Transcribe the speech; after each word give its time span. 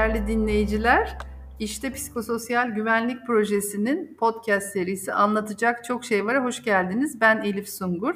Değerli 0.00 0.26
dinleyiciler, 0.26 1.18
işte 1.58 1.92
Psikososyal 1.92 2.68
Güvenlik 2.68 3.26
Projesi'nin 3.26 4.16
podcast 4.20 4.72
serisi 4.72 5.12
Anlatacak 5.12 5.84
Çok 5.84 6.04
Şey 6.04 6.26
Var'a 6.26 6.44
hoş 6.44 6.62
geldiniz. 6.62 7.20
Ben 7.20 7.42
Elif 7.42 7.68
Sungur. 7.68 8.14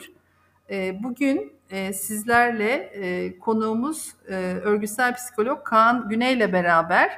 Ee, 0.71 1.03
bugün 1.03 1.53
e, 1.71 1.93
sizlerle 1.93 2.73
e, 2.75 3.39
konuğumuz 3.39 4.14
e, 4.29 4.35
örgütsel 4.62 5.14
psikolog 5.14 5.64
Kaan 5.64 6.09
Güney 6.09 6.35
ile 6.35 6.53
beraber 6.53 7.11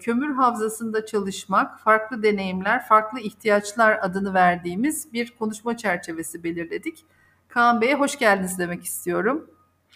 kömür 0.00 0.34
havzasında 0.34 1.06
çalışmak, 1.06 1.80
farklı 1.80 2.22
deneyimler, 2.22 2.86
farklı 2.86 3.20
ihtiyaçlar 3.20 3.98
adını 4.02 4.34
verdiğimiz 4.34 5.12
bir 5.12 5.34
konuşma 5.38 5.76
çerçevesi 5.76 6.44
belirledik. 6.44 7.04
Kaan 7.48 7.80
Bey'e 7.80 7.94
hoş 7.94 8.18
geldiniz 8.18 8.58
demek 8.58 8.84
istiyorum. 8.84 9.50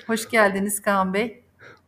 Hoş 0.07 0.29
geldiniz 0.29 0.83
Kaan 0.83 1.15
Bey. 1.15 1.41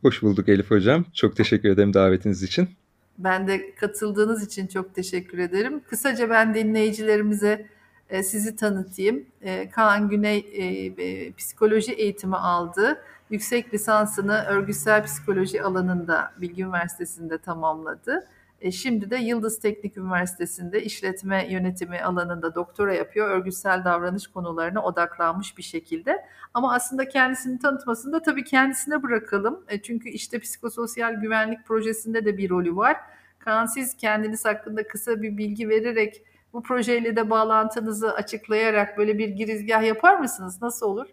Hoş 0.05 0.21
bulduk 0.21 0.49
Elif 0.49 0.71
Hocam. 0.71 1.05
Çok 1.13 1.35
teşekkür 1.35 1.69
ederim 1.69 1.93
davetiniz 1.93 2.43
için. 2.43 2.69
Ben 3.17 3.47
de 3.47 3.75
katıldığınız 3.75 4.43
için 4.45 4.67
çok 4.67 4.95
teşekkür 4.95 5.37
ederim. 5.37 5.81
Kısaca 5.89 6.29
ben 6.29 6.53
dinleyicilerimize 6.53 7.67
e, 8.09 8.23
sizi 8.23 8.55
tanıtayım. 8.55 9.25
E, 9.41 9.69
Kaan 9.69 10.09
Güney 10.09 10.37
e, 10.37 11.33
psikoloji 11.33 11.93
eğitimi 11.93 12.35
aldı. 12.35 13.01
Yüksek 13.29 13.73
lisansını 13.73 14.43
örgütsel 14.47 15.03
psikoloji 15.03 15.63
alanında 15.63 16.33
Bilgi 16.41 16.63
Üniversitesi'nde 16.63 17.37
tamamladı. 17.37 18.27
E, 18.65 18.71
şimdi 18.71 19.09
de 19.09 19.17
Yıldız 19.17 19.59
Teknik 19.59 19.97
Üniversitesi'nde 19.97 20.83
işletme 20.83 21.47
yönetimi 21.49 22.01
alanında 22.01 22.55
doktora 22.55 22.93
yapıyor. 22.93 23.29
Örgütsel 23.29 23.83
davranış 23.85 24.27
konularına 24.27 24.83
odaklanmış 24.83 25.57
bir 25.57 25.63
şekilde. 25.63 26.25
Ama 26.53 26.73
aslında 26.73 27.07
kendisini 27.07 27.59
tanıtmasını 27.59 28.13
da 28.13 28.21
tabii 28.21 28.43
kendisine 28.43 29.03
bırakalım. 29.03 29.63
E, 29.67 29.81
çünkü 29.81 30.09
işte 30.09 30.39
psikososyal 30.39 31.13
güvenlik 31.13 31.65
projesinde 31.65 32.25
de 32.25 32.37
bir 32.37 32.49
rolü 32.49 32.75
var. 32.75 32.97
Kaan 33.39 33.65
siz 33.65 33.97
kendiniz 33.97 34.45
hakkında 34.45 34.87
kısa 34.87 35.21
bir 35.21 35.37
bilgi 35.37 35.69
vererek 35.69 36.23
bu 36.53 36.63
projeyle 36.63 37.15
de 37.15 37.29
bağlantınızı 37.29 38.13
açıklayarak 38.13 38.97
böyle 38.97 39.17
bir 39.17 39.27
girizgah 39.27 39.83
yapar 39.83 40.19
mısınız? 40.19 40.61
Nasıl 40.61 40.85
olur? 40.85 41.07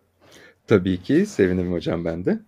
Tabii 0.67 1.03
ki 1.03 1.27
sevinirim 1.27 1.73
hocam 1.73 2.05
ben 2.05 2.25
de. 2.25 2.39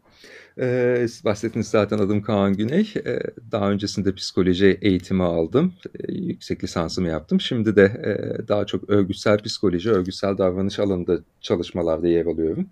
Ee, 0.61 1.07
bahsettiniz 1.25 1.69
zaten 1.69 1.99
adım 1.99 2.23
Kaan 2.23 2.57
Güney. 2.57 2.93
Ee, 3.07 3.19
daha 3.53 3.71
öncesinde 3.71 4.15
psikoloji 4.15 4.79
eğitimi 4.83 5.23
aldım. 5.23 5.75
Ee, 6.01 6.13
yüksek 6.13 6.65
lisansımı 6.65 7.09
yaptım. 7.09 7.41
Şimdi 7.41 7.77
de 7.77 7.83
e, 7.85 8.49
daha 8.49 8.67
çok 8.67 8.91
örgütsel 8.91 9.39
psikoloji, 9.43 9.91
örgütsel 9.91 10.39
davranış 10.39 10.79
alanında 10.79 11.19
çalışmalarda 11.41 12.09
yer 12.09 12.27
alıyorum. 12.27 12.69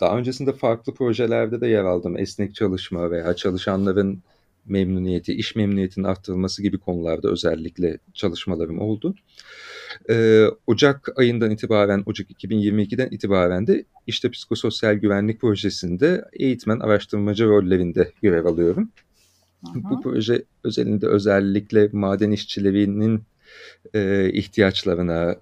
Daha 0.00 0.18
öncesinde 0.18 0.52
farklı 0.52 0.94
projelerde 0.94 1.60
de 1.60 1.68
yer 1.68 1.84
aldım. 1.84 2.18
Esnek 2.18 2.54
çalışma 2.54 3.10
veya 3.10 3.34
çalışanların 3.36 4.22
memnuniyeti, 4.70 5.32
iş 5.32 5.56
memnuniyetinin 5.56 6.04
arttırılması 6.04 6.62
gibi 6.62 6.78
konularda 6.78 7.30
özellikle 7.30 7.98
çalışmalarım 8.14 8.78
oldu. 8.80 9.14
Ee, 10.10 10.44
Ocak 10.66 11.08
ayından 11.16 11.50
itibaren, 11.50 12.02
Ocak 12.06 12.30
2022'den 12.30 13.08
itibaren 13.10 13.66
de 13.66 13.84
işte 14.06 14.30
psikososyal 14.30 14.94
güvenlik 14.94 15.40
projesinde 15.40 16.24
eğitmen 16.32 16.80
araştırmacı 16.80 17.44
rollerinde 17.44 18.12
görev 18.22 18.44
alıyorum. 18.44 18.90
Aha. 19.66 19.74
Bu 19.74 20.00
proje 20.00 20.44
özelinde 20.64 21.06
özellikle 21.06 21.88
maden 21.92 22.30
işçilerinin 22.30 23.22
e, 23.94 24.30
ihtiyaçlarına, 24.32 25.36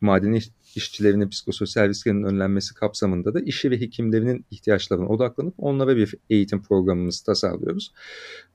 maden 0.00 0.32
işçilerinin 0.76 1.28
psikososyal 1.28 1.88
risklerinin 1.88 2.24
önlenmesi 2.24 2.74
kapsamında 2.74 3.34
da 3.34 3.40
işi 3.40 3.70
ve 3.70 3.80
hekimlerinin 3.80 4.44
ihtiyaçlarına 4.50 5.08
odaklanıp 5.08 5.54
onlara 5.58 5.96
bir 5.96 6.14
eğitim 6.30 6.62
programımızı 6.62 7.24
tasarlıyoruz. 7.24 7.92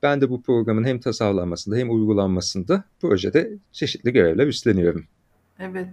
Ben 0.04 0.22
de 0.22 0.30
bu 0.30 0.42
programın 0.42 0.84
hem 0.84 1.00
tasarlanmasında 1.00 1.76
hem 1.76 1.90
uygulanmasında 1.90 2.84
projede 3.02 3.52
çeşitli 3.72 4.14
görevler 4.14 4.48
üstleniyorum. 4.48 5.06
Evet. 5.60 5.88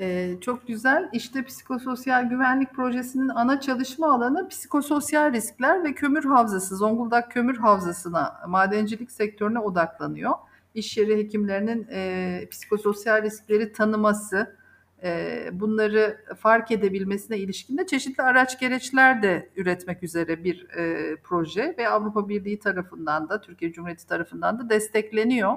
Ee, 0.00 0.34
çok 0.40 0.68
güzel. 0.68 1.08
İşte 1.12 1.44
psikososyal 1.44 2.28
güvenlik 2.28 2.74
projesinin 2.74 3.28
ana 3.28 3.60
çalışma 3.60 4.14
alanı 4.14 4.48
psikososyal 4.48 5.32
riskler 5.32 5.84
ve 5.84 5.94
kömür 5.94 6.24
havzası, 6.24 6.76
Zonguldak 6.76 7.30
kömür 7.30 7.56
havzasına, 7.56 8.40
madencilik 8.48 9.10
sektörüne 9.10 9.58
odaklanıyor. 9.58 10.32
İş 10.74 10.96
yeri 10.96 11.16
hekimlerinin 11.16 11.86
e, 11.90 12.48
psikososyal 12.50 13.22
riskleri 13.22 13.72
tanıması, 13.72 14.56
bunları 15.52 16.24
fark 16.38 16.70
edebilmesine 16.70 17.38
ilişkin 17.38 17.86
çeşitli 17.86 18.22
araç 18.22 18.60
gereçler 18.60 19.22
de 19.22 19.50
üretmek 19.56 20.02
üzere 20.02 20.44
bir 20.44 20.70
e, 20.70 21.16
proje 21.16 21.74
ve 21.78 21.88
Avrupa 21.88 22.28
Birliği 22.28 22.58
tarafından 22.58 23.28
da, 23.28 23.40
Türkiye 23.40 23.72
Cumhuriyeti 23.72 24.06
tarafından 24.06 24.58
da 24.58 24.70
destekleniyor. 24.70 25.56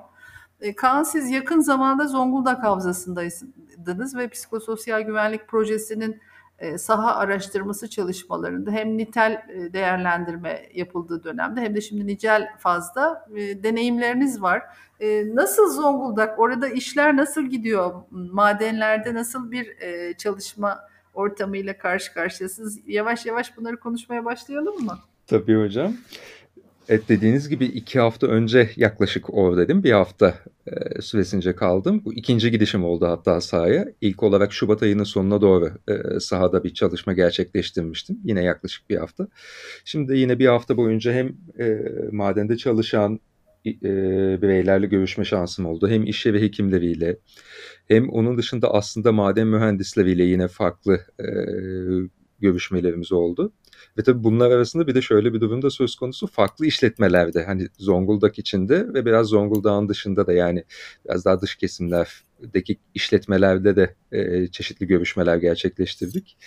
E, 0.61 0.75
Kaan 0.75 1.03
siz 1.03 1.29
yakın 1.29 1.59
zamanda 1.59 2.07
Zonguldak 2.07 2.63
Havzası'ndaydınız 2.63 4.15
ve 4.15 4.27
psikososyal 4.27 5.01
güvenlik 5.01 5.47
projesinin 5.47 6.21
saha 6.77 7.15
araştırması 7.15 7.89
çalışmalarında 7.89 8.71
hem 8.71 8.97
nitel 8.97 9.31
e, 9.31 9.73
değerlendirme 9.73 10.69
yapıldığı 10.73 11.23
dönemde 11.23 11.61
hem 11.61 11.75
de 11.75 11.81
şimdi 11.81 12.07
nicel 12.07 12.49
fazla 12.59 13.27
deneyimleriniz 13.63 14.41
var. 14.41 14.63
Nasıl 15.33 15.69
Zonguldak? 15.69 16.39
Orada 16.39 16.67
işler 16.67 17.17
nasıl 17.17 17.41
gidiyor? 17.41 17.93
Madenlerde 18.11 19.13
nasıl 19.13 19.51
bir 19.51 19.67
çalışma 20.17 20.79
ortamıyla 21.13 21.77
karşı 21.77 22.13
karşıyasınız? 22.13 22.79
Yavaş 22.87 23.25
yavaş 23.25 23.57
bunları 23.57 23.79
konuşmaya 23.79 24.25
başlayalım 24.25 24.85
mı? 24.85 24.97
Tabii 25.27 25.61
hocam. 25.61 25.93
Evet 26.89 27.09
dediğiniz 27.09 27.49
gibi 27.49 27.65
iki 27.65 27.99
hafta 27.99 28.27
önce 28.27 28.69
yaklaşık 28.75 29.33
oradaydım. 29.33 29.83
Bir 29.83 29.91
hafta 29.91 30.35
e, 30.67 31.01
süresince 31.01 31.55
kaldım. 31.55 32.01
Bu 32.05 32.13
ikinci 32.13 32.51
gidişim 32.51 32.83
oldu 32.83 33.07
hatta 33.07 33.41
sahaya. 33.41 33.85
İlk 34.01 34.23
olarak 34.23 34.53
Şubat 34.53 34.83
ayının 34.83 35.03
sonuna 35.03 35.41
doğru 35.41 35.71
e, 35.87 36.19
sahada 36.19 36.63
bir 36.63 36.73
çalışma 36.73 37.13
gerçekleştirmiştim. 37.13 38.19
Yine 38.23 38.43
yaklaşık 38.43 38.89
bir 38.89 38.97
hafta. 38.97 39.27
Şimdi 39.85 40.17
yine 40.17 40.39
bir 40.39 40.45
hafta 40.45 40.77
boyunca 40.77 41.13
hem 41.13 41.27
e, 41.59 41.79
madende 42.11 42.57
çalışan 42.57 43.19
e, 43.65 44.41
bireylerle 44.41 44.87
görüşme 44.87 45.25
şansım 45.25 45.65
oldu. 45.65 45.89
Hem 45.89 46.03
iş 46.03 46.25
yeri 46.25 46.41
hekimleriyle 46.41 47.17
hem 47.87 48.09
onun 48.09 48.37
dışında 48.37 48.73
aslında 48.73 49.11
maden 49.11 49.47
mühendisleriyle 49.47 50.23
yine 50.23 50.47
farklı 50.47 50.99
e, 51.19 51.25
görüşmelerimiz 52.39 53.11
oldu. 53.11 53.51
Ve 53.97 54.03
tabii 54.03 54.23
bunlar 54.23 54.51
arasında 54.51 54.87
bir 54.87 54.95
de 54.95 55.01
şöyle 55.01 55.33
bir 55.33 55.41
durum 55.41 55.61
da 55.61 55.69
söz 55.69 55.95
konusu 55.95 56.27
farklı 56.27 56.65
işletmelerde 56.65 57.45
hani 57.45 57.67
Zonguldak 57.77 58.39
içinde 58.39 58.93
ve 58.93 59.05
biraz 59.05 59.27
Zonguldak'ın 59.27 59.89
dışında 59.89 60.27
da 60.27 60.33
yani 60.33 60.63
biraz 61.05 61.25
daha 61.25 61.41
dış 61.41 61.55
kesimlerdeki 61.55 62.77
işletmelerde 62.93 63.75
de 63.75 63.95
e, 64.11 64.47
çeşitli 64.47 64.87
görüşmeler 64.87 65.37
gerçekleştirdik. 65.37 66.37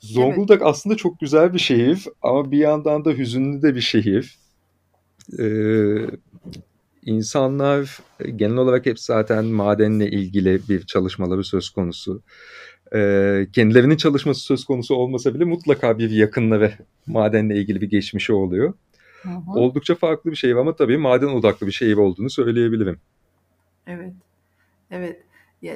Zonguldak 0.00 0.56
evet. 0.56 0.66
aslında 0.66 0.96
çok 0.96 1.20
güzel 1.20 1.54
bir 1.54 1.58
şehir 1.58 2.04
ama 2.22 2.50
bir 2.50 2.58
yandan 2.58 3.04
da 3.04 3.10
hüzünlü 3.10 3.62
de 3.62 3.74
bir 3.74 3.80
şehir. 3.80 4.38
Ee, 5.38 6.06
insanlar 7.04 7.98
genel 8.36 8.56
olarak 8.56 8.86
hep 8.86 9.00
zaten 9.00 9.44
madenle 9.44 10.10
ilgili 10.10 10.60
bir 10.68 10.86
çalışmaları 10.86 11.44
söz 11.44 11.70
konusu 11.70 12.22
e, 12.94 13.46
kendilerinin 13.52 13.96
çalışması 13.96 14.40
söz 14.40 14.64
konusu 14.64 14.94
olmasa 14.94 15.34
bile 15.34 15.44
mutlaka 15.44 15.98
bir 15.98 16.10
yakınla 16.10 16.60
ve 16.60 16.72
madenle 17.06 17.56
ilgili 17.56 17.80
bir 17.80 17.90
geçmişi 17.90 18.32
oluyor. 18.32 18.74
Hı 19.22 19.28
hı. 19.28 19.58
Oldukça 19.60 19.94
farklı 19.94 20.30
bir 20.30 20.36
şey 20.36 20.52
ama 20.52 20.76
tabii 20.76 20.98
maden 20.98 21.26
odaklı 21.26 21.66
bir 21.66 21.72
şey 21.72 21.94
olduğunu 21.94 22.30
söyleyebilirim. 22.30 23.00
Evet, 23.86 24.12
evet. 24.90 25.16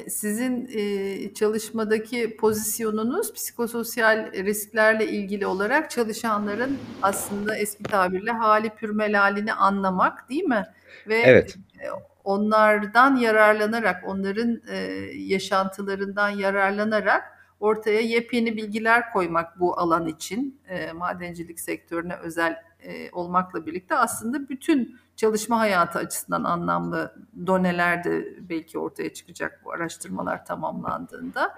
Sizin 0.09 0.70
e, 0.75 1.35
çalışmadaki 1.35 2.37
pozisyonunuz 2.37 3.32
psikososyal 3.32 4.32
risklerle 4.32 5.08
ilgili 5.08 5.47
olarak 5.47 5.91
çalışanların 5.91 6.79
aslında 7.03 7.56
eski 7.56 7.82
tabirle 7.82 8.31
hali 8.31 8.70
pürmelalini 8.70 9.53
anlamak 9.53 10.29
değil 10.29 10.44
mi? 10.44 10.65
Ve 11.08 11.23
evet. 11.25 11.56
E, 11.81 11.87
onlardan 12.25 13.17
yararlanarak, 13.17 14.05
onların 14.07 14.61
e, 14.69 14.77
yaşantılarından 15.17 16.29
yararlanarak 16.29 17.25
ortaya 17.61 18.01
yepyeni 18.01 18.57
bilgiler 18.57 19.13
koymak 19.13 19.61
bu 19.61 19.79
alan 19.79 20.07
için 20.07 20.61
e, 20.69 20.93
madencilik 20.93 21.61
sektörüne 21.61 22.17
özel 22.17 22.57
e, 22.81 23.11
olmakla 23.11 23.67
birlikte 23.67 23.97
aslında 23.97 24.49
bütün 24.49 24.99
çalışma 25.17 25.59
hayatı 25.59 25.99
açısından 25.99 26.45
anlamlı 26.45 27.15
doneler 27.47 28.05
de 28.05 28.39
belki 28.49 28.79
ortaya 28.79 29.13
çıkacak 29.13 29.61
bu 29.65 29.73
araştırmalar 29.73 30.45
tamamlandığında. 30.45 31.55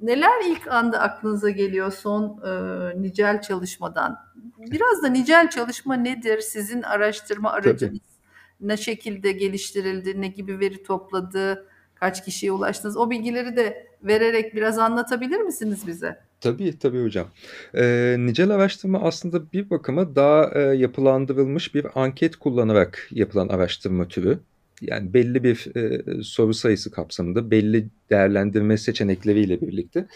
Neler 0.00 0.44
ilk 0.46 0.68
anda 0.68 1.00
aklınıza 1.00 1.50
geliyor 1.50 1.92
son 1.92 2.40
e, 2.46 3.02
nicel 3.02 3.42
çalışmadan? 3.42 4.18
Biraz 4.58 5.02
da 5.02 5.08
nicel 5.08 5.50
çalışma 5.50 5.94
nedir? 5.94 6.40
Sizin 6.40 6.82
araştırma 6.82 7.50
aracınız 7.50 7.98
Tabii 7.98 8.17
ne 8.60 8.76
şekilde 8.76 9.32
geliştirildi, 9.32 10.20
ne 10.20 10.28
gibi 10.28 10.60
veri 10.60 10.82
topladı, 10.82 11.66
kaç 11.94 12.24
kişiye 12.24 12.52
ulaştınız? 12.52 12.96
O 12.96 13.10
bilgileri 13.10 13.56
de 13.56 13.86
vererek 14.02 14.54
biraz 14.54 14.78
anlatabilir 14.78 15.40
misiniz 15.40 15.86
bize? 15.86 16.18
Tabii, 16.40 16.78
tabii 16.78 17.02
hocam. 17.02 17.26
Eee, 17.74 18.16
nicel 18.18 18.50
araştırma 18.50 19.00
aslında 19.02 19.52
bir 19.52 19.70
bakıma 19.70 20.16
daha, 20.16 20.50
eee, 20.54 20.60
yapılandırılmış 20.60 21.74
bir 21.74 21.86
anket 21.94 22.36
kullanarak 22.36 23.08
yapılan 23.10 23.48
araştırma 23.48 24.08
türü. 24.08 24.38
Yani 24.80 25.14
belli 25.14 25.44
bir, 25.44 25.66
eee, 25.76 26.22
soru 26.22 26.54
sayısı 26.54 26.90
kapsamında 26.90 27.50
belli 27.50 27.88
değerlendirme 28.10 28.76
seçenekleriyle 28.76 29.60
birlikte, 29.60 30.06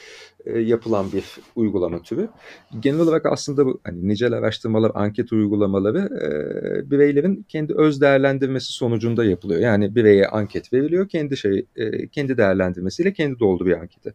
eee, 0.46 0.60
yapılan 0.60 1.12
bir 1.12 1.24
uygulama 1.56 2.02
türü. 2.02 2.28
Genel 2.80 3.00
olarak 3.00 3.26
aslında 3.26 3.66
bu, 3.66 3.80
hani, 3.84 4.08
nicel 4.08 4.32
araştırmalar, 4.32 4.92
anket 4.94 5.32
uygulamaları, 5.32 5.98
eee, 6.22 6.90
bireylerin 6.90 7.46
kendi 7.48 7.74
öz 7.74 8.00
değerlendirmesi 8.00 8.72
sonucunda 8.72 9.24
yapılıyor. 9.24 9.60
Yani 9.60 9.94
bireye 9.94 10.26
anket 10.28 10.72
veriliyor, 10.72 11.08
kendi 11.08 11.36
şey, 11.36 11.66
eee, 11.76 12.08
kendi 12.12 12.36
değerlendirmesiyle 12.38 13.12
kendi 13.12 13.38
dolduruyor 13.38 13.80
anketi. 13.80 14.14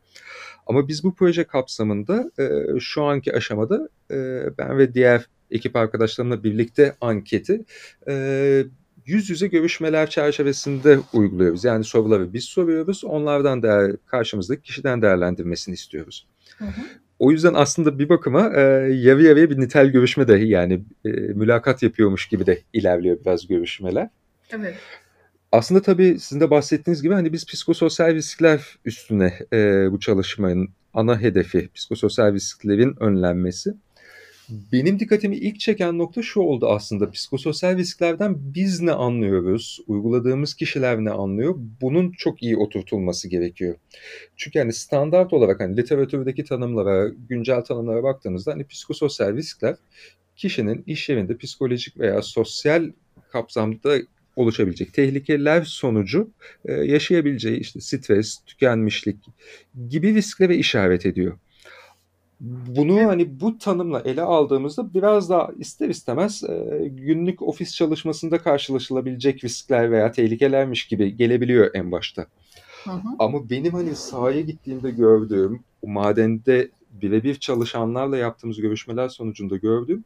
Ama 0.67 0.87
biz 0.87 1.03
bu 1.03 1.15
proje 1.15 1.43
kapsamında 1.43 2.31
e, 2.39 2.79
şu 2.79 3.03
anki 3.03 3.35
aşamada 3.35 3.89
e, 4.11 4.15
ben 4.57 4.77
ve 4.77 4.93
diğer 4.93 5.25
ekip 5.51 5.75
arkadaşlarımla 5.75 6.43
birlikte 6.43 6.95
anketi 7.01 7.65
e, 8.09 8.63
yüz 9.07 9.29
yüze 9.29 9.47
görüşmeler 9.47 10.09
çerçevesinde 10.09 10.99
uyguluyoruz. 11.13 11.63
Yani 11.63 11.83
soruları 11.83 12.33
biz 12.33 12.43
soruyoruz, 12.43 13.03
onlardan 13.03 13.63
da 13.63 13.91
karşımızdaki 14.05 14.61
kişiden 14.61 15.01
değerlendirmesini 15.01 15.73
istiyoruz. 15.73 16.27
Hı 16.57 16.65
hı. 16.65 16.81
O 17.19 17.31
yüzden 17.31 17.53
aslında 17.53 17.99
bir 17.99 18.09
bakıma 18.09 18.53
e, 18.55 18.61
yarı 18.93 19.23
yarıya 19.23 19.49
bir 19.49 19.59
nitel 19.59 19.87
görüşme 19.87 20.27
de 20.27 20.33
yani 20.35 20.83
e, 21.05 21.09
mülakat 21.09 21.83
yapıyormuş 21.83 22.27
gibi 22.27 22.45
de 22.45 22.61
ilerliyor 22.73 23.17
biraz 23.21 23.47
görüşmeler. 23.47 24.09
Evet. 24.51 24.75
Aslında 25.51 25.81
tabii 25.81 26.19
sizin 26.19 26.41
de 26.41 26.49
bahsettiğiniz 26.49 27.01
gibi 27.01 27.13
hani 27.13 27.33
biz 27.33 27.45
psikososyal 27.45 28.13
riskler 28.13 28.77
üstüne 28.85 29.33
e, 29.53 29.91
bu 29.91 29.99
çalışmanın 29.99 30.69
ana 30.93 31.21
hedefi 31.21 31.69
psikososyal 31.75 32.33
risklerin 32.33 32.95
önlenmesi. 32.99 33.73
Benim 34.49 34.99
dikkatimi 34.99 35.35
ilk 35.35 35.59
çeken 35.59 35.97
nokta 35.97 36.21
şu 36.21 36.39
oldu 36.39 36.67
aslında. 36.69 37.11
Psikososyal 37.11 37.77
risklerden 37.77 38.35
biz 38.39 38.81
ne 38.81 38.91
anlıyoruz? 38.91 39.79
Uyguladığımız 39.87 40.53
kişiler 40.53 40.97
ne 40.97 41.11
anlıyor? 41.11 41.55
Bunun 41.81 42.11
çok 42.11 42.43
iyi 42.43 42.57
oturtulması 42.57 43.27
gerekiyor. 43.29 43.75
Çünkü 44.37 44.59
hani 44.59 44.73
standart 44.73 45.33
olarak 45.33 45.59
hani 45.59 45.77
literatürdeki 45.77 46.43
tanımlara, 46.43 47.09
güncel 47.29 47.61
tanımlara 47.61 48.03
baktığımızda 48.03 48.51
hani 48.51 48.67
psikososyal 48.67 49.37
riskler 49.37 49.75
kişinin 50.35 50.83
iş 50.87 51.09
yerinde 51.09 51.37
psikolojik 51.37 51.99
veya 51.99 52.21
sosyal 52.21 52.91
kapsamda 53.29 53.97
oluşabilecek 54.35 54.93
tehlikeler 54.93 55.63
sonucu 55.63 56.29
e, 56.65 56.73
yaşayabileceği 56.73 57.59
işte 57.59 57.79
stres, 57.81 58.37
tükenmişlik 58.45 59.17
gibi 59.89 60.15
risklere 60.15 60.55
işaret 60.55 61.05
ediyor. 61.05 61.37
Bunu 62.39 63.07
hani 63.07 63.39
bu 63.39 63.57
tanımla 63.57 63.99
ele 63.99 64.21
aldığımızda 64.21 64.93
biraz 64.93 65.29
daha 65.29 65.51
ister 65.59 65.89
istemez 65.89 66.43
e, 66.43 66.87
günlük 66.87 67.41
ofis 67.41 67.75
çalışmasında 67.75 68.37
karşılaşılabilecek 68.37 69.43
riskler 69.43 69.91
veya 69.91 70.11
tehlikelermiş 70.11 70.87
gibi 70.87 71.15
gelebiliyor 71.15 71.71
en 71.73 71.91
başta. 71.91 72.27
Hı 72.83 72.91
hı. 72.91 73.07
Ama 73.19 73.49
benim 73.49 73.73
hani 73.73 73.95
sahaya 73.95 74.41
gittiğimde 74.41 74.91
gördüğüm, 74.91 75.59
o 75.81 75.87
madende 75.87 76.69
birebir 76.91 77.35
çalışanlarla 77.35 78.17
yaptığımız 78.17 78.57
görüşmeler 78.61 79.09
sonucunda 79.09 79.57
gördüğüm 79.57 80.03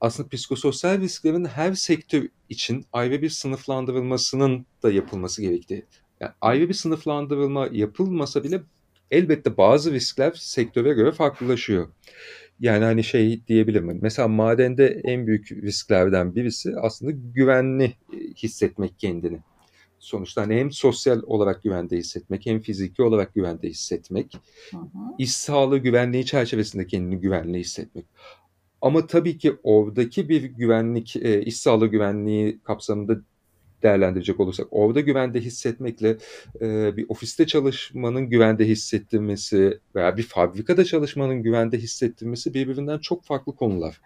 aslında 0.00 0.28
psikososyal 0.28 1.00
risklerin 1.00 1.44
her 1.44 1.74
sektör 1.74 2.28
için 2.48 2.84
ayrı 2.92 3.22
bir 3.22 3.30
sınıflandırılmasının 3.30 4.66
da 4.82 4.92
yapılması 4.92 5.42
gerektiği. 5.42 5.84
Yani 6.20 6.32
ayrı 6.40 6.68
bir 6.68 6.74
sınıflandırılma 6.74 7.68
yapılmasa 7.72 8.44
bile 8.44 8.62
elbette 9.10 9.56
bazı 9.56 9.92
riskler 9.92 10.32
sektöre 10.32 10.92
göre 10.92 11.12
farklılaşıyor. 11.12 11.88
Yani 12.60 12.84
hani 12.84 13.04
şey 13.04 13.46
diyebilirim. 13.46 13.98
Mesela 14.02 14.28
madende 14.28 15.00
en 15.04 15.26
büyük 15.26 15.52
risklerden 15.52 16.34
birisi 16.34 16.74
aslında 16.76 17.12
güvenli 17.34 17.92
hissetmek 18.36 18.98
kendini. 18.98 19.38
Sonuçta 19.98 20.42
hani 20.42 20.54
hem 20.54 20.72
sosyal 20.72 21.22
olarak 21.26 21.62
güvende 21.62 21.96
hissetmek 21.96 22.46
hem 22.46 22.60
fiziki 22.60 23.02
olarak 23.02 23.34
güvende 23.34 23.68
hissetmek. 23.68 24.34
Hı 24.70 24.76
hı. 24.76 24.86
İş 25.18 25.32
sağlığı 25.32 25.78
güvenliği 25.78 26.26
çerçevesinde 26.26 26.86
kendini 26.86 27.20
güvenli 27.20 27.58
hissetmek. 27.58 28.04
Ama 28.80 29.06
tabii 29.06 29.38
ki 29.38 29.56
oradaki 29.62 30.28
bir 30.28 30.42
güvenlik, 30.42 31.16
e, 31.16 31.42
iş 31.42 31.56
sağlığı 31.56 31.86
güvenliği 31.86 32.60
kapsamında 32.64 33.20
değerlendirecek 33.82 34.40
olursak 34.40 34.66
orada 34.70 35.00
güvende 35.00 35.40
hissetmekle 35.40 36.16
bir 36.96 37.06
ofiste 37.08 37.46
çalışmanın 37.46 38.30
güvende 38.30 38.68
hissettirmesi 38.68 39.78
veya 39.94 40.16
bir 40.16 40.22
fabrikada 40.22 40.84
çalışmanın 40.84 41.42
güvende 41.42 41.78
hissettirmesi 41.78 42.54
birbirinden 42.54 42.98
çok 42.98 43.24
farklı 43.24 43.56
konular. 43.56 44.00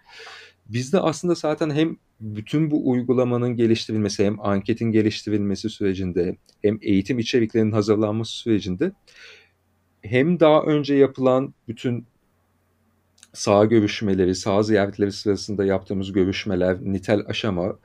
Bizde 0.65 0.99
aslında 0.99 1.35
zaten 1.35 1.69
hem 1.69 1.97
bütün 2.19 2.71
bu 2.71 2.89
uygulamanın 2.89 3.55
geliştirilmesi 3.55 4.25
hem 4.25 4.39
anketin 4.39 4.91
geliştirilmesi 4.91 5.69
sürecinde 5.69 6.37
hem 6.61 6.79
eğitim 6.81 7.19
içeriklerinin 7.19 7.71
hazırlanması 7.71 8.31
sürecinde 8.31 8.91
hem 10.01 10.39
daha 10.39 10.61
önce 10.61 10.95
yapılan 10.95 11.53
bütün 11.67 12.05
sağ 13.33 13.65
görüşmeleri, 13.65 14.35
sağ 14.35 14.63
ziyaretleri 14.63 15.11
sırasında 15.11 15.65
yaptığımız 15.65 16.11
görüşmeler, 16.11 16.77
nitel 16.81 17.23
aşama 17.27 17.79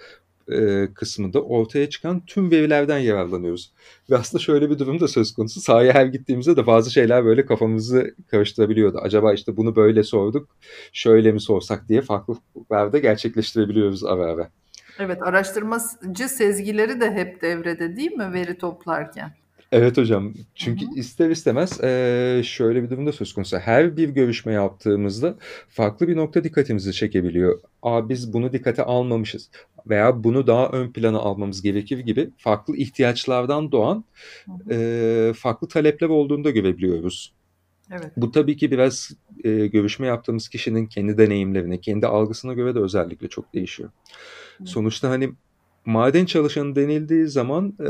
e, 0.52 0.88
kısmında 0.94 1.43
ortaya 1.43 1.88
çıkan 1.88 2.20
tüm 2.26 2.50
verilerden 2.50 2.99
yararlanıyoruz. 2.99 3.73
Ve 4.11 4.17
aslında 4.17 4.43
şöyle 4.43 4.70
bir 4.70 4.79
durum 4.79 5.00
da 5.00 5.08
söz 5.08 5.35
konusu. 5.35 5.61
Sahaya 5.61 5.94
her 5.94 6.06
gittiğimizde 6.06 6.56
de 6.56 6.67
bazı 6.67 6.91
şeyler 6.91 7.25
böyle 7.25 7.47
kafamızı 7.47 8.14
karıştırabiliyordu. 8.31 8.99
Acaba 8.99 9.32
işte 9.32 9.56
bunu 9.56 9.76
böyle 9.76 10.02
sorduk, 10.02 10.49
şöyle 10.93 11.32
mi 11.32 11.41
sorsak 11.41 11.88
diye 11.88 12.02
farklı 12.02 12.35
farklılarda 12.35 12.99
gerçekleştirebiliyoruz 12.99 14.05
ara 14.05 14.25
ara. 14.25 14.50
Evet, 14.99 15.23
araştırmacı 15.23 16.29
sezgileri 16.29 17.00
de 17.00 17.12
hep 17.12 17.43
devrede 17.43 17.96
değil 17.96 18.12
mi 18.12 18.32
veri 18.32 18.58
toplarken? 18.58 19.39
Evet 19.72 19.96
hocam. 19.96 20.34
Çünkü 20.55 20.87
Hı 20.87 20.90
hı. 20.90 20.94
ister 20.94 21.31
istemez 21.31 21.81
eee, 21.82 22.43
şöyle 22.44 22.82
bir 22.82 22.90
durumda 22.90 23.12
söz 23.12 23.32
konusu. 23.32 23.58
Her 23.58 23.96
bir 23.96 24.08
görüşme 24.08 24.52
yaptığımızda 24.52 25.37
farklı 25.69 26.08
bir 26.08 26.17
nokta 26.17 26.44
dikkatimizi 26.44 26.93
çekebiliyor. 26.93 27.61
Aa 27.82 28.08
biz 28.08 28.32
bunu 28.32 28.52
dikkate 28.52 28.82
almamışız 28.82 29.50
veya 29.87 30.25
bunu 30.25 30.46
daha 30.46 30.69
ön 30.69 30.93
plana 30.93 31.19
almamız 31.19 31.62
gerekir 31.62 31.99
gibi 31.99 32.31
farklı 32.38 32.76
ihtiyaçlardan 32.76 33.72
doğan 33.72 34.05
eee, 34.70 35.32
farklı 35.36 35.69
talepler 35.69 36.08
olduğunu 36.08 36.44
da 36.44 36.50
görebiliyoruz. 36.50 37.34
Evet. 37.93 38.12
Bu 38.17 38.31
tabii 38.32 38.56
ki 38.56 38.70
biraz 38.70 39.10
e, 39.44 39.67
görüşme 39.67 40.06
yaptığımız 40.06 40.48
kişinin 40.48 40.86
kendi 40.86 41.19
deneyimlerine, 41.19 41.81
kendi 41.81 42.06
algısına 42.06 42.53
göre 42.53 42.74
de 42.74 42.79
özellikle 42.79 43.29
çok 43.29 43.55
değişiyor. 43.55 43.91
Sonuçta 44.65 45.10
hani 45.10 45.31
maden 45.87 46.25
çalışanı 46.25 46.77
denildiği 46.77 47.27
zaman 47.27 47.75
e, 47.81 47.87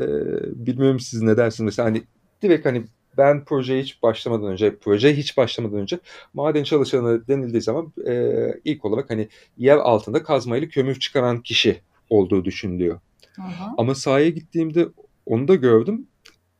bilmiyorum 0.66 1.00
siz 1.00 1.22
ne 1.22 1.36
dersiniz 1.36 1.66
mesela 1.66 1.88
hani 1.88 2.02
direkt 2.42 2.66
hani 2.66 2.84
ben 3.18 3.44
projeye 3.44 3.82
hiç 3.82 4.02
başlamadan 4.02 4.52
önce, 4.52 4.76
projeye 4.76 5.14
hiç 5.14 5.36
başlamadan 5.36 5.78
önce 5.78 5.98
maden 6.34 6.64
çalışanı 6.64 7.28
denildiği 7.28 7.62
zaman 7.62 7.92
e, 8.06 8.34
ilk 8.64 8.84
olarak 8.84 9.10
hani 9.10 9.28
yer 9.58 9.76
altında 9.76 10.22
kazmayla 10.22 10.68
kömür 10.68 10.98
çıkaran 10.98 11.42
kişi 11.42 11.80
olduğu 12.10 12.44
düşünülüyor. 12.44 13.00
Aha. 13.40 13.74
Ama 13.78 13.94
sahaya 13.94 14.28
gittiğimde 14.28 14.88
onu 15.26 15.48
da 15.48 15.54
gördüm. 15.54 16.06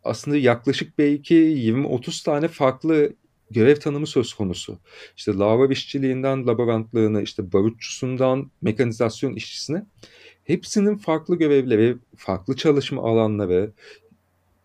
Aslında 0.04 0.36
yaklaşık 0.36 0.98
belki 0.98 1.34
20-30 1.34 2.24
tane 2.24 2.48
farklı 2.48 3.12
görev 3.50 3.76
tanımı 3.76 4.06
söz 4.06 4.34
konusu. 4.34 4.78
İşte 5.16 5.32
lava 5.32 5.66
işçiliğinden 5.66 6.46
laborantlığını, 6.46 7.22
işte 7.22 7.52
barutçusundan 7.52 8.50
mekanizasyon 8.62 9.34
işçisine 9.34 9.84
hepsinin 10.50 10.96
farklı 10.96 11.36
görevleri, 11.36 11.96
farklı 12.16 12.56
çalışma 12.56 13.02
alanları, 13.02 13.72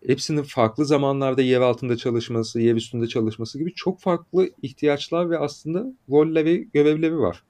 hepsinin 0.06 0.42
farklı 0.42 0.84
zamanlarda 0.84 1.42
yer 1.42 1.60
altında 1.60 1.96
çalışması, 1.96 2.60
yer 2.60 2.74
üstünde 2.74 3.06
çalışması 3.06 3.58
gibi 3.58 3.74
çok 3.74 4.00
farklı 4.00 4.50
ihtiyaçlar 4.62 5.30
ve 5.30 5.38
aslında 5.38 5.84
rolleri, 6.10 6.68
görevleri 6.72 7.18
var. 7.18 7.42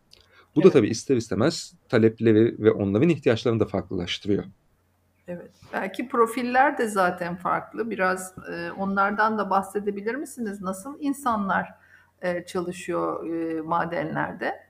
Bu 0.57 0.61
evet. 0.61 0.65
da 0.65 0.79
tabii 0.79 0.89
ister 0.89 1.17
istemez 1.17 1.75
talepleri 1.89 2.57
ve 2.59 2.71
onların 2.71 3.09
ihtiyaçlarını 3.09 3.61
da 3.61 3.67
farklılaştırıyor. 3.67 4.45
Evet. 5.29 5.51
Belki 5.73 6.09
profiller 6.09 6.79
de 6.79 6.89
zaten 6.89 7.37
farklı. 7.37 7.91
Biraz 7.91 8.35
e, 8.53 8.71
onlardan 8.71 9.39
da 9.39 9.51
bahsedebilir 9.51 10.15
misiniz? 10.15 10.61
Nasıl 10.61 10.97
insanlar 11.01 11.69
e, 12.23 12.47
çalışıyor 12.47 13.27
e, 13.27 13.61
madenlerde? 13.61 14.66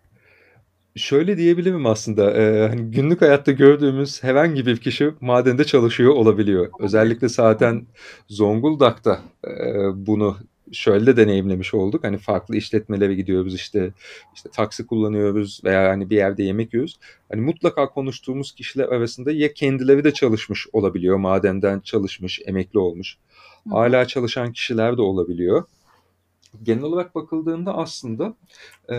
Şöyle 0.97 1.37
diyebilirim 1.37 1.87
aslında, 1.87 2.35
eee, 2.35 2.69
hani, 2.69 2.91
günlük 2.91 3.23
hayatta 3.23 3.53
gördüğümüz 3.53 4.23
herhangi 4.23 4.67
bir 4.67 4.77
kişi 4.77 5.11
madende 5.21 5.65
çalışıyor 5.65 6.13
olabiliyor. 6.15 6.69
Özellikle 6.81 7.29
zaten 7.29 7.87
Zonguldak'ta, 8.29 9.21
eee, 9.47 9.77
bunu 9.95 10.37
şöyle 10.73 11.07
de 11.07 11.17
deneyimlemiş 11.17 11.75
olduk. 11.75 12.05
Hani, 12.05 12.19
farklı 12.19 12.57
işletmelere 12.57 13.15
gidiyoruz, 13.15 13.55
işte 13.55 13.93
işte 14.35 14.51
taksi 14.51 14.87
kullanıyoruz 14.87 15.61
veya, 15.65 15.89
hani, 15.91 16.11
bir 16.11 16.17
yerde 16.17 16.43
yemek 16.43 16.75
yiyoruz. 16.75 16.97
Hani, 17.33 17.41
mutlaka 17.41 17.89
konuştuğumuz 17.91 18.53
kişiler 18.55 18.85
arasında 18.89 19.33
ya 19.33 19.53
kendileri 19.55 20.05
de 20.05 20.13
çalışmış 20.13 20.67
olabiliyor, 20.73 21.17
madenden 21.17 21.81
çalışmış, 21.81 22.41
emekli 22.47 22.79
olmuş. 22.79 23.17
Hı 23.69 24.07
çalışan 24.09 24.53
kişiler 24.53 24.97
de 24.97 25.03
olabiliyor. 25.03 25.65
Genel 26.63 26.83
olarak 26.83 27.15
bakıldığında 27.15 27.77
aslında 27.77 28.35
e, 28.89 28.97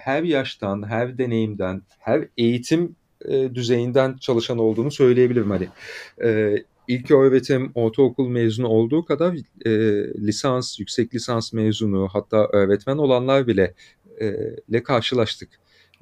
her 0.00 0.22
yaştan, 0.22 0.88
her 0.88 1.18
deneyimden, 1.18 1.82
her 1.98 2.28
eğitim 2.38 2.96
e, 3.24 3.54
düzeyinden 3.54 4.16
çalışan 4.16 4.58
olduğunu 4.58 4.90
söyleyebilirim. 4.90 5.50
Hani 5.50 5.68
e, 6.22 6.56
ilk 6.88 7.10
öğretim, 7.10 7.72
ortaokul 7.74 8.28
mezunu 8.28 8.68
olduğu 8.68 9.04
kadar 9.04 9.34
e, 9.66 9.70
lisans, 10.26 10.80
yüksek 10.80 11.14
lisans 11.14 11.52
mezunu, 11.52 12.08
hatta 12.12 12.48
öğretmen 12.52 12.98
olanlar 12.98 13.46
bile 13.46 13.74
e, 14.20 14.34
ile 14.68 14.82
karşılaştık. 14.82 15.48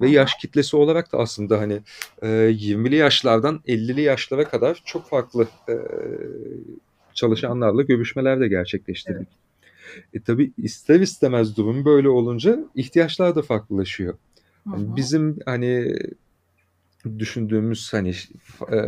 Ve 0.01 0.11
yaş 0.11 0.35
kitlesi 0.41 0.77
olarak 0.77 1.13
da 1.13 1.19
aslında 1.19 1.61
hani 1.61 1.81
e, 2.23 2.27
20'li 2.27 2.97
yaşlardan 2.97 3.61
50'li 3.67 4.01
yaşlara 4.01 4.49
kadar 4.49 4.83
çok 4.85 5.09
farklı 5.09 5.49
e, 5.69 5.75
çalışanlarla 7.15 7.83
görüşmeler 7.83 8.41
de 8.41 8.49
gerçekleştirdik. 8.49 9.29
Evet. 9.29 9.42
E 10.15 10.21
tabi 10.23 10.53
ister 10.57 11.01
istemez 11.01 11.57
durum 11.57 11.85
böyle 11.85 12.09
olunca 12.09 12.59
ihtiyaçlar 12.75 13.37
da 13.37 13.43
farklılaşıyor. 13.43 14.15
Yani 14.67 14.97
bizim 14.97 15.39
hani 15.47 15.97
düşündüğümüz 17.19 17.93
hani 17.93 18.15
e, 18.73 18.79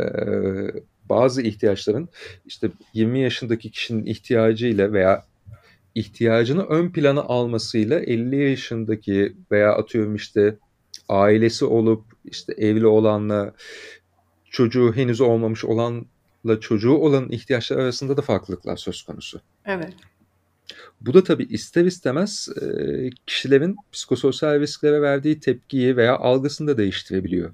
bazı 1.09 1.41
ihtiyaçların 1.41 2.09
işte 2.45 2.69
20 2.93 3.19
yaşındaki 3.19 3.71
kişinin 3.71 4.05
ihtiyacıyla 4.05 4.93
veya 4.93 5.25
ihtiyacını 5.95 6.63
ön 6.63 6.91
plana 6.91 7.21
almasıyla 7.21 7.99
50 7.99 8.49
yaşındaki 8.49 9.35
veya 9.51 9.73
atıyorum 9.73 10.15
işte 10.15 10.57
ailesi 11.09 11.65
olup 11.65 12.03
işte 12.25 12.53
evli 12.53 12.87
olanla 12.87 13.53
çocuğu 14.49 14.93
henüz 14.95 15.21
olmamış 15.21 15.65
olanla 15.65 16.59
çocuğu 16.61 16.93
olan 16.93 17.31
ihtiyaçlar 17.31 17.77
arasında 17.77 18.17
da 18.17 18.21
farklılıklar 18.21 18.77
söz 18.77 19.03
konusu. 19.03 19.41
Evet. 19.65 19.93
Bu 21.01 21.13
da 21.13 21.23
tabii 21.23 21.43
ister 21.43 21.85
istemez 21.85 22.49
kişilerin 23.27 23.75
psikososyal 23.91 24.59
risklere 24.59 25.01
verdiği 25.01 25.39
tepkiyi 25.39 25.97
veya 25.97 26.17
algısını 26.17 26.67
da 26.67 26.77
değiştirebiliyor. 26.77 27.53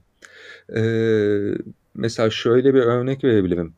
Mesela 1.95 2.29
şöyle 2.29 2.73
bir 2.73 2.79
örnek 2.79 3.23
verebilirim. 3.23 3.73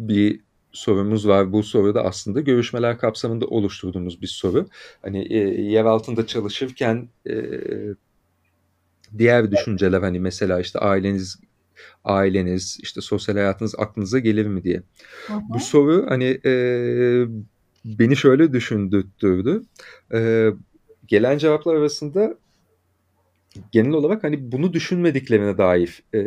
Bir 0.00 0.40
sorumuz 0.72 1.28
var. 1.28 1.52
Bu 1.52 1.62
soru 1.62 1.94
da 1.94 2.04
aslında 2.04 2.40
görüşmeler 2.40 2.98
kapsamında 2.98 3.46
oluşturduğumuz 3.46 4.22
bir 4.22 4.26
soru. 4.26 4.68
Hani 5.02 5.32
yer 5.72 5.84
altında 5.84 6.26
çalışırken 6.26 7.08
diğer 9.18 9.50
düşünceler 9.50 10.00
hani 10.00 10.20
mesela 10.20 10.60
işte 10.60 10.78
aileniz 10.78 11.40
aileniz, 12.04 12.78
işte 12.82 13.00
sosyal 13.00 13.36
hayatınız 13.36 13.74
aklınıza 13.78 14.18
gelir 14.18 14.46
mi 14.46 14.64
diye. 14.64 14.82
Hı 15.26 15.32
hı. 15.32 15.40
Bu 15.48 15.60
soru 15.60 16.06
hani 16.08 16.40
e, 16.44 16.52
beni 17.84 18.16
şöyle 18.16 18.52
düşündürttürdü. 18.52 19.62
E, 20.14 20.50
gelen 21.06 21.38
cevaplar 21.38 21.74
arasında 21.74 22.36
genel 23.72 23.92
olarak 23.92 24.24
hani 24.24 24.52
bunu 24.52 24.72
düşünmediklerine 24.72 25.58
dair 25.58 26.02
e, 26.14 26.20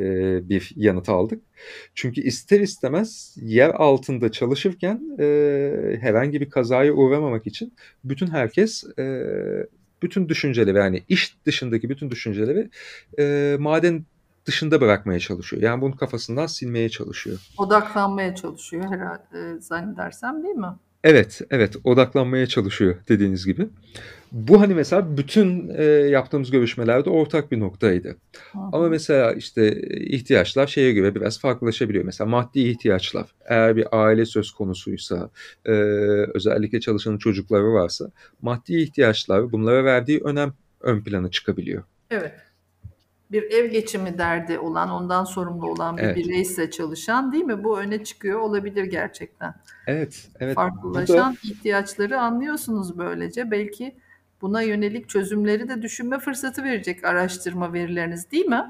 bir 0.50 0.72
yanıt 0.75 1.10
aldık. 1.10 1.41
Çünkü 1.95 2.22
ister 2.22 2.60
istemez 2.60 3.38
yer 3.41 3.69
altında 3.69 4.31
çalışırken 4.31 5.01
e, 5.19 5.98
herhangi 6.01 6.41
bir 6.41 6.50
kazaya 6.50 6.93
uğramamak 6.93 7.48
için 7.48 7.74
bütün 8.03 8.27
herkes 8.27 8.83
e, 9.00 9.24
bütün 10.01 10.29
düşünceleri 10.29 10.77
yani 10.77 11.03
iş 11.10 11.36
dışındaki 11.45 11.89
bütün 11.89 12.12
düşünceleri 12.12 12.69
e, 13.19 13.55
maden 13.60 14.05
dışında 14.46 14.82
bırakmaya 14.82 15.20
çalışıyor. 15.20 15.64
Yani 15.64 15.82
bunun 15.82 15.96
kafasından 15.96 16.48
silmeye 16.48 16.90
çalışıyor. 16.90 17.38
Odaklanmaya 17.58 18.36
çalışıyor 18.36 18.84
herhalde 18.90 19.60
zannedersem 19.62 20.44
değil 20.44 20.56
mi? 20.56 20.74
Evet, 21.04 21.42
evet 21.52 21.76
odaklanmaya 21.84 22.48
çalışıyor 22.48 22.96
dediğiniz 23.10 23.46
gibi. 23.46 23.68
Bu 24.32 24.62
hani 24.62 24.74
mesela 24.74 25.18
bütün 25.18 25.70
e, 25.70 25.84
yaptığımız 25.84 26.52
görüşmelerde 26.52 27.10
ortak 27.10 27.52
bir 27.52 27.60
noktaydı. 27.60 28.10
Hı. 28.52 28.60
Ama 28.72 28.90
mesela 28.90 29.34
işte 29.34 29.82
ihtiyaçlar 29.92 30.68
şeye 30.68 30.94
göre 30.94 31.16
biraz 31.16 31.40
farklılaşabiliyor. 31.40 32.06
Mesela 32.06 32.30
maddi 32.30 32.60
ihtiyaçlar. 32.60 33.26
Eğer 33.46 33.76
bir 33.76 33.88
aile 33.92 34.26
söz 34.26 34.52
konusuysa, 34.52 35.30
e, 35.66 35.72
özellikle 36.34 36.80
çalışanın 36.80 37.18
çocukları 37.18 37.74
varsa 37.74 38.12
maddi 38.42 38.78
ihtiyaçlar 38.78 39.52
bunlara 39.52 39.84
verdiği 39.86 40.20
önem 40.20 40.54
ön 40.82 41.04
plana 41.04 41.32
çıkabiliyor. 41.32 41.84
Evet 42.10 42.34
bir 43.34 43.44
ev 43.44 43.66
geçimi 43.66 44.18
derdi 44.18 44.60
olan, 44.60 44.90
ondan 44.90 45.24
sorumlu 45.24 45.72
olan 45.72 45.98
bir 45.98 46.04
evet. 46.04 46.18
bireyse 46.18 46.72
çalışan 46.72 47.32
değil 47.32 47.44
mi? 47.44 47.63
Bu 47.63 47.80
öne 47.80 48.04
çıkıyor 48.04 48.40
olabilir 48.40 48.84
gerçekten. 48.84 49.54
Evet, 49.88 50.28
evet. 50.40 50.56
Farklılaşan 50.56 51.34
da... 51.34 51.38
ihtiyaçları 51.44 52.20
anlıyorsunuz 52.20 52.98
böylece. 52.98 53.52
Belki 53.52 53.96
buna 54.42 54.62
yönelik 54.62 55.10
çözümleri 55.10 55.70
de 55.70 55.82
düşünme 55.82 56.20
fırsatı 56.20 56.63
verecek 56.63 57.04
araştırma 57.04 57.74
verileriniz 57.74 58.32
değil 58.32 58.46
mi? 58.46 58.63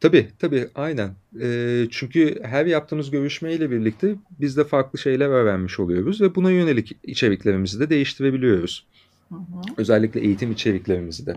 Tabii, 0.00 0.28
tabii, 0.38 0.68
aynen. 0.74 1.10
E, 1.40 1.86
çünkü 1.90 2.42
her 2.42 2.66
yaptığımız 2.66 3.10
görüşmeyle 3.10 3.70
birlikte 3.70 4.14
biz 4.40 4.56
de 4.56 4.64
farklı 4.64 4.98
şeyler 4.98 5.28
öğrenmiş 5.28 5.80
oluyoruz 5.80 6.20
ve 6.20 6.34
buna 6.34 6.50
yönelik 6.50 6.96
içeriklerimizi 7.02 7.80
de 7.80 7.90
değiştirebiliyoruz. 7.90 8.86
Hı 9.28 9.34
hı. 9.34 9.60
Özellikle 9.76 10.20
eğitim 10.20 10.52
içeriklerimizi 10.52 11.26
de. 11.26 11.30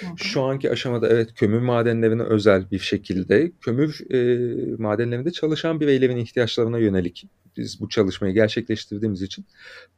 Hı 0.00 0.06
hı. 0.06 0.16
Şu 0.16 0.42
anki 0.42 0.70
aşamada 0.70 1.08
evet 1.08 1.34
kömür 1.34 1.60
madenlerine 1.60 2.22
özel 2.22 2.70
bir 2.70 2.78
şekilde 2.78 3.52
kömür 3.60 4.10
e, 4.10 4.76
madenlerinde 4.76 5.32
çalışan 5.32 5.80
bireylerin 5.80 6.16
ihtiyaçlarına 6.16 6.78
yönelik 6.78 7.26
biz 7.56 7.80
bu 7.80 7.88
çalışmayı 7.88 8.34
gerçekleştirdiğimiz 8.34 9.22
için 9.22 9.44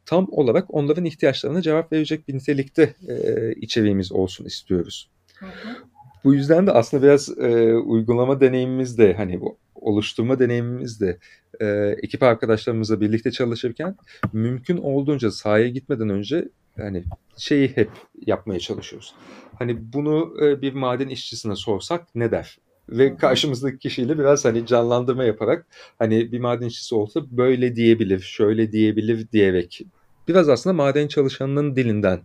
tam 0.06 0.26
olarak 0.30 0.74
onların 0.74 1.04
ihtiyaçlarına 1.04 1.62
cevap 1.62 1.92
verecek 1.92 2.28
bir 2.28 2.34
nitelikte 2.34 2.94
e, 3.08 3.52
içeriğimiz 3.52 4.12
olsun 4.12 4.44
istiyoruz. 4.44 5.10
Hı 5.38 5.46
hı. 5.46 5.76
Bu 6.24 6.34
yüzden 6.34 6.66
de 6.66 6.72
aslında 6.72 7.02
biraz 7.02 7.38
e, 7.38 7.74
uygulama 7.74 8.40
deneyimimiz 8.40 8.98
de 8.98 9.14
hani 9.14 9.40
bu 9.40 9.58
oluşturma 9.74 10.38
deneyimimiz 10.38 11.00
de 11.00 11.18
e, 11.60 11.66
ekip 12.02 12.22
arkadaşlarımızla 12.22 13.00
birlikte 13.00 13.30
çalışırken 13.30 13.96
mümkün 14.32 14.76
olduğunca 14.76 15.30
sahaya 15.30 15.68
gitmeden 15.68 16.08
önce 16.08 16.48
hani 16.76 17.04
şeyi 17.36 17.68
hep 17.76 17.90
yapmaya 18.26 18.60
çalışıyoruz. 18.60 19.14
Hani 19.58 19.92
bunu 19.92 20.36
e, 20.42 20.62
bir 20.62 20.72
maden 20.72 21.08
işçisine 21.08 21.56
sorsak 21.56 22.14
ne 22.14 22.30
der? 22.30 22.58
Ve 22.88 23.16
karşımızdaki 23.16 23.78
kişiyle 23.78 24.18
biraz 24.18 24.44
hani 24.44 24.66
canlandırma 24.66 25.24
yaparak 25.24 25.66
hani 25.98 26.32
bir 26.32 26.40
maden 26.40 26.66
işçisi 26.66 26.94
olsa 26.94 27.20
böyle 27.30 27.76
diyebilir, 27.76 28.20
şöyle 28.20 28.72
diyebilir 28.72 29.30
diyerek 29.32 29.82
biraz 30.28 30.48
aslında 30.48 30.74
maden 30.74 31.08
çalışanının 31.08 31.76
dilinden 31.76 32.20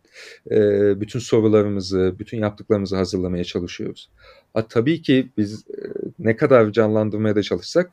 e, 0.52 0.60
bütün 1.02 1.20
sorularımızı, 1.20 2.16
bütün 2.20 2.38
yaptıklarımızı 2.38 2.96
hazırlamaya 2.96 3.44
çalışıyoruz. 3.44 4.10
A, 4.54 4.68
tabii 4.68 5.02
ki 5.02 5.30
biz 5.38 5.66
e, 5.70 5.78
ne 6.20 6.36
kadar 6.36 6.72
canlandırmaya 6.72 7.36
da 7.36 7.44
çalışsak 7.44 7.92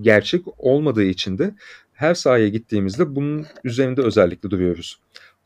gerçek 0.00 0.44
olmadığı 0.58 1.04
için 1.04 1.38
de 1.38 1.54
her 1.92 2.14
sahaya 2.14 2.48
gittiğimizde 2.48 3.16
bunun 3.16 3.46
üzerinde 3.64 4.02
özellikle 4.02 4.50
duruyoruz 4.50 4.98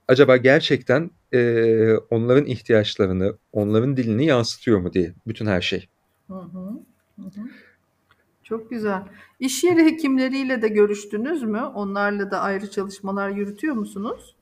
acaba 0.09 0.37
gerçekten 0.37 1.11
e, 1.35 1.93
onların 2.11 2.47
ihtiyaçlarını, 2.47 3.37
onların 3.52 3.97
dilini 3.97 4.26
yansıtıyor 4.26 4.81
mu 4.81 4.93
diye 4.93 5.14
bütün 5.26 5.47
her 5.47 5.61
şey. 5.61 5.88
Hı 6.28 6.35
hı. 6.35 6.69
Hı 7.17 7.40
Çok 8.49 8.71
güzel. 8.71 9.02
İş 9.40 9.64
yeri 9.64 9.85
hekimleriyle 9.85 10.62
de 10.62 10.69
görüştünüz 10.69 11.43
mü? 11.43 11.61
Onlarla 11.75 12.31
da 12.31 12.40
ayrı 12.40 12.71
çalışmalar 12.71 13.31
yürütüyor 13.31 13.75
musunuz? 13.75 14.35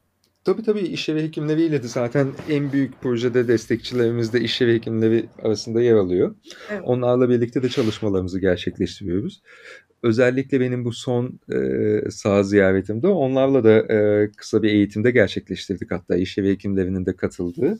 Tabii 0.45 0.63
tabii 0.63 0.81
iş 0.81 1.09
yeri 1.09 1.23
hekimleriyle 1.23 1.83
de 1.83 1.89
zaten 1.89 2.29
en 2.49 2.73
büyük 2.73 3.03
projede 3.03 3.49
destekçilerimiz 3.49 4.33
de 4.33 4.41
iş 4.41 4.61
yeri 4.61 4.75
hekimleri 4.75 5.27
arasında 5.43 5.83
yer 5.83 5.95
alıyor. 5.95 6.35
Evet. 6.71 6.83
Onlarla 6.85 7.29
birlikte 7.29 7.63
de 7.63 7.69
çalışmalarımızı 7.69 8.41
gerçekleştiriyoruz 8.41 9.43
özellikle 10.03 10.61
benim 10.61 10.85
bu 10.85 10.93
son 10.93 11.41
e, 11.53 12.11
sağ 12.11 12.43
ziyaretimde 12.43 13.09
onlarla 13.09 13.65
da 13.65 13.95
e, 13.95 14.31
kısa 14.37 14.63
bir 14.63 14.71
eğitimde 14.71 15.11
gerçekleştirdik 15.11 15.91
hatta 15.91 16.17
iş 16.17 16.39
evi 16.39 16.51
hekimlerinin 16.51 17.07
de 17.07 17.17
katıldığı. 17.17 17.79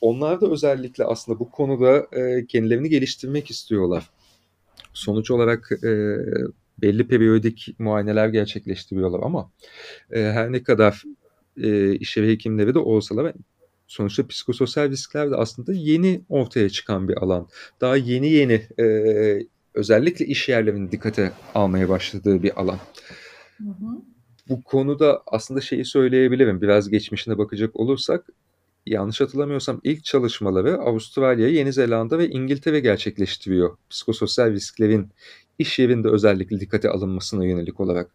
Onlar 0.00 0.40
da 0.40 0.50
özellikle 0.50 1.04
aslında 1.04 1.38
bu 1.38 1.50
konuda 1.50 2.06
e, 2.12 2.46
kendilerini 2.46 2.88
geliştirmek 2.88 3.50
istiyorlar. 3.50 4.10
Sonuç 4.92 5.30
olarak 5.30 5.72
e, 5.84 6.16
belli 6.78 7.08
periyodik 7.08 7.74
muayeneler 7.78 8.28
gerçekleştiriyorlar 8.28 9.20
ama 9.22 9.50
e, 10.10 10.20
her 10.20 10.52
ne 10.52 10.62
kadar 10.62 11.02
e, 11.62 11.94
iş 11.94 12.16
evi 12.16 12.28
hekimleri 12.28 12.74
de 12.74 12.78
olsalar 12.78 13.32
sonuçta 13.90 14.26
psikososyal 14.26 14.90
riskler 14.90 15.30
de 15.30 15.36
aslında 15.36 15.72
yeni 15.72 16.24
ortaya 16.28 16.70
çıkan 16.70 17.08
bir 17.08 17.16
alan. 17.16 17.48
Daha 17.80 17.96
yeni 17.96 18.28
yeni 18.28 18.66
e, 18.80 18.86
özellikle 19.74 20.26
iş 20.26 20.48
yerlerinin 20.48 20.90
dikkate 20.90 21.32
almaya 21.54 21.88
başladığı 21.88 22.42
bir 22.42 22.60
alan. 22.60 22.78
Hı 23.58 23.64
hı. 23.64 24.02
Bu 24.48 24.62
konuda 24.62 25.22
aslında 25.26 25.60
şeyi 25.60 25.84
söyleyebilirim. 25.84 26.60
Biraz 26.60 26.88
geçmişine 26.88 27.38
bakacak 27.38 27.76
olursak 27.76 28.26
yanlış 28.90 29.20
hatırlamıyorsam 29.20 29.80
ilk 29.84 30.04
çalışmaları 30.04 30.78
Avustralya, 30.78 31.48
Yeni 31.48 31.72
Zelanda 31.72 32.18
ve 32.18 32.28
İngiltere 32.28 32.80
gerçekleştiriyor. 32.80 33.76
Psikososyal 33.90 34.52
risklerin 34.52 35.08
iş 35.58 35.78
yerinde 35.78 36.08
özellikle 36.08 36.60
dikkate 36.60 36.88
alınmasına 36.88 37.44
yönelik 37.44 37.80
olarak. 37.80 38.10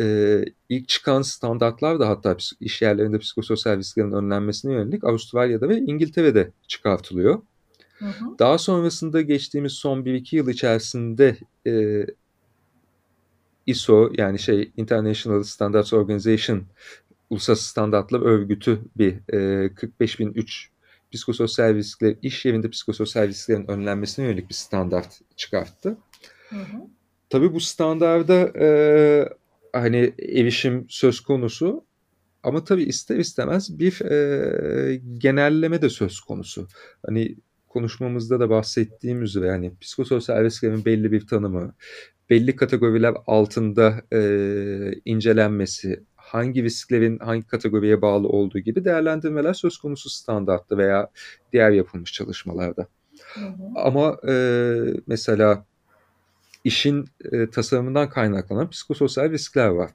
Ee, 0.00 0.44
ilk 0.68 0.88
çıkan 0.88 1.22
standartlar 1.22 2.00
da 2.00 2.08
hatta 2.08 2.36
iş 2.60 2.82
yerlerinde 2.82 3.18
psikososyal 3.18 3.78
risklerin 3.78 4.12
önlenmesine 4.12 4.72
yönelik 4.72 5.04
Avustralya'da 5.04 5.68
ve 5.68 5.78
İngiltere'de 5.78 6.50
çıkartılıyor. 6.68 7.42
Hı 7.98 8.04
hı. 8.04 8.38
Daha 8.38 8.58
sonrasında 8.58 9.20
geçtiğimiz 9.20 9.72
son 9.72 10.02
1-2 10.04 10.36
yıl 10.36 10.48
içerisinde 10.48 11.36
e, 11.66 12.06
ISO 13.66 14.10
yani 14.18 14.38
şey 14.38 14.72
International 14.76 15.42
Standards 15.42 15.92
Organization 15.92 16.62
Uluslararası 17.32 17.68
Standartlar 17.68 18.20
Örgütü 18.20 18.80
bir 18.96 19.34
e, 19.34 19.74
45003 19.74 20.70
psikososyal 21.12 21.74
riskler, 21.74 22.16
iş 22.22 22.44
yerinde 22.44 22.70
psikososyal 22.70 23.28
risklerin 23.28 23.70
önlenmesine 23.70 24.24
yönelik 24.24 24.48
bir 24.48 24.54
standart 24.54 25.20
çıkarttı. 25.36 25.96
Hı 26.48 26.56
hı. 26.56 26.76
Tabii 27.30 27.54
bu 27.54 27.60
standarda 27.60 28.58
e, 28.58 28.68
hani 29.72 30.12
erişim 30.18 30.86
söz 30.88 31.20
konusu 31.20 31.84
ama 32.42 32.64
tabii 32.64 32.82
ister 32.82 33.16
istemez 33.16 33.78
bir 33.78 34.00
e, 34.00 35.00
genelleme 35.18 35.82
de 35.82 35.88
söz 35.88 36.20
konusu. 36.20 36.68
Hani 37.06 37.36
konuşmamızda 37.68 38.40
da 38.40 38.50
bahsettiğim 38.50 39.22
üzere 39.22 39.50
hani 39.50 39.72
psikososyal 39.80 40.44
risklerin 40.44 40.84
belli 40.84 41.12
bir 41.12 41.26
tanımı, 41.26 41.74
belli 42.30 42.56
kategoriler 42.56 43.14
altında 43.26 44.02
e, 44.12 44.20
incelenmesi, 45.04 46.02
hangi 46.32 46.62
risklerin 46.62 47.18
hangi 47.18 47.46
kategoriye 47.46 48.02
bağlı 48.02 48.28
olduğu 48.28 48.58
gibi 48.58 48.84
değerlendirmeler 48.84 49.54
söz 49.54 49.78
konusu 49.78 50.10
standartta 50.10 50.78
veya 50.78 51.10
diğer 51.52 51.70
yapılmış 51.70 52.12
çalışmalarda. 52.12 52.86
Hı 53.34 53.40
hı. 53.40 53.52
Ama 53.76 54.16
e, 54.28 54.34
mesela 55.06 55.64
işin 56.64 57.04
e, 57.32 57.50
tasarımından 57.50 58.10
kaynaklanan 58.10 58.70
psikososyal 58.70 59.30
riskler 59.30 59.68
var. 59.68 59.90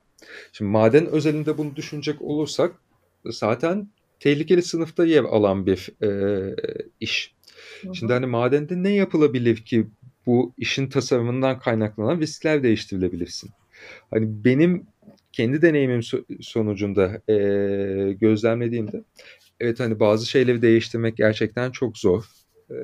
Şimdi 0.52 0.72
maden 0.72 1.06
özelinde 1.06 1.58
bunu 1.58 1.76
düşünecek 1.76 2.22
olursak 2.22 2.76
zaten 3.26 3.90
tehlikeli 4.20 4.62
sınıfta 4.62 5.06
yer 5.06 5.24
alan 5.24 5.66
bir 5.66 5.90
e, 6.04 6.10
iş. 7.00 7.36
Hı 7.82 7.90
hı. 7.90 7.96
Şimdi 7.96 8.14
hani 8.14 8.26
madende 8.26 8.84
ne 8.84 8.90
yapılabilir 8.90 9.58
ki 9.58 9.88
bu 10.26 10.54
işin 10.58 10.90
tasarımından 10.90 11.60
kaynaklanan 11.60 12.20
riskler 12.20 12.64
değiştirilebilirsin? 12.64 13.50
Hani 14.12 14.44
benim 14.46 14.88
kendi 15.38 15.62
deneyimim 15.62 16.02
sonucunda 16.42 17.22
e, 17.30 18.14
gözlemlediğimde 18.14 19.04
evet 19.60 19.80
hani 19.80 20.00
bazı 20.00 20.26
şeyleri 20.26 20.62
değiştirmek 20.62 21.18
gerçekten 21.18 21.72
çok 21.72 21.98
zor. 21.98 22.24
E, 22.70 22.76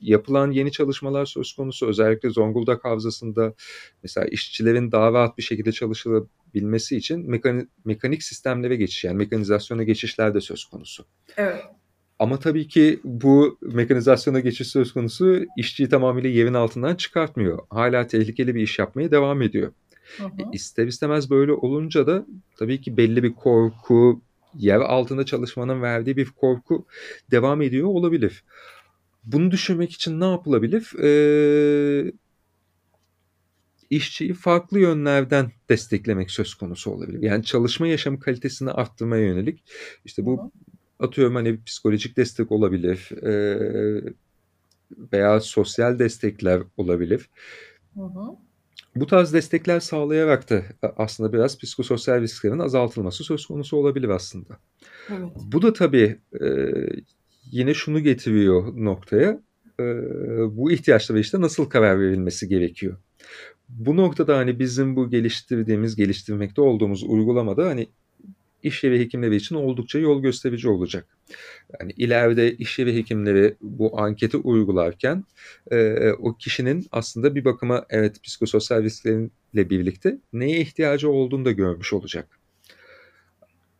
yapılan 0.00 0.50
yeni 0.50 0.72
çalışmalar 0.72 1.26
söz 1.26 1.52
konusu 1.52 1.86
özellikle 1.86 2.30
Zonguldak 2.30 2.84
Havzası'nda 2.84 3.54
mesela 4.02 4.26
işçilerin 4.26 4.92
daha 4.92 5.12
rahat 5.12 5.38
bir 5.38 5.42
şekilde 5.42 5.72
çalışabilmesi 5.72 6.96
için 6.96 7.30
mekanik, 7.30 7.68
mekanik 7.84 8.22
sistemlere 8.22 8.76
geçiş 8.76 9.04
yani 9.04 9.16
mekanizasyona 9.16 9.82
geçişler 9.82 10.34
de 10.34 10.40
söz 10.40 10.64
konusu. 10.64 11.04
Evet. 11.36 11.62
Ama 12.18 12.38
tabii 12.38 12.68
ki 12.68 13.00
bu 13.04 13.58
mekanizasyona 13.62 14.40
geçiş 14.40 14.68
söz 14.68 14.92
konusu 14.92 15.44
işçiyi 15.56 15.88
tamamıyla 15.88 16.30
yerin 16.30 16.54
altından 16.54 16.94
çıkartmıyor. 16.94 17.58
Hala 17.70 18.06
tehlikeli 18.06 18.54
bir 18.54 18.62
iş 18.62 18.78
yapmaya 18.78 19.10
devam 19.10 19.42
ediyor. 19.42 19.72
Hı 20.16 20.24
hı. 20.24 20.28
E, 20.38 20.44
ister 20.52 20.86
istemez 20.86 21.30
böyle 21.30 21.52
olunca 21.52 22.06
da 22.06 22.26
tabii 22.56 22.80
ki 22.80 22.96
belli 22.96 23.22
bir 23.22 23.32
korku, 23.32 24.20
yer 24.58 24.80
altında 24.80 25.26
çalışmanın 25.26 25.82
verdiği 25.82 26.16
bir 26.16 26.30
korku 26.30 26.86
devam 27.30 27.62
ediyor 27.62 27.88
olabilir. 27.88 28.44
Bunu 29.24 29.50
düşünmek 29.50 29.92
için 29.92 30.20
ne 30.20 30.24
yapılabilir? 30.24 30.92
Ee, 31.02 32.12
işçiyi 33.90 34.34
farklı 34.34 34.78
yönlerden 34.80 35.52
desteklemek 35.68 36.30
söz 36.30 36.54
konusu 36.54 36.90
olabilir. 36.90 37.22
Yani 37.22 37.44
çalışma 37.44 37.86
yaşam 37.86 38.18
kalitesini 38.18 38.70
arttırmaya 38.70 39.24
yönelik 39.24 39.62
işte 40.04 40.26
bu 40.26 40.52
atıyorum 41.00 41.34
hani 41.34 41.64
psikolojik 41.64 42.16
destek 42.16 42.52
olabilir 42.52 43.10
e, 43.22 43.32
veya 45.12 45.40
sosyal 45.40 45.98
destekler 45.98 46.62
olabilir. 46.76 47.30
Hı 47.94 48.00
hı. 48.00 48.36
Bu 48.96 49.06
tarz 49.06 49.32
destekler 49.32 49.80
sağlayarak 49.80 50.50
da 50.50 50.62
aslında 50.96 51.32
biraz 51.32 51.58
psikososyal 51.58 52.20
risklerin 52.20 52.58
azaltılması 52.58 53.24
söz 53.24 53.46
konusu 53.46 53.76
olabilir 53.76 54.08
aslında. 54.08 54.58
Evet. 55.08 55.28
Bu 55.52 55.62
da 55.62 55.72
tabii 55.72 56.18
e, 56.40 56.46
yine 57.50 57.74
şunu 57.74 58.00
getiriyor 58.00 58.76
noktaya. 58.76 59.40
E, 59.80 59.84
bu 60.56 60.72
ihtiyaçlara 60.72 61.18
işte 61.18 61.40
nasıl 61.40 61.64
karar 61.64 62.00
verilmesi 62.00 62.48
gerekiyor. 62.48 62.96
Bu 63.68 63.96
noktada 63.96 64.36
hani 64.36 64.58
bizim 64.58 64.96
bu 64.96 65.10
geliştirdiğimiz, 65.10 65.96
geliştirmekte 65.96 66.60
olduğumuz 66.60 67.04
uygulamada 67.04 67.66
hani 67.66 67.88
iş 68.64 68.84
yeri 68.84 69.00
hekimleri 69.00 69.36
için 69.36 69.54
oldukça 69.54 69.98
yol 69.98 70.22
gösterici 70.22 70.68
olacak. 70.68 71.06
Yani 71.80 71.92
ileride 71.96 72.52
iş 72.52 72.78
yeri 72.78 72.96
hekimleri 72.96 73.56
bu 73.60 74.00
anketi 74.00 74.36
uygularken 74.36 75.24
e, 75.70 76.10
o 76.12 76.34
kişinin 76.34 76.86
aslında 76.92 77.34
bir 77.34 77.44
bakıma 77.44 77.86
evet 77.90 78.22
psikososyal 78.22 78.82
riskleriyle 78.82 79.70
birlikte 79.70 80.18
neye 80.32 80.60
ihtiyacı 80.60 81.10
olduğunu 81.10 81.44
da 81.44 81.52
görmüş 81.52 81.92
olacak. 81.92 82.38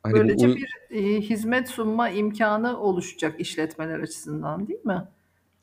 Hani 0.02 0.14
Böylece 0.14 0.48
bu, 0.48 0.56
bir 0.56 0.68
e, 0.90 1.20
hizmet 1.20 1.68
sunma 1.68 2.08
imkanı 2.10 2.80
oluşacak 2.80 3.40
işletmeler 3.40 4.00
açısından 4.00 4.68
değil 4.68 4.84
mi? 4.84 5.08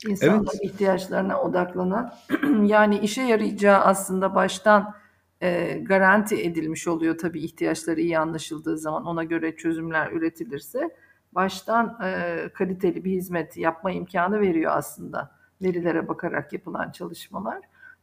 İnsanların 0.08 0.46
evet. 0.62 0.72
ihtiyaçlarına 0.72 1.42
odaklanan 1.42 2.14
yani 2.66 2.98
işe 2.98 3.22
yarayacağı 3.22 3.80
aslında 3.80 4.34
baştan 4.34 4.94
e, 5.42 5.78
garanti 5.82 6.42
edilmiş 6.42 6.88
oluyor 6.88 7.18
tabii 7.18 7.40
ihtiyaçları 7.40 8.00
iyi 8.00 8.18
anlaşıldığı 8.18 8.78
zaman 8.78 9.06
ona 9.06 9.24
göre 9.24 9.56
çözümler 9.56 10.12
üretilirse 10.12 10.96
baştan 11.32 11.98
e, 12.04 12.48
kaliteli 12.54 13.04
bir 13.04 13.10
hizmet 13.10 13.56
yapma 13.56 13.90
imkanı 13.90 14.40
veriyor 14.40 14.72
aslında 14.74 15.30
verilere 15.62 16.08
bakarak 16.08 16.52
yapılan 16.52 16.90
çalışmalar. 16.90 17.58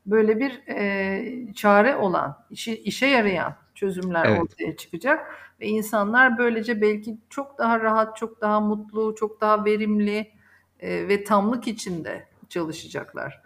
Böyle 0.06 0.40
bir 0.40 0.64
e, 0.68 1.54
çare 1.54 1.96
olan, 1.96 2.38
işi, 2.50 2.78
işe 2.78 3.06
yarayan 3.06 3.56
çözümler 3.76 4.26
evet. 4.26 4.42
ortaya 4.42 4.78
çıkacak 4.78 5.36
ve 5.62 5.68
insanlar 5.68 6.38
böylece 6.38 6.82
belki 6.82 7.18
çok 7.30 7.58
daha 7.58 7.80
rahat, 7.80 8.18
çok 8.18 8.42
daha 8.42 8.60
mutlu, 8.60 9.16
çok 9.16 9.42
daha 9.42 9.66
verimli 9.66 10.32
e, 10.80 11.08
ve 11.08 11.24
tamlık 11.24 11.68
içinde 11.68 12.28
çalışacaklar. 12.50 13.42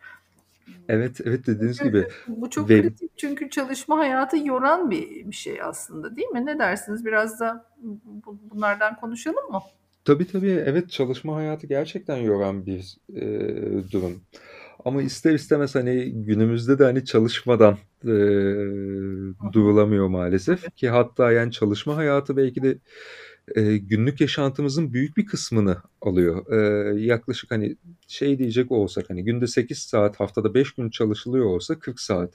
Evet, 0.90 1.22
evet 1.26 1.48
dediğiniz 1.48 1.78
çünkü, 1.78 1.90
gibi. 1.90 2.08
Bu 2.28 2.50
çok 2.50 2.70
ve... 2.70 2.82
kritik 2.82 3.12
çünkü 3.18 3.50
çalışma 3.50 3.98
hayatı 3.98 4.38
yoran 4.38 4.92
bir, 4.92 5.10
bir 5.26 5.36
şey 5.36 5.62
aslında 5.62 6.16
değil 6.16 6.28
mi? 6.28 6.46
Ne 6.46 6.60
dersiniz? 6.60 7.06
Biraz 7.06 7.40
da 7.40 7.66
bunlardan 8.52 8.96
konuşalım 8.96 9.52
mı? 9.52 9.62
Tabii 10.06 10.28
tabii 10.28 10.64
evet 10.66 10.90
çalışma 10.92 11.36
hayatı 11.36 11.68
gerçekten 11.68 12.18
yoran 12.18 12.66
bir 12.66 12.98
e, 13.16 13.22
durum. 13.92 14.22
Ama 14.86 15.02
ister 15.02 15.34
istemez 15.34 15.76
hani 15.76 16.12
günümüzde 16.12 16.80
de 16.80 16.84
hani 16.84 17.06
çalışmadan 17.06 17.78
e, 18.04 18.16
durulamıyor 19.54 20.08
maalesef 20.08 20.76
ki 20.76 20.90
hatta 20.90 21.32
yani 21.32 21.52
çalışma 21.52 21.96
hayatı 21.96 22.38
belki 22.38 22.64
de 22.64 22.78
e, 23.56 23.78
günlük 23.78 24.22
yaşantımızın 24.22 24.94
büyük 24.94 25.18
bir 25.18 25.26
kısmını 25.26 25.78
alıyor. 26.02 26.54
E, 26.54 27.02
yaklaşık 27.02 27.52
hani 27.52 27.76
şey 28.08 28.40
diyecek 28.40 28.72
olsak 28.72 29.10
hani 29.10 29.24
günde 29.24 29.48
8 29.48 29.78
saat 29.78 30.20
haftada 30.20 30.54
5 30.54 30.72
gün 30.72 30.90
çalışılıyor 30.90 31.46
olsa 31.46 31.80
40 31.80 32.00
saat. 32.00 32.34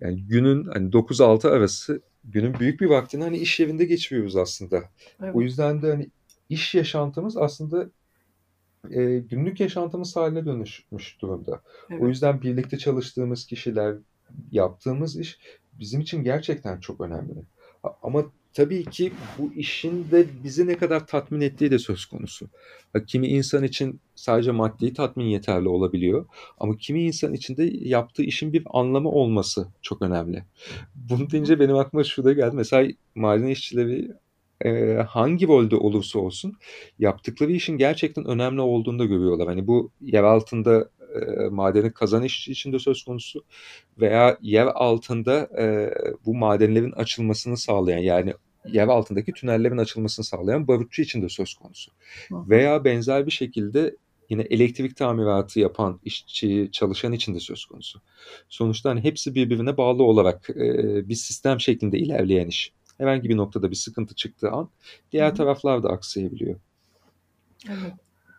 Yani 0.00 0.22
günün 0.22 0.64
hani 0.64 0.90
9-6 0.90 1.48
arası 1.48 2.00
günün 2.24 2.54
büyük 2.54 2.80
bir 2.80 2.86
vaktini 2.86 3.22
hani 3.22 3.38
iş 3.38 3.60
yerinde 3.60 3.84
geçiriyoruz 3.84 4.36
aslında. 4.36 4.82
Evet. 5.22 5.34
O 5.34 5.40
yüzden 5.40 5.82
de 5.82 5.90
hani 5.90 6.10
iş 6.48 6.74
yaşantımız 6.74 7.36
aslında 7.36 7.90
e, 8.90 9.18
günlük 9.18 9.60
yaşantımız 9.60 10.16
haline 10.16 10.46
dönüşmüş 10.46 11.16
durumda. 11.20 11.60
Evet. 11.90 12.02
O 12.02 12.08
yüzden 12.08 12.42
birlikte 12.42 12.78
çalıştığımız 12.78 13.46
kişiler, 13.46 13.96
yaptığımız 14.52 15.18
iş 15.18 15.38
bizim 15.72 16.00
için 16.00 16.24
gerçekten 16.24 16.80
çok 16.80 17.00
önemli. 17.00 17.34
Ama 18.02 18.24
tabii 18.54 18.84
ki 18.84 19.12
bu 19.38 19.52
işin 19.52 20.10
de 20.10 20.26
bizi 20.44 20.66
ne 20.66 20.76
kadar 20.76 21.06
tatmin 21.06 21.40
ettiği 21.40 21.70
de 21.70 21.78
söz 21.78 22.06
konusu. 22.06 22.48
Kimi 23.06 23.26
insan 23.26 23.64
için 23.64 24.00
sadece 24.14 24.50
maddi 24.50 24.94
tatmin 24.94 25.24
yeterli 25.24 25.68
olabiliyor. 25.68 26.26
Ama 26.58 26.76
kimi 26.76 27.02
insan 27.02 27.34
için 27.34 27.56
de 27.56 27.70
yaptığı 27.74 28.22
işin 28.22 28.52
bir 28.52 28.62
anlamı 28.70 29.08
olması 29.08 29.68
çok 29.82 30.02
önemli. 30.02 30.44
Bunu 30.94 31.30
deyince 31.30 31.60
benim 31.60 31.76
aklıma 31.76 32.04
şu 32.04 32.24
da 32.24 32.32
geldi. 32.32 32.56
Mesela 32.56 32.92
maden 33.14 33.46
işçileri 33.46 34.08
e, 34.64 34.94
hangi 35.08 35.46
rolde 35.46 35.76
olursa 35.76 36.18
olsun 36.18 36.56
yaptıkları 36.98 37.52
işin 37.52 37.76
gerçekten 37.76 38.24
önemli 38.24 38.60
olduğunu 38.60 38.98
da 38.98 39.04
görüyorlar. 39.04 39.48
Hani 39.48 39.66
bu 39.66 39.90
yer 40.00 40.22
altında 40.22 40.90
e, 41.14 41.48
madeni 41.48 41.92
kazan 41.92 42.22
işçi 42.22 42.52
için 42.52 42.72
de 42.72 42.78
söz 42.78 43.04
konusu 43.04 43.44
veya 44.00 44.38
yer 44.42 44.66
altında 44.66 45.48
e, 45.58 45.94
bu 46.26 46.34
madenlerin 46.34 46.92
açılmasını 46.92 47.56
sağlayan 47.56 47.98
yani 47.98 48.34
yer 48.72 48.88
altındaki 48.88 49.32
tünellerin 49.32 49.78
açılmasını 49.78 50.24
sağlayan 50.24 50.68
barutçu 50.68 51.02
için 51.02 51.22
de 51.22 51.28
söz 51.28 51.54
konusu. 51.54 51.90
Hı. 52.28 52.34
Veya 52.50 52.84
benzer 52.84 53.26
bir 53.26 53.30
şekilde 53.30 53.96
yine 54.28 54.42
elektrik 54.42 54.96
tamiratı 54.96 55.60
yapan 55.60 56.00
işçi, 56.04 56.68
çalışan 56.72 57.12
için 57.12 57.34
de 57.34 57.40
söz 57.40 57.64
konusu. 57.64 58.00
Sonuçta 58.48 58.90
hani 58.90 59.04
hepsi 59.04 59.34
birbirine 59.34 59.76
bağlı 59.76 60.02
olarak 60.02 60.50
e, 60.50 61.08
bir 61.08 61.14
sistem 61.14 61.60
şeklinde 61.60 61.98
ilerleyen 61.98 62.48
iş. 62.48 62.72
Herhangi 62.98 63.28
bir 63.28 63.36
noktada 63.36 63.70
bir 63.70 63.76
sıkıntı 63.76 64.14
çıktığı 64.14 64.50
an 64.50 64.70
diğer 65.12 65.30
Hı 65.30 65.34
taraflar 65.34 65.82
da 65.82 65.88
aksayabiliyor. 65.88 66.56
Evet. 67.68 67.92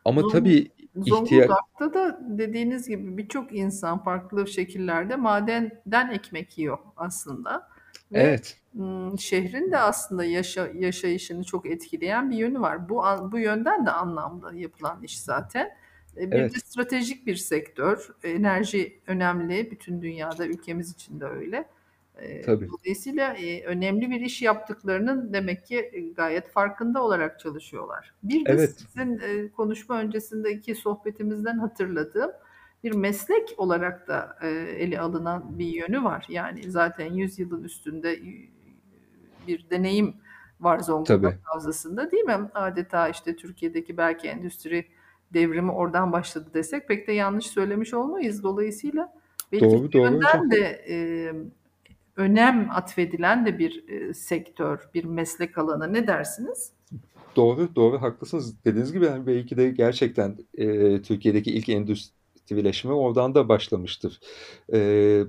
Ama 0.05 0.21
Zongul 0.21 0.34
tabii 0.34 0.69
Zonguldak'ta 1.07 1.93
da 1.93 2.19
dediğiniz 2.38 2.88
gibi 2.88 3.17
birçok 3.17 3.55
insan 3.55 4.03
farklı 4.03 4.47
şekillerde 4.47 5.15
madenden 5.15 6.09
ekmek 6.12 6.57
yiyor 6.57 6.77
aslında 6.97 7.69
ve 8.12 8.19
Evet. 8.21 8.57
ım, 8.79 9.19
şehrin 9.19 9.71
de 9.71 9.77
aslında 9.77 10.23
yaşa, 10.23 10.67
yaşayışını 10.73 11.43
çok 11.43 11.65
etkileyen 11.65 12.31
bir 12.31 12.38
yönü 12.38 12.59
var. 12.62 12.89
Bu 12.89 13.05
an- 13.05 13.31
bu 13.31 13.39
yönden 13.39 13.85
de 13.85 13.91
anlamlı 13.91 14.55
yapılan 14.55 15.03
iş 15.03 15.19
zaten. 15.21 15.69
E, 16.17 16.21
Bir 16.27 16.31
de 16.31 16.38
Evet. 16.38 16.65
stratejik 16.65 17.27
bir 17.27 17.35
sektör. 17.35 18.09
Enerji 18.23 18.99
önemli. 19.07 19.71
Bütün 19.71 20.01
dünyada 20.01 20.45
ülkemiz 20.47 20.91
için 20.91 21.19
de 21.19 21.25
öyle. 21.25 21.65
Tabii. 22.45 22.69
Dolayısıyla 22.69 23.36
önemli 23.65 24.10
bir 24.10 24.21
iş 24.21 24.41
yaptıklarının 24.41 25.34
demek 25.34 25.65
ki 25.65 26.12
gayet 26.15 26.51
farkında 26.51 27.03
olarak 27.03 27.39
çalışıyorlar. 27.39 28.13
Bir 28.23 28.45
de 28.45 28.51
Evet. 28.51 28.75
sizin 28.77 29.21
konuşma 29.49 29.99
öncesindeki 29.99 30.75
sohbetimizden 30.75 31.58
hatırladığım 31.58 32.32
bir 32.84 32.95
meslek 32.95 33.55
olarak 33.58 34.08
da 34.08 34.38
ele 34.77 34.99
alınan 34.99 35.60
bir 35.60 35.67
yönü 35.67 36.03
var. 36.03 36.25
Yani 36.29 36.71
zaten 36.71 37.13
100 37.13 37.39
yılın 37.39 37.63
üstünde 37.63 38.19
bir 39.47 39.69
deneyim 39.69 40.15
var 40.60 40.79
Zonguldak. 40.79 41.39
Havzası'nda 41.43 42.12
değil 42.12 42.23
mi? 42.23 42.49
Adeta 42.53 43.10
işte 43.10 43.36
Türkiye'deki 43.36 43.97
belki 43.97 44.27
endüstri 44.27 44.86
devrimi 45.34 45.71
oradan 45.71 46.12
başladı 46.12 46.49
desek 46.53 46.88
pek 46.88 47.08
de 47.08 47.12
yanlış 47.12 47.47
söylemiş 47.47 47.93
olmayız. 47.93 48.43
Dolayısıyla 48.43 49.13
belki 49.51 49.65
Doğru 49.65 49.91
doğru 49.91 50.51
de 50.51 50.86
e, 50.89 50.95
önem 52.19 52.69
atfedilen 52.71 53.45
de 53.45 53.60
bir 53.60 53.84
e, 53.89 54.13
sektör, 54.13 54.89
bir 54.93 55.03
meslek 55.03 55.58
alanı. 55.58 55.93
Ne 55.93 56.08
dersiniz? 56.08 56.71
Doğru 57.36 57.75
doğru 57.75 58.01
haklısınız. 58.01 58.65
Dediğiniz 58.65 58.93
gibi 58.93 59.05
yani 59.05 59.27
belki 59.27 59.58
de 59.58 59.69
gerçekten 59.69 60.38
e, 60.58 60.65
Türkiye'deki 61.01 61.51
ilk 61.51 61.69
endüstrileşme 61.69 62.93
oradan 62.93 63.36
da 63.36 63.49
başlamıştır. 63.49 64.19
E, 64.73 64.79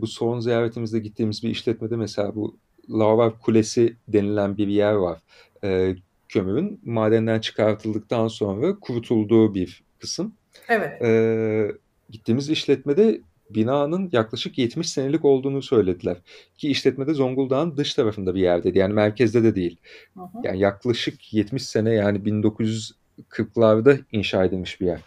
bu 0.01 0.07
son 0.07 0.41
ziyaretimizde 0.41 0.99
gittiğimiz 0.99 1.43
bir 1.43 1.51
işletmede 1.51 1.97
mesela 1.97 2.35
bu 2.35 2.57
Lavar 2.91 3.39
Kulesi 3.39 3.97
denilen 4.09 4.57
bir 4.57 4.69
yer 4.69 4.93
var. 4.93 5.23
E, 5.65 5.97
kömürün 6.29 6.81
madenden 6.85 7.41
çıkartıldıktan 7.41 8.29
sonra 8.29 8.79
kurutulduğu 8.81 9.55
bir 9.55 9.83
kısım. 9.99 10.33
Evet. 10.69 11.03
E, 11.03 11.73
gittiğimiz 12.11 12.51
işletmede 12.51 13.21
binanın 13.55 14.09
yaklaşık 14.13 14.59
70 14.59 14.91
senelik 14.91 15.25
olduğunu 15.25 15.63
söylediler. 15.63 16.17
Ki 16.59 16.69
işletmede 16.69 17.15
Zonguldak'ın 17.15 17.77
dış 17.77 17.95
tarafında 17.95 18.35
bir 18.35 18.41
yerdeydi. 18.41 18.79
Yani 18.79 18.95
merkezde 18.95 19.43
de 19.45 19.55
değil. 19.55 19.77
Hı 20.15 20.21
hı. 20.21 20.27
Yani 20.45 20.59
yaklaşık 20.59 21.35
70 21.35 21.67
sene 21.67 21.93
yani 21.93 22.19
1940'larda 22.19 23.99
inşa 24.13 24.45
edilmiş 24.45 24.81
bir 24.81 24.87
yer. 24.87 25.01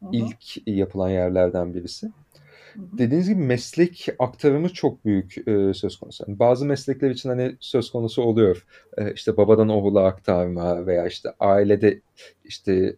Hı 0.00 0.06
hı. 0.06 0.10
İlk 0.12 0.68
yapılan 0.68 1.10
yerlerden 1.10 1.74
birisi. 1.74 2.06
Hı 2.06 2.80
hı. 2.80 2.98
Dediğiniz 2.98 3.28
gibi 3.28 3.40
meslek 3.40 4.08
aktarımı 4.18 4.68
çok 4.68 5.04
büyük 5.04 5.48
e, 5.48 5.74
söz 5.74 5.96
konusu. 5.96 6.24
Yani 6.28 6.38
bazı 6.38 6.66
meslekler 6.66 7.10
için 7.10 7.28
hani 7.28 7.56
söz 7.60 7.90
konusu 7.90 8.22
oluyor. 8.22 8.66
E, 8.98 9.12
işte 9.12 9.36
babadan 9.36 9.68
oğula 9.68 10.04
aktarma 10.04 10.86
veya 10.86 11.06
işte 11.06 11.28
ailede 11.40 12.00
işte 12.44 12.96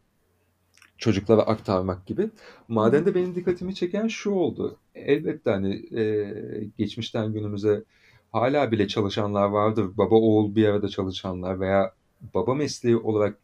çocuklara 1.05 1.43
aktarmak 1.43 2.07
gibi. 2.07 2.31
Madende 2.69 3.15
benim 3.15 3.35
dikkatimi 3.35 3.75
çeken 3.75 4.09
şu 4.09 4.31
oldu. 4.31 4.77
Elbette 4.95 5.51
hani 5.51 5.99
e, 6.01 6.35
geçmişten 6.79 7.33
günümüze 7.33 7.85
hala 8.33 8.73
bile 8.73 8.89
çalışanlar 8.89 9.49
vardır. 9.49 9.97
Baba 9.97 10.15
oğul 10.15 10.55
bir 10.55 10.69
arada 10.69 10.89
çalışanlar 10.89 11.61
veya 11.61 11.93
baba 12.35 12.55
mesleği 12.55 12.97
olarak 12.97 13.39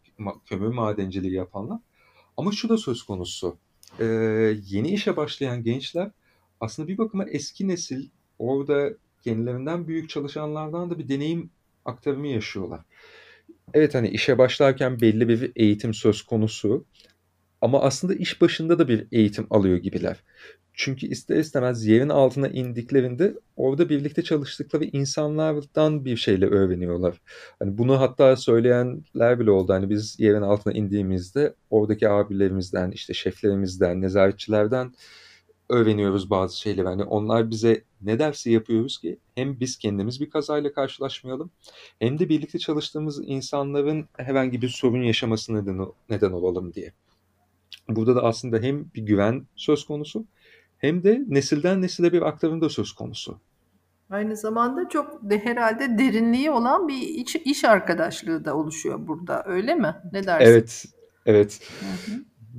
kömür 0.46 0.68
madenciliği 0.68 1.32
yapanlar. 1.32 1.78
Ama 2.36 2.52
şu 2.52 2.68
da 2.68 2.76
söz 2.76 3.02
konusu. 3.02 3.56
E, 3.98 4.04
yeni 4.66 4.88
işe 4.88 5.16
başlayan 5.16 5.62
gençler 5.62 6.10
aslında 6.60 6.88
bir 6.88 6.98
bakıma 6.98 7.24
eski 7.24 7.68
nesil 7.68 8.08
orada 8.38 8.90
kendilerinden 9.22 9.88
büyük 9.88 10.10
çalışanlardan 10.10 10.90
da 10.90 10.98
bir 10.98 11.08
deneyim 11.08 11.50
aktarımı 11.84 12.26
yaşıyorlar. 12.26 12.80
Evet 13.74 13.94
hani 13.94 14.08
işe 14.08 14.38
başlarken 14.38 15.00
belli 15.00 15.28
bir 15.28 15.52
eğitim 15.56 15.94
söz 15.94 16.22
konusu. 16.22 16.84
Ama 17.60 17.80
aslında 17.82 18.14
iş 18.14 18.40
başında 18.40 18.78
da 18.78 18.88
bir 18.88 19.06
eğitim 19.12 19.46
alıyor 19.50 19.76
gibiler. 19.76 20.24
Çünkü 20.72 21.06
ister 21.06 21.36
istemez 21.36 21.86
yerin 21.86 22.08
altına 22.08 22.48
indiklerinde 22.48 23.34
orada 23.56 23.88
birlikte 23.88 24.22
çalıştıkları 24.22 24.84
insanlardan 24.84 26.04
bir 26.04 26.16
şeyle 26.16 26.46
öğreniyorlar. 26.46 27.20
Hani 27.58 27.78
bunu 27.78 28.00
hatta 28.00 28.36
söyleyenler 28.36 29.40
bile 29.40 29.50
oldu. 29.50 29.72
Hani 29.72 29.90
biz 29.90 30.20
yerin 30.20 30.42
altına 30.42 30.72
indiğimizde 30.72 31.54
oradaki 31.70 32.08
abilerimizden, 32.08 32.90
işte 32.90 33.14
şeflerimizden, 33.14 34.00
nezaretçilerden 34.02 34.92
öğreniyoruz 35.68 36.30
bazı 36.30 36.58
şeyleri. 36.60 36.86
Hani 36.86 37.04
onlar 37.04 37.50
bize 37.50 37.84
ne 38.00 38.18
dersi 38.18 38.50
yapıyoruz 38.50 38.98
ki 38.98 39.18
hem 39.34 39.60
biz 39.60 39.78
kendimiz 39.78 40.20
bir 40.20 40.30
kazayla 40.30 40.72
karşılaşmayalım 40.72 41.50
hem 41.98 42.18
de 42.18 42.28
birlikte 42.28 42.58
çalıştığımız 42.58 43.20
insanların 43.28 44.08
herhangi 44.16 44.62
bir 44.62 44.68
sorun 44.68 45.02
yaşamasına 45.02 45.62
neden, 45.62 45.86
neden 46.10 46.30
olalım 46.32 46.74
diye. 46.74 46.92
Burada 47.88 48.16
da 48.16 48.22
aslında 48.22 48.58
hem 48.58 48.84
bir 48.94 49.02
güven 49.02 49.46
söz 49.56 49.84
konusu 49.84 50.24
hem 50.78 51.04
de 51.04 51.24
nesilden 51.28 51.82
nesile 51.82 52.12
bir 52.12 52.22
aktarım 52.22 52.60
da 52.60 52.68
söz 52.68 52.92
konusu. 52.92 53.40
Aynı 54.10 54.36
zamanda 54.36 54.88
çok 54.88 55.30
de 55.30 55.44
herhalde 55.44 55.98
derinliği 55.98 56.50
olan 56.50 56.88
bir 56.88 57.00
iç, 57.02 57.36
iş 57.36 57.64
arkadaşlığı 57.64 58.44
da 58.44 58.56
oluşuyor 58.56 59.06
burada. 59.06 59.44
Öyle 59.46 59.74
mi? 59.74 59.94
Ne 60.12 60.26
dersin? 60.26 60.46
Evet, 60.46 60.84
evet. 61.26 61.60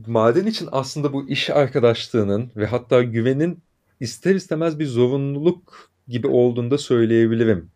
Maden 0.08 0.46
için 0.46 0.70
aslında 0.72 1.14
bu 1.14 1.30
iş 1.30 1.50
arkadaşlığının 1.50 2.52
ve 2.56 2.66
hatta 2.66 3.04
güvenin 3.04 3.60
ister 4.00 4.36
istemez 4.36 4.80
bir 4.80 4.86
zorunluluk 4.86 5.92
gibi 6.08 6.28
olduğunu 6.28 6.72
da 6.72 6.78
söyleyebilirim. 6.78 7.72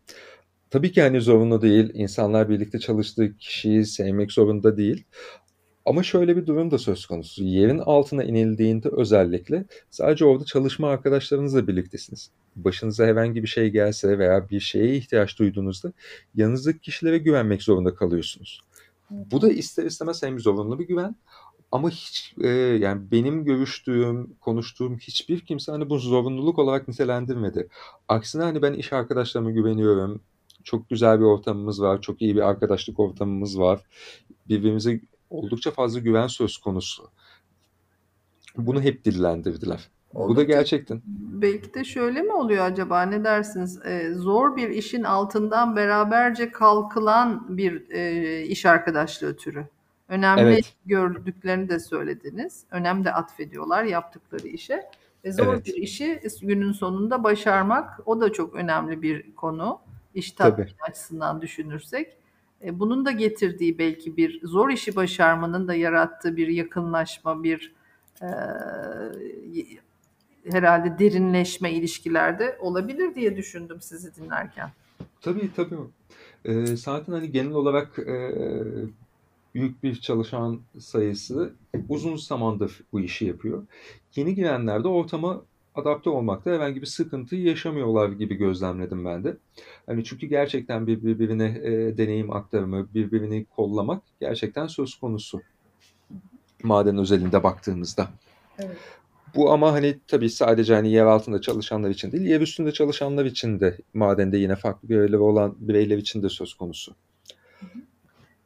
Tabii 0.70 0.92
ki 0.92 1.02
hani 1.02 1.22
zorunlu 1.22 1.62
değil. 1.62 1.92
İnsanlar 1.94 2.50
birlikte 2.50 2.80
çalıştığı 2.80 3.38
kişiyi 3.38 3.86
sevmek 3.86 4.32
zorunda 4.32 4.78
değil. 4.78 5.04
Ama 5.86 6.04
şöyle 6.04 6.38
bir 6.38 6.46
durum 6.46 6.72
da 6.72 6.78
söz 6.78 7.06
konusu. 7.06 7.44
Yerin 7.44 7.80
altına 7.80 8.24
inildiğinde 8.24 8.90
özellikle 8.92 9.66
sadece 9.90 10.26
orada 10.26 10.46
çalışma 10.46 10.90
arkadaşlarınızla 10.90 11.68
birliktesiniz. 11.68 12.32
Başınıza 12.56 13.06
herhangi 13.06 13.44
bir 13.44 13.48
şey 13.48 13.70
gelse 13.70 14.20
veya 14.20 14.50
bir 14.50 14.60
şeye 14.60 14.96
ihtiyaç 14.96 15.40
duyduğunuzda 15.40 15.92
yanınızdaki 16.36 16.80
kişilere 16.80 17.18
güvenmek 17.18 17.64
zorunda 17.64 17.96
kalıyorsunuz. 17.96 18.62
Bu 19.10 19.42
da 19.42 19.52
ister 19.52 19.86
istemez 19.86 20.24
hem 20.24 20.40
zorunlu 20.40 20.80
bir 20.80 20.88
güven 20.88 21.16
ama 21.72 21.90
hiç 21.90 22.34
e, 22.42 22.48
yani 22.50 23.12
benim 23.12 23.46
görüştüğüm, 23.46 24.34
konuştuğum 24.42 24.98
hiçbir 24.98 25.40
kimse 25.40 25.72
hani 25.72 25.90
bu 25.90 26.00
zorunluluk 26.00 26.60
olarak 26.60 26.88
nitelendirmedi. 26.88 27.68
Aksine 28.08 28.44
hani 28.44 28.62
ben 28.62 28.74
iş 28.74 28.94
arkadaşlarıma 28.94 29.52
güveniyorum. 29.52 30.22
Çok 30.64 30.90
güzel 30.90 31.20
bir 31.20 31.26
ortamımız 31.26 31.82
var, 31.82 32.02
çok 32.02 32.22
iyi 32.22 32.36
bir 32.36 32.42
arkadaşlık 32.42 33.00
ortamımız 33.00 33.60
var. 33.60 33.82
Birbirimize 34.50 35.02
oldukça 35.30 35.72
fazla 35.72 36.00
güven 36.00 36.28
söz 36.28 36.58
konusu. 36.58 37.10
Bunu 38.58 38.82
hep 38.82 39.06
dillendirdiler. 39.06 39.90
Bu 40.14 40.20
da 40.20 40.24
Oldukça 40.24 40.44
gerçekten. 40.44 41.02
belki 41.06 41.74
de 41.74 41.84
şöyle 41.84 42.22
mi 42.22 42.34
oluyor 42.34 42.66
acaba? 42.66 43.02
Ne 43.02 43.24
dersiniz? 43.24 43.80
Ee, 43.86 44.14
zor 44.14 44.56
bir 44.56 44.70
işin 44.70 45.04
altından 45.04 45.76
beraberce 45.76 46.52
kalkılan 46.52 47.58
bir 47.58 47.90
e, 47.90 48.42
iş 48.44 48.66
arkadaşlığı 48.66 49.38
türü. 49.38 49.68
Önemli 50.08 50.42
Evet, 50.42 50.74
gördüklerini 50.86 51.70
de 51.70 51.80
söylediniz. 51.80 52.64
Önem 52.72 53.06
de 53.06 53.14
atfediyorlar 53.14 53.84
yaptıkları 53.84 54.48
işe. 54.48 54.90
E, 55.24 55.32
zor 55.32 55.46
bir 55.46 55.52
evet, 55.52 55.68
işi 55.68 56.22
günün 56.42 56.72
sonunda 56.72 57.24
başarmak 57.24 58.00
o 58.06 58.22
da 58.22 58.34
çok 58.34 58.56
önemli 58.56 59.02
bir 59.02 59.36
konu. 59.36 59.80
İş 60.14 60.32
tatmini 60.32 60.70
açısından 60.90 61.42
düşünürsek. 61.42 62.18
E, 62.64 62.80
bunun 62.80 63.06
da 63.06 63.12
getirdiği 63.12 63.78
belki 63.78 64.18
bir 64.18 64.40
zor 64.44 64.70
işi 64.70 64.96
başarmanın 64.96 65.68
da 65.68 65.74
yarattığı 65.74 66.38
bir 66.38 66.48
yakınlaşma, 66.48 67.44
bir 67.44 67.74
e, 68.22 68.28
herhalde 70.52 71.00
derinleşme 71.00 71.72
ilişkilerde 71.72 72.58
olabilir 72.60 73.16
diye 73.16 73.38
düşündüm 73.38 73.82
sizi 73.82 74.16
dinlerken. 74.16 74.72
Tabii 75.22 75.50
tabii. 75.56 75.76
Ee, 76.46 76.66
zaten 76.66 77.14
hani 77.14 77.32
genel 77.32 77.52
olarak 77.52 78.00
e, 78.00 78.34
büyük 79.56 79.84
bir 79.84 79.96
çalışan 79.96 80.60
sayısı 80.80 81.54
uzun 81.90 82.16
zamandır 82.16 82.82
bu 82.94 83.00
işi 83.00 83.26
yapıyor. 83.26 83.64
Yeni 84.16 84.36
girenler 84.36 84.84
de 84.84 84.88
ortama 84.88 85.42
adapte 85.76 86.10
olmakta 86.10 86.52
herhangi 86.52 86.82
bir 86.82 86.88
sıkıntı 86.88 87.36
yaşamıyorlar 87.36 88.10
gibi 88.10 88.36
gözlemledim 88.36 89.06
ben 89.06 89.24
de. 89.24 89.38
Hani 89.86 90.04
çünkü 90.04 90.28
gerçekten 90.28 90.88
bir 90.88 91.04
birbirine 91.04 91.60
e, 91.64 91.98
deneyim 91.98 92.32
aktarımı, 92.32 92.88
birbirini 92.94 93.46
kollamak 93.46 94.04
gerçekten 94.20 94.68
söz 94.68 94.96
konusu. 94.96 95.42
Maden 96.64 96.98
özelinde 96.98 97.44
baktığımızda. 97.44 98.08
Evet. 98.60 98.78
Bu 99.36 99.52
ama 99.52 99.72
hani 99.74 100.00
tabii 100.08 100.30
sadece 100.30 100.74
hani 100.74 100.92
yer 100.92 101.06
altında 101.06 101.42
çalışanlar 101.42 101.90
için 101.90 102.12
değil, 102.12 102.24
yer 102.24 102.42
üstünde 102.42 102.72
çalışanlar 102.72 103.26
için 103.26 103.60
de 103.60 103.78
madende 103.94 104.38
yine 104.38 104.56
farklı 104.56 104.88
görevleri 104.88 105.18
olan 105.18 105.56
bireyler 105.60 105.98
için 105.98 106.24
de 106.24 106.30
söz 106.30 106.54
konusu. 106.54 106.96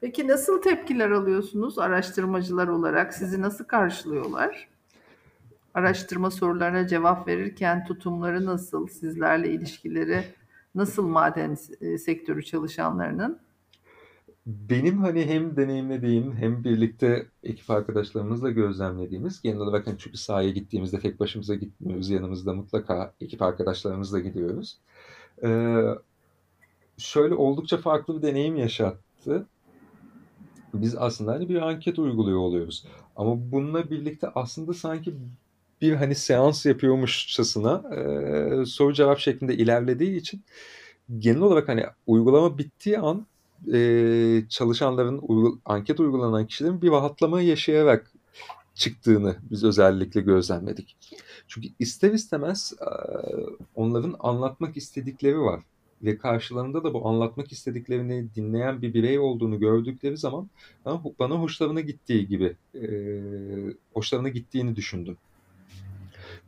Peki 0.01 0.27
nasıl 0.27 0.61
tepkiler 0.61 1.11
alıyorsunuz 1.11 1.79
araştırmacılar 1.79 2.67
olarak? 2.67 3.13
Sizi 3.13 3.41
nasıl 3.41 3.65
karşılıyorlar? 3.65 4.67
Araştırma 5.79 6.31
sorularına 6.31 6.87
cevap 6.87 7.27
verirken 7.27 7.85
tutumları 7.85 8.45
nasıl? 8.45 8.87
Sizlerle 8.87 9.51
ilişkileri 9.53 10.23
nasıl 10.75 11.07
maden 11.07 11.57
e, 11.81 11.97
sektörü 11.97 12.43
çalışanlarının? 12.43 13.39
Benim 14.45 14.97
hani 14.97 15.25
hem 15.25 15.55
deneyimlediğim 15.55 16.35
hem 16.35 16.63
birlikte 16.63 17.27
ekip 17.43 17.69
arkadaşlarımızla 17.69 18.49
gözlemlediğimiz 18.49 19.41
genel 19.41 19.59
olarak 19.59 19.87
hani 19.87 19.97
çünkü 19.97 20.17
sahaya 20.17 20.49
gittiğimizde 20.49 20.99
tek 20.99 21.19
başımıza 21.19 21.55
gitmiyoruz. 21.55 22.09
Yanımızda 22.09 22.53
mutlaka 22.53 23.13
ekip 23.21 23.41
arkadaşlarımızla 23.41 24.19
gidiyoruz. 24.19 24.77
Ee, 25.43 25.83
şöyle 26.97 27.35
oldukça 27.35 27.77
farklı 27.77 28.17
bir 28.17 28.27
deneyim 28.27 28.55
yaşattı. 28.55 29.47
Biz 30.73 30.95
aslında 30.95 31.31
hani 31.31 31.49
bir 31.49 31.61
anket 31.61 31.99
uyguluyor 31.99 32.39
oluyoruz. 32.39 32.85
Ama 33.15 33.51
bununla 33.51 33.89
birlikte 33.89 34.27
aslında 34.35 34.73
sanki 34.73 35.13
bir 35.81 35.93
hani 35.93 36.15
seans 36.15 36.65
yapıyormuşçasına 36.65 37.83
e, 37.95 38.65
soru 38.65 38.93
cevap 38.93 39.19
şeklinde 39.19 39.53
ilerlediği 39.53 40.17
için 40.17 40.43
genel 41.19 41.41
olarak 41.41 41.67
hani 41.67 41.85
uygulama 42.07 42.57
bittiği 42.57 42.99
an 42.99 43.25
e, 43.73 44.43
çalışanların 44.49 45.19
uygu, 45.21 45.59
anket 45.65 45.99
uygulanan 45.99 46.47
kişilerin 46.47 46.81
bir 46.81 46.91
rahatlama 46.91 47.41
yaşayarak 47.41 48.11
çıktığını 48.75 49.35
biz 49.51 49.63
özellikle 49.63 50.21
gözlemledik. 50.21 50.97
Çünkü 51.47 51.67
ister 51.79 52.11
istemez 52.11 52.73
e, 52.81 52.89
onların 53.75 54.15
anlatmak 54.19 54.77
istedikleri 54.77 55.39
var 55.39 55.59
ve 56.03 56.17
karşılarında 56.17 56.83
da 56.83 56.93
bu 56.93 57.07
anlatmak 57.07 57.51
istediklerini 57.51 58.27
dinleyen 58.35 58.81
bir 58.81 58.93
birey 58.93 59.19
olduğunu 59.19 59.59
gördükleri 59.59 60.17
zaman 60.17 60.49
bana 61.19 61.35
hoşlarına 61.35 61.81
gittiği 61.81 62.27
gibi 62.27 62.55
e, 62.75 62.87
hoşlarına 63.93 64.29
gittiğini 64.29 64.75
düşündüm. 64.75 65.17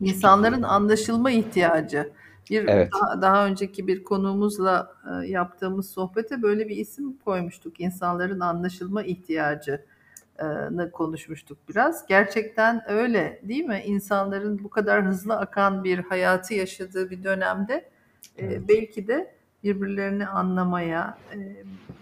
İnsanların 0.02 0.62
anlaşılma 0.62 1.30
ihtiyacı. 1.30 2.12
Bir 2.50 2.68
Evet. 2.68 2.90
daha, 2.92 3.22
daha 3.22 3.46
önceki 3.46 3.86
bir 3.86 4.04
konuğumuzla 4.04 4.94
e, 5.10 5.26
yaptığımız 5.26 5.90
sohbete 5.90 6.42
böyle 6.42 6.68
bir 6.68 6.76
isim 6.76 7.16
koymuştuk. 7.24 7.80
İnsanların 7.80 8.40
anlaşılma 8.40 9.02
ihtiyacını 9.02 10.90
konuşmuştuk 10.92 11.58
biraz. 11.68 12.06
Gerçekten 12.06 12.90
öyle 12.90 13.40
değil 13.42 13.64
mi? 13.64 13.82
İnsanların 13.84 14.64
bu 14.64 14.70
kadar 14.70 15.04
hızlı 15.04 15.36
akan 15.36 15.84
bir 15.84 15.98
hayatı 15.98 16.54
yaşadığı 16.54 17.10
bir 17.10 17.24
dönemde 17.24 17.74
e, 17.74 18.46
evet. 18.46 18.62
belki 18.68 19.08
de 19.08 19.34
birbirlerini 19.64 20.26
anlamaya, 20.26 21.18
e, 21.34 21.38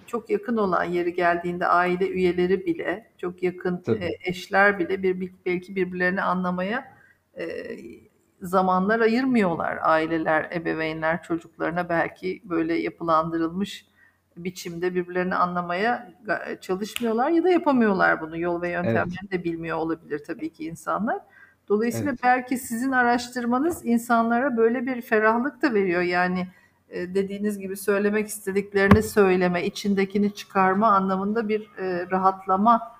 çok 0.07 0.31
yakın 0.31 0.57
olan 0.57 0.85
yeri 0.85 1.15
geldiğinde 1.15 1.67
aile 1.67 2.09
üyeleri 2.09 2.67
bile, 2.67 3.07
çok 3.19 3.43
yakın 3.43 3.77
Tabii. 3.77 4.19
eşler 4.25 4.79
bile 4.79 5.03
bir 5.03 5.33
belki 5.47 5.77
birbirlerini 5.77 6.23
anlamaya 6.23 7.00
zamanlar 8.43 9.01
ayırmıyorlar 9.01 9.79
aileler, 9.83 10.51
ebeveynler 10.55 11.23
çocuklarına 11.23 11.89
belki 11.89 12.43
böyle 12.45 12.75
yapılandırılmış 12.75 13.87
biçimde 14.37 14.95
birbirlerini 14.95 15.35
anlamaya 15.35 16.13
çalışmıyorlar 16.61 17.31
ya 17.31 17.45
da 17.45 17.51
yapamıyorlar 17.51 18.21
bunu. 18.21 18.39
Yol 18.39 18.63
ve 18.63 18.69
yöntemlerini 18.69 19.15
evet. 19.23 19.33
de 19.33 19.45
bilmiyor 19.45 19.79
olabilir 19.79 20.25
tabii 20.27 20.53
ki 20.53 20.65
insanlar. 20.65 21.19
Dolayısıyla 21.69 22.11
evet. 22.11 22.21
belki 22.23 22.59
sizin 22.59 22.93
araştırmanız 22.93 23.87
insanlara 23.87 24.57
böyle 24.57 24.87
bir 24.87 25.03
ferahlık 25.03 25.63
da 25.63 25.75
veriyor. 25.75 26.03
Yani 26.03 26.49
dediğiniz 26.91 27.59
gibi 27.59 27.77
söylemek 27.77 28.29
istediklerini 28.29 29.03
söyleme, 29.03 29.67
içindekini 29.67 30.35
çıkarma 30.35 30.89
anlamında 30.89 31.49
bir 31.49 31.71
rahatlama 32.11 32.93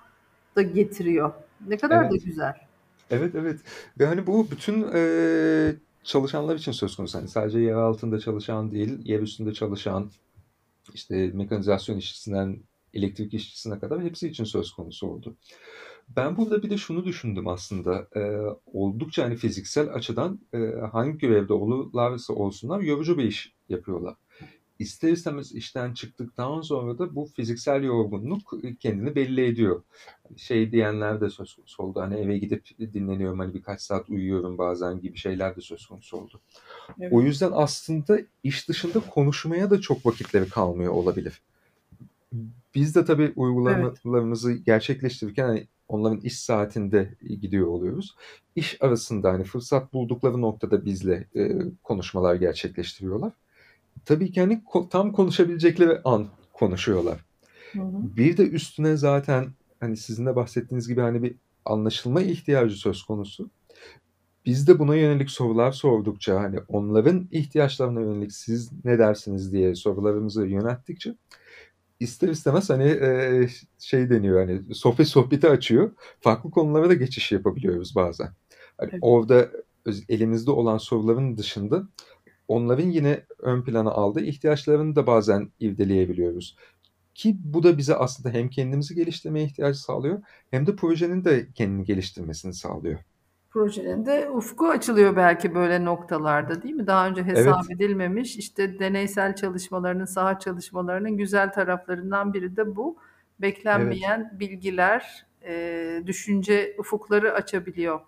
da 0.55 0.61
getiriyor. 0.61 1.33
Ne 1.67 1.77
kadar 1.77 2.01
evet. 2.01 2.11
da 2.11 2.15
güzel. 2.15 2.53
Evet, 3.11 3.35
evet 3.35 3.59
ve 3.99 4.05
hani 4.05 4.27
bu 4.27 4.51
bütün, 4.51 4.81
eee, 4.93 5.75
çalışanlar 6.03 6.55
için 6.55 6.71
söz 6.71 6.95
konusu. 6.95 7.19
Hani 7.19 7.27
sadece 7.27 7.59
yer 7.59 7.73
altında 7.75 8.19
çalışan 8.19 8.71
değil, 8.71 8.99
yer 9.05 9.19
üstünde 9.21 9.53
çalışan, 9.53 10.11
işte 10.95 11.31
mekanizasyon 11.35 11.97
işçisinden 11.97 12.63
elektrik 12.95 13.35
işçisine 13.35 13.79
kadar 13.79 14.03
hepsi 14.03 14.29
için 14.29 14.45
söz 14.45 14.71
konusu 14.73 15.07
oldu. 15.07 15.37
Ben 16.17 16.37
burada 16.37 16.63
bir 16.63 16.71
de 16.71 16.77
şunu 16.77 17.05
düşündüm 17.05 17.49
aslında, 17.49 18.07
eee, 18.17 18.41
oldukça 18.65 19.25
hani 19.25 19.37
fiziksel 19.37 19.93
açıdan, 19.95 20.41
eee, 20.55 20.75
hangi 20.93 21.19
görevde 21.19 21.53
olurlarsa 21.53 22.33
olsunlar 22.33 22.81
yorucu 22.81 23.19
bir 23.19 23.25
iş 23.25 23.53
yapıyorlar 23.69 24.15
ister 24.81 25.11
istemez 25.11 25.51
işten 25.51 25.93
çıktıktan 25.93 26.61
sonra 26.61 26.99
da 26.99 27.15
bu 27.15 27.25
fiziksel 27.25 27.83
yorgunluk 27.83 28.53
e, 28.63 28.75
kendini 28.75 29.15
belli 29.15 29.45
ediyor. 29.45 29.83
Şey 30.37 30.71
diyenler 30.71 31.21
de 31.21 31.29
söz 31.29 31.55
konusu 31.55 31.83
oldu. 31.83 32.01
Hani 32.01 32.15
eve 32.15 32.37
gidip 32.37 32.69
dinleniyorum 32.79 33.39
hani 33.39 33.53
birkaç 33.53 33.81
saat 33.81 34.09
uyuyorum 34.09 34.57
bazen 34.57 35.01
gibi 35.01 35.17
şeyler 35.17 35.55
de 35.55 35.61
söz 35.61 35.85
konusu 35.85 36.17
oldu. 36.17 36.41
Evet. 36.99 37.13
O 37.13 37.21
yüzden 37.21 37.51
aslında 37.53 38.19
iş 38.43 38.69
dışında 38.69 38.99
konuşmaya 38.99 39.69
da 39.69 39.81
çok 39.81 40.05
vakitleri 40.05 40.49
kalmıyor 40.49 40.93
olabilir. 40.93 41.41
Biz 42.75 42.95
de 42.95 43.05
tabii 43.05 43.33
uygulamalarımızı 43.35 44.51
evet. 44.51 44.65
gerçekleştirirken 44.65 45.47
hani 45.47 45.67
onların 45.87 46.19
iş 46.19 46.39
saatinde 46.39 47.13
gidiyor 47.41 47.67
oluyoruz. 47.67 48.15
İş 48.55 48.77
arasında 48.81 49.29
hani 49.33 49.43
fırsat 49.43 49.93
buldukları 49.93 50.41
noktada 50.41 50.85
bizle 50.85 51.27
e, 51.35 51.51
konuşmalar 51.83 52.35
gerçekleştiriyorlar 52.35 53.31
tabii 54.05 54.31
ki 54.31 54.41
hani 54.41 54.63
tam 54.89 55.11
konuşabilecekleri 55.11 56.01
an 56.03 56.27
konuşuyorlar. 56.53 57.25
Hı 57.71 57.81
hı. 57.81 58.17
Bir 58.17 58.37
de 58.37 58.43
üstüne 58.43 58.97
zaten 58.97 59.47
hani 59.79 59.97
sizin 59.97 60.25
de 60.25 60.35
bahsettiğiniz 60.35 60.87
gibi 60.87 61.01
hani 61.01 61.23
bir 61.23 61.35
anlaşılma 61.65 62.21
ihtiyacı 62.21 62.75
söz 62.75 63.03
konusu. 63.03 63.49
Biz 64.45 64.67
de 64.67 64.79
buna 64.79 64.95
yönelik 64.95 65.31
sorular 65.31 65.71
sordukça 65.71 66.39
hani 66.39 66.59
onların 66.67 67.27
ihtiyaçlarına 67.31 68.01
yönelik 68.01 68.33
siz 68.33 68.71
ne 68.85 68.99
dersiniz 68.99 69.51
diye 69.53 69.75
sorularımızı 69.75 70.47
yönelttikçe 70.47 71.15
ister 72.01 72.29
istemez 72.29 72.69
hani 72.69 72.83
e, 72.83 73.47
şey 73.79 74.09
deniyor 74.09 74.39
hani 74.39 74.75
sohbet 74.75 75.07
sohbeti 75.07 75.49
açıyor. 75.49 75.91
Farklı 76.19 76.51
konulara 76.51 76.89
da 76.89 76.93
geçiş 76.93 77.31
yapabiliyoruz 77.31 77.95
bazen. 77.95 78.29
Hani 78.77 78.89
evet. 78.91 78.99
orada 79.01 79.49
elimizde 80.09 80.51
olan 80.51 80.77
soruların 80.77 81.37
dışında 81.37 81.87
onların 82.51 82.89
yine 82.89 83.23
ön 83.39 83.63
plana 83.63 83.91
aldığı 83.91 84.21
ihtiyaçlarını 84.21 84.95
da 84.95 85.07
bazen 85.07 85.51
irdeleyebiliyoruz. 85.59 86.55
Ki 87.15 87.37
bu 87.43 87.63
da 87.63 87.77
bize 87.77 87.95
aslında 87.95 88.29
hem 88.29 88.49
kendimizi 88.49 88.95
geliştirmeye 88.95 89.45
ihtiyacı 89.45 89.81
sağlıyor 89.81 90.21
hem 90.51 90.67
de 90.67 90.75
projenin 90.75 91.25
de 91.25 91.47
kendini 91.55 91.85
geliştirmesini 91.85 92.53
sağlıyor. 92.53 92.99
Projenin 93.49 94.05
de 94.05 94.29
ufku 94.29 94.67
açılıyor 94.67 95.15
belki 95.15 95.55
böyle 95.55 95.85
noktalarda 95.85 96.63
değil 96.63 96.75
mi? 96.75 96.87
Daha 96.87 97.07
önce 97.07 97.23
hesap 97.23 97.65
evet. 97.69 97.81
edilmemiş 97.81 98.37
işte 98.37 98.79
deneysel 98.79 99.35
çalışmalarının, 99.35 100.05
saha 100.05 100.39
çalışmalarının 100.39 101.17
güzel 101.17 101.53
taraflarından 101.53 102.33
biri 102.33 102.55
de 102.55 102.75
bu. 102.75 102.97
Beklenmeyen 103.41 104.29
evet. 104.29 104.39
bilgiler, 104.39 105.25
e, 105.45 106.03
düşünce 106.05 106.75
ufukları 106.79 107.33
açabiliyor 107.33 107.99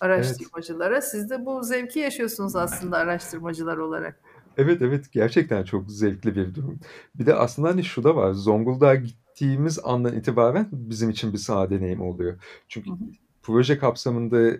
araştırmacılara. 0.00 0.94
Evet. 0.94 1.04
Siz 1.04 1.30
de 1.30 1.46
bu 1.46 1.62
zevki 1.62 1.98
yaşıyorsunuz 1.98 2.56
aslında 2.56 2.96
araştırmacılar 2.96 3.76
olarak. 3.76 4.20
Evet 4.56 4.82
evet 4.82 5.12
gerçekten 5.12 5.64
çok 5.64 5.90
zevkli 5.90 6.36
bir 6.36 6.54
durum. 6.54 6.80
Bir 7.14 7.26
de 7.26 7.34
aslında 7.34 7.68
hani 7.68 7.84
şu 7.84 8.04
da 8.04 8.16
var. 8.16 8.32
Zonguldak'a 8.32 8.94
gittiğimiz 8.94 9.78
andan 9.84 10.16
itibaren 10.16 10.68
bizim 10.72 11.10
için 11.10 11.32
bir 11.32 11.38
saha 11.38 11.70
deneyim 11.70 12.00
oluyor. 12.00 12.40
Çünkü 12.68 12.90
hı 12.90 12.94
hı. 12.94 12.98
proje 13.42 13.78
kapsamında 13.78 14.50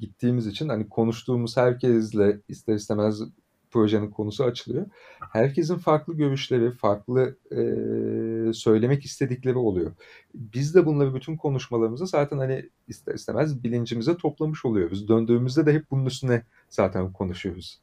gittiğimiz 0.00 0.46
için 0.46 0.68
hani 0.68 0.88
konuştuğumuz 0.88 1.56
herkesle 1.56 2.40
ister 2.48 2.74
istemez 2.74 3.20
projenin 3.70 4.10
konusu 4.10 4.44
açılıyor. 4.44 4.86
Herkesin 5.32 5.78
farklı 5.78 6.14
görüşleri, 6.14 6.70
farklı 6.70 7.36
e, 7.50 8.52
söylemek 8.52 9.04
istedikleri 9.04 9.56
oluyor. 9.56 9.92
Biz 10.34 10.74
de 10.74 10.86
bunları 10.86 11.14
bütün 11.14 11.36
konuşmalarımızı 11.36 12.06
zaten 12.06 12.38
hani 12.38 12.68
ister 12.88 13.14
istemez 13.14 13.64
bilincimize 13.64 14.16
toplamış 14.16 14.64
oluyoruz. 14.64 15.08
Döndüğümüzde 15.08 15.66
de 15.66 15.72
hep 15.72 15.90
bunun 15.90 16.06
üstüne 16.06 16.42
zaten 16.68 17.12
konuşuyoruz. 17.12 17.80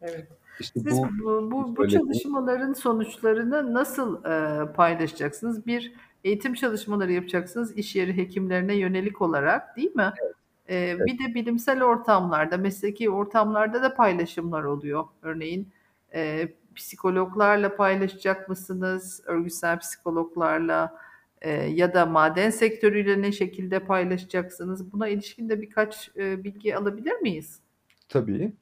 Evet. 0.00 0.28
İşte 0.60 0.80
Siz 0.80 0.92
bu, 0.92 1.08
bu, 1.24 1.50
bu, 1.50 1.76
bu 1.76 1.88
çalışmaların 1.88 2.72
sonuçlarını 2.72 3.74
nasıl 3.74 4.24
e, 4.24 4.72
paylaşacaksınız? 4.72 5.66
Bir 5.66 5.94
eğitim 6.24 6.54
çalışmaları 6.54 7.12
yapacaksınız 7.12 7.78
iş 7.78 7.96
yeri 7.96 8.16
hekimlerine 8.16 8.74
yönelik 8.74 9.22
olarak 9.22 9.76
değil 9.76 9.94
mi? 9.94 10.12
Evet. 10.22 10.34
Ee, 10.68 10.96
evet. 10.98 11.06
Bir 11.06 11.18
de 11.18 11.34
bilimsel 11.34 11.82
ortamlarda, 11.84 12.56
mesleki 12.56 13.10
ortamlarda 13.10 13.82
da 13.82 13.94
paylaşımlar 13.94 14.64
oluyor. 14.64 15.04
Örneğin 15.22 15.68
e, 16.14 16.48
psikologlarla 16.74 17.76
paylaşacak 17.76 18.48
mısınız? 18.48 19.20
Örgütsel 19.26 19.78
psikologlarla, 19.78 20.98
e, 21.42 21.50
ya 21.52 21.94
da 21.94 22.06
maden 22.06 22.50
sektörüyle 22.50 23.22
ne 23.22 23.32
şekilde 23.32 23.78
paylaşacaksınız? 23.80 24.92
Buna 24.92 25.08
ilişkin 25.08 25.48
de 25.48 25.62
birkaç 25.62 26.10
e, 26.16 26.44
bilgi 26.44 26.76
alabilir 26.76 27.14
miyiz? 27.16 27.60
Tabii. 28.08 28.52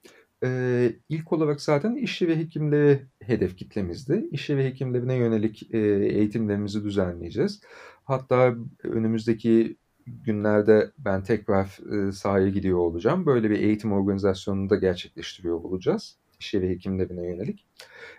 Eee, 0.42 1.00
ilk 1.08 1.32
olarak 1.32 1.60
zaten 1.60 1.94
işçi 1.96 2.28
ve 2.28 2.36
hekimleri 2.36 3.06
hedef 3.22 3.56
kitlemizdi. 3.56 4.28
İşçi 4.30 4.56
ve 4.56 4.64
hekimlerine 4.64 5.14
yönelik 5.16 5.62
eee, 5.74 5.80
eğitimlerimizi 6.18 6.84
düzenleyeceğiz. 6.84 7.60
Hatta 8.04 8.54
önümüzdeki 8.84 9.76
günlerde 10.06 10.92
ben 10.98 11.22
tekrar 11.22 11.78
e, 12.08 12.12
sahaya 12.12 12.48
gidiyor 12.48 12.78
olacağım. 12.78 13.26
Böyle 13.26 13.50
bir 13.50 13.58
eğitim 13.58 13.92
organizasyonunu 13.92 14.70
da 14.70 14.76
gerçekleştiriyor 14.76 15.56
olacağız. 15.56 16.16
İşçi 16.40 16.62
ve 16.62 16.70
hekimlerine 16.70 17.26
yönelik. 17.26 17.66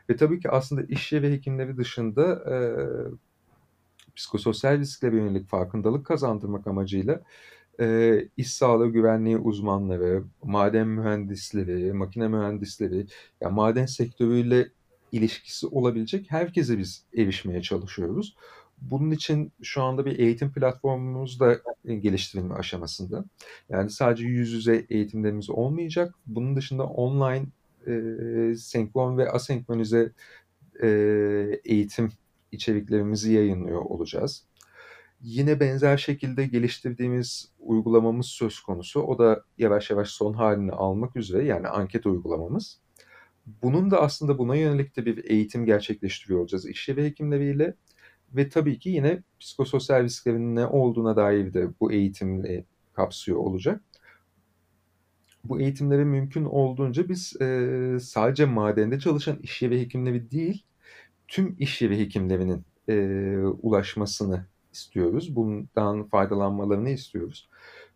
Ve 0.09 0.15
tabii 0.15 0.39
ki 0.39 0.49
aslında 0.49 0.83
işçi 0.83 1.21
ve 1.21 1.31
hekimleri 1.31 1.77
dışında 1.77 2.33
e, 2.51 2.57
psikososyal 4.15 4.79
risklere 4.79 5.15
yönelik 5.15 5.49
farkındalık 5.49 6.05
kazandırmak 6.05 6.67
amacıyla 6.67 7.21
e, 7.79 8.19
iş 8.37 8.53
sağlığı 8.53 8.89
güvenliği 8.89 9.37
uzmanları, 9.37 10.23
maden 10.43 10.87
mühendisleri, 10.87 11.93
makine 11.93 12.27
mühendisleri, 12.27 13.05
yani 13.41 13.53
maden 13.53 13.85
sektörüyle 13.85 14.69
ilişkisi 15.11 15.67
olabilecek 15.67 16.31
herkese 16.31 16.77
biz 16.77 17.05
erişmeye 17.17 17.61
çalışıyoruz. 17.61 18.35
Bunun 18.91 19.11
için 19.11 19.51
şu 19.61 19.83
anda 19.83 20.05
bir 20.05 20.19
eğitim 20.19 20.53
platformumuz 20.53 21.39
da 21.39 21.57
geliştirilme 21.85 22.53
aşamasında. 22.53 23.25
Yani 23.69 23.89
sadece 23.89 24.25
yüz 24.25 24.51
yüze 24.51 24.85
eğitimlerimiz 24.89 25.49
olmayacak. 25.49 26.15
Bunun 26.25 26.55
dışında 26.55 26.83
online 26.83 27.45
e, 27.87 28.55
senkron 28.55 29.17
ve 29.17 29.29
asenkronize 29.29 30.11
e, 30.83 30.87
eğitim 31.65 32.09
içeriklerimizi 32.51 33.33
yayınlıyor 33.33 33.81
olacağız. 33.81 34.45
Yine 35.21 35.59
benzer 35.59 35.97
şekilde 35.97 36.45
geliştirdiğimiz 36.45 37.51
uygulamamız 37.59 38.25
söz 38.25 38.59
konusu. 38.59 39.01
O 39.01 39.17
da 39.19 39.43
yavaş 39.57 39.89
yavaş 39.89 40.09
son 40.09 40.33
halini 40.33 40.71
almak 40.71 41.15
üzere 41.15 41.45
yani 41.45 41.67
anket 41.67 42.05
uygulamamız. 42.05 42.79
Bunun 43.63 43.91
da 43.91 44.01
aslında 44.01 44.37
buna 44.37 44.55
yönelik 44.55 44.95
de 44.97 45.05
bir 45.05 45.23
eğitim 45.29 45.65
gerçekleştiriyor 45.65 46.39
olacağız 46.39 46.67
iş 46.67 46.89
yeri 46.89 47.03
hekimleriyle. 47.05 47.73
Ve 48.35 48.49
tabii 48.49 48.79
ki 48.79 48.89
yine 48.89 49.23
psikososyal 49.39 50.03
risklerin 50.03 50.55
ne 50.55 50.65
olduğuna 50.65 51.15
dair 51.15 51.53
de 51.53 51.67
bu 51.79 51.91
eğitimle 51.91 52.63
kapsıyor 52.93 53.37
olacak. 53.37 53.81
Bu 55.43 55.61
eğitimleri 55.61 56.05
mümkün 56.05 56.45
olduğunca 56.45 57.09
biz 57.09 57.41
e, 57.41 57.97
sadece 58.01 58.45
madende 58.45 58.99
çalışan 58.99 59.37
iş 59.43 59.61
yeri 59.61 59.81
hekimleri 59.81 60.31
değil, 60.31 60.63
tüm 61.27 61.55
iş 61.59 61.81
yeri 61.81 61.99
hekimlerinin 61.99 62.61
e, 62.89 63.37
ulaşmasını 63.61 64.45
istiyoruz. 64.73 65.35
Bundan 65.35 66.03
faydalanmalarını 66.03 66.89
istiyoruz. 66.89 67.49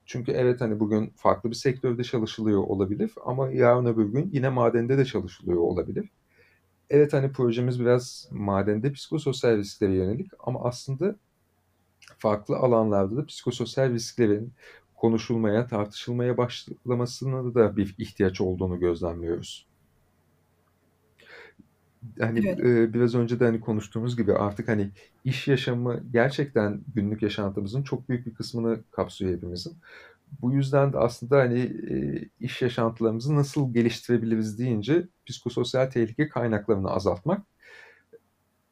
Çünkü 0.05 0.31
evet 0.31 0.61
hani 0.61 0.79
bugün 0.79 1.13
farklı 1.15 1.49
bir 1.49 1.55
sektörde 1.55 2.03
çalışılıyor 2.03 2.63
olabilir 2.63 3.11
ama 3.25 3.51
yarın 3.51 3.85
öbür 3.85 4.05
gün 4.05 4.29
yine 4.33 4.49
madende 4.49 4.97
de 4.97 5.05
çalışılıyor 5.05 5.59
olabilir. 5.59 6.09
Evet 6.89 7.13
hani 7.13 7.31
projemiz 7.31 7.79
biraz 7.79 8.27
madende 8.31 8.91
psikososyal 8.93 9.57
risklere 9.57 9.93
yönelik 9.95 10.31
ama 10.39 10.63
aslında 10.63 11.15
farklı 12.19 12.57
alanlarda 12.57 13.17
da 13.17 13.25
psikososyal 13.25 13.93
risklerin 13.93 14.53
konuşulmaya, 14.95 15.67
tartışılmaya 15.67 16.37
başlamasına 16.37 17.55
da 17.55 17.77
bir 17.77 17.95
ihtiyaç 17.97 18.41
olduğunu 18.41 18.79
gözlemliyoruz. 18.79 19.67
Hani 22.19 22.39
Evet. 22.47 22.59
e, 22.59 22.93
biraz 22.93 23.15
önce 23.15 23.39
de 23.39 23.45
hani 23.45 23.59
konuştuğumuz 23.61 24.17
gibi 24.17 24.33
artık 24.33 24.67
hani 24.67 24.91
iş 25.23 25.47
yaşamı 25.47 26.03
gerçekten 26.11 26.83
günlük 26.95 27.21
yaşantımızın 27.21 27.83
çok 27.83 28.09
büyük 28.09 28.25
bir 28.25 28.33
kısmını 28.33 28.83
kapsıyor 28.91 29.33
hepimizin. 29.33 29.77
Bu 30.41 30.53
yüzden 30.53 30.93
de 30.93 30.97
aslında 30.97 31.37
hani 31.37 31.59
e, 31.59 32.29
iş 32.39 32.61
yaşantılarımızı 32.61 33.35
nasıl 33.35 33.73
geliştirebiliriz 33.73 34.59
deyince 34.59 35.07
psikososyal 35.25 35.85
tehlike 35.91 36.29
kaynaklarını 36.29 36.89
azaltmak 36.89 37.41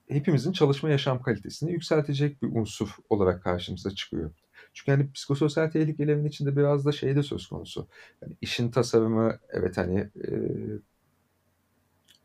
hepimizin 0.10 0.52
çalışma 0.52 0.90
yaşam 0.90 1.22
kalitesini 1.22 1.72
yükseltecek 1.72 2.42
bir 2.42 2.48
unsur 2.48 2.90
olarak 3.10 3.44
karşımıza 3.44 3.92
çıkıyor. 3.92 4.32
Çünkü 4.74 4.92
hani 4.92 5.12
psikososyal 5.12 5.70
tehlikelerin 5.72 6.26
içinde 6.26 6.58
biraz 6.58 6.86
da 6.86 6.92
şey 6.92 7.16
de 7.16 7.24
söz 7.24 7.48
konusu. 7.48 7.88
Yani 8.22 8.34
işin 8.42 8.72
tasarımı 8.72 9.40
evet 9.50 9.78
hani 9.78 10.00
e, 10.00 10.32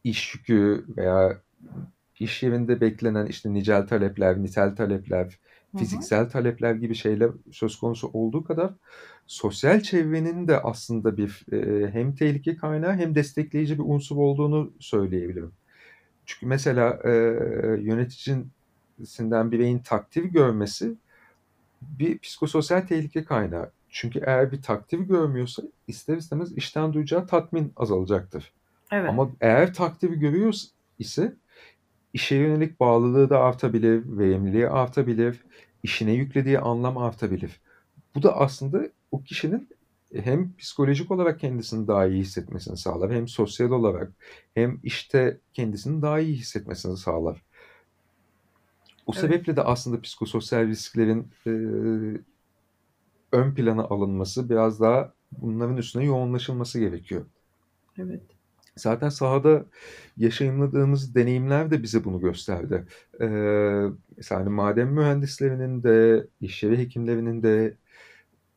iş 0.04 0.34
yükü 0.34 0.86
veya 0.96 1.42
iş 2.20 2.42
yerinde 2.42 2.80
beklenen 2.80 3.26
işte 3.26 3.52
nicel 3.52 3.86
talepler, 3.86 4.42
nitel 4.42 4.76
talepler, 4.76 5.38
fiziksel 5.78 6.30
talepler 6.30 6.74
gibi 6.74 6.94
şeyler 6.94 7.30
söz 7.50 7.76
konusu 7.78 8.10
olduğu 8.12 8.44
kadar 8.44 8.72
sosyal 9.26 9.80
çevrenin 9.80 10.48
de 10.48 10.60
aslında 10.60 11.16
bir 11.16 11.46
e, 11.52 11.90
hem 11.90 12.14
tehlike 12.14 12.56
kaynağı 12.56 12.92
hem 12.92 13.14
destekleyici 13.14 13.78
bir 13.78 13.84
unsur 13.86 14.16
olduğunu 14.16 14.72
söyleyebilirim. 14.78 15.52
Çünkü 16.26 16.46
mesela 16.46 16.98
e, 17.04 17.10
yöneticisinden 17.80 19.52
bireyin 19.52 19.78
takdir 19.78 20.24
görmesi 20.24 20.94
bir 21.82 22.18
psikososyal 22.18 22.80
tehlike 22.80 23.24
kaynağı. 23.24 23.70
Çünkü 23.90 24.20
eğer 24.26 24.52
bir 24.52 24.62
takdir 24.62 24.98
görmüyorsa 24.98 25.62
ister 25.88 26.16
istemez 26.16 26.52
işten 26.52 26.92
duyacağı 26.92 27.26
tatmin 27.26 27.72
azalacaktır. 27.76 28.52
Evet. 28.92 29.08
Ama 29.08 29.30
eğer 29.40 29.74
takdir 29.74 30.10
görüyor 30.10 30.54
ise 30.98 31.34
işe 32.12 32.36
yönelik 32.36 32.80
bağlılığı 32.80 33.30
da 33.30 33.40
artabilir, 33.40 34.18
verimliliği 34.18 34.68
artabilir, 34.68 35.44
işine 35.82 36.12
yüklediği 36.12 36.58
anlam 36.58 36.98
artabilir. 36.98 37.62
Bu 38.14 38.22
da 38.22 38.36
aslında 38.36 38.90
o 39.10 39.22
kişinin 39.22 39.68
hem 40.14 40.56
psikolojik 40.56 41.10
olarak 41.10 41.40
kendisini 41.40 41.88
daha 41.88 42.06
iyi 42.06 42.20
hissetmesini 42.22 42.76
sağlar, 42.76 43.12
hem 43.12 43.28
sosyal 43.28 43.70
olarak 43.70 44.12
hem 44.54 44.80
işte 44.82 45.40
kendisini 45.52 46.02
daha 46.02 46.20
iyi 46.20 46.36
hissetmesini 46.36 46.96
sağlar. 46.96 47.44
O 49.06 49.12
Evet. 49.12 49.20
sebeple 49.20 49.56
de 49.56 49.62
aslında 49.62 50.00
psikososyal 50.00 50.66
risklerin 50.68 51.32
e, 51.46 51.50
ön 53.32 53.54
plana 53.54 53.82
alınması, 53.84 54.50
biraz 54.50 54.80
daha 54.80 55.14
bunların 55.32 55.76
üstüne 55.76 56.04
yoğunlaşılması 56.04 56.80
gerekiyor. 56.80 57.26
Evet. 57.98 58.39
Zaten 58.76 59.08
sahada 59.08 59.64
yaşayımladığımız 60.16 61.14
deneyimler 61.14 61.70
de 61.70 61.82
bize 61.82 62.04
bunu 62.04 62.20
gösterdi. 62.20 62.86
Ee, 63.20 63.26
mesela 64.16 64.40
hani 64.40 64.48
maden 64.48 64.88
mühendislerinin 64.88 65.82
de, 65.82 66.26
iş 66.40 66.62
yeri 66.62 66.78
hekimlerinin 66.78 67.42
de 67.42 67.76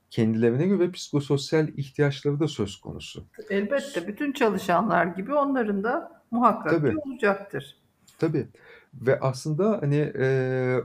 kendilerine 0.10 0.68
göre 0.68 0.92
psikososyal 0.92 1.68
ihtiyaçları 1.68 2.40
da 2.40 2.48
söz 2.48 2.76
konusu. 2.82 3.26
Elbette 3.50 4.08
bütün 4.08 4.32
çalışanlar 4.32 5.06
gibi 5.06 5.34
onların 5.34 5.84
da 5.84 6.22
muhakkak 6.32 6.72
Tabii. 6.72 6.98
olacaktır. 6.98 7.78
Tabii. 8.20 8.48
Ve 8.94 9.20
aslında 9.20 9.80
hani 9.82 10.12
e, 10.20 10.78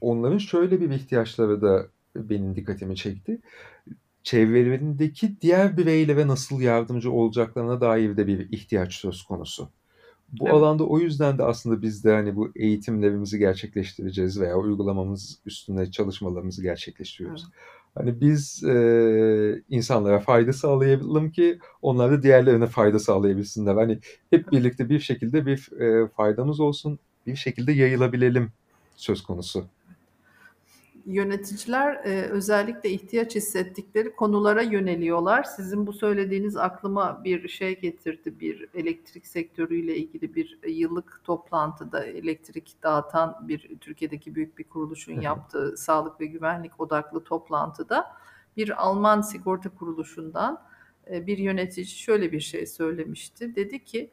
onların 0.00 0.38
şöyle 0.38 0.80
bir 0.80 0.90
ihtiyaçları 0.90 1.62
da 1.62 1.86
benim 2.16 2.56
dikkatimi 2.56 2.96
çekti. 2.96 3.40
Çevrelerindeki 4.26 5.40
diğer 5.40 5.76
bireylere 5.76 6.26
nasıl 6.26 6.60
yardımcı 6.60 7.12
olacaklarına 7.12 7.80
dair 7.80 8.16
de 8.16 8.26
bir 8.26 8.52
ihtiyaç 8.52 8.94
söz 8.94 9.22
konusu. 9.22 9.68
Bu 10.32 10.44
Evet. 10.44 10.54
alanda 10.54 10.84
o 10.84 10.98
yüzden 10.98 11.38
de 11.38 11.42
aslında 11.42 11.82
biz 11.82 12.04
de 12.04 12.12
hani 12.12 12.36
bu 12.36 12.52
eğitimlerimizi 12.56 13.38
gerçekleştireceğiz 13.38 14.40
veya 14.40 14.56
uygulamamız 14.56 15.38
üstünde 15.46 15.90
çalışmalarımızı 15.90 16.62
gerçekleştiriyoruz. 16.62 17.46
Hani 17.94 18.20
biz 18.20 18.64
e, 18.64 19.62
insanlara 19.68 20.20
fayda 20.20 20.52
sağlayalım 20.52 21.30
ki 21.30 21.58
onlar 21.82 22.12
da 22.12 22.22
diğerlerine 22.22 22.66
fayda 22.66 22.98
sağlayabilsinler. 22.98 23.74
Hani 23.74 23.98
hep 24.30 24.52
birlikte 24.52 24.88
bir 24.88 25.00
şekilde 25.00 25.46
bir 25.46 25.80
e, 25.80 26.08
faydamız 26.08 26.60
olsun, 26.60 26.98
bir 27.26 27.36
şekilde 27.36 27.72
yayılabilelim 27.72 28.52
söz 28.96 29.22
konusu. 29.22 29.66
Yöneticiler 31.06 31.94
e, 31.94 32.22
özellikle 32.22 32.90
ihtiyaç 32.90 33.34
hissettikleri 33.34 34.16
konulara 34.16 34.62
yöneliyorlar. 34.62 35.44
Sizin 35.44 35.86
bu 35.86 35.92
söylediğiniz 35.92 36.56
aklıma 36.56 37.24
bir 37.24 37.48
şey 37.48 37.80
getirdi. 37.80 38.40
Bir 38.40 38.68
elektrik 38.74 39.26
sektörüyle 39.26 39.96
ilgili 39.96 40.34
bir 40.34 40.58
yıllık 40.68 41.20
toplantıda 41.24 42.04
elektrik 42.04 42.82
dağıtan 42.82 43.48
bir 43.48 43.78
Türkiye'deki 43.80 44.34
büyük 44.34 44.58
bir 44.58 44.64
kuruluşun 44.64 45.20
yaptığı 45.20 45.76
sağlık 45.76 46.20
ve 46.20 46.26
güvenlik 46.26 46.80
odaklı 46.80 47.24
toplantıda 47.24 48.06
bir 48.56 48.82
Alman 48.82 49.20
sigorta 49.20 49.68
kuruluşundan 49.68 50.62
e, 51.10 51.26
bir 51.26 51.38
yönetici 51.38 51.86
şöyle 51.86 52.32
bir 52.32 52.40
şey 52.40 52.66
söylemişti. 52.66 53.56
Dedi 53.56 53.84
ki 53.84 54.10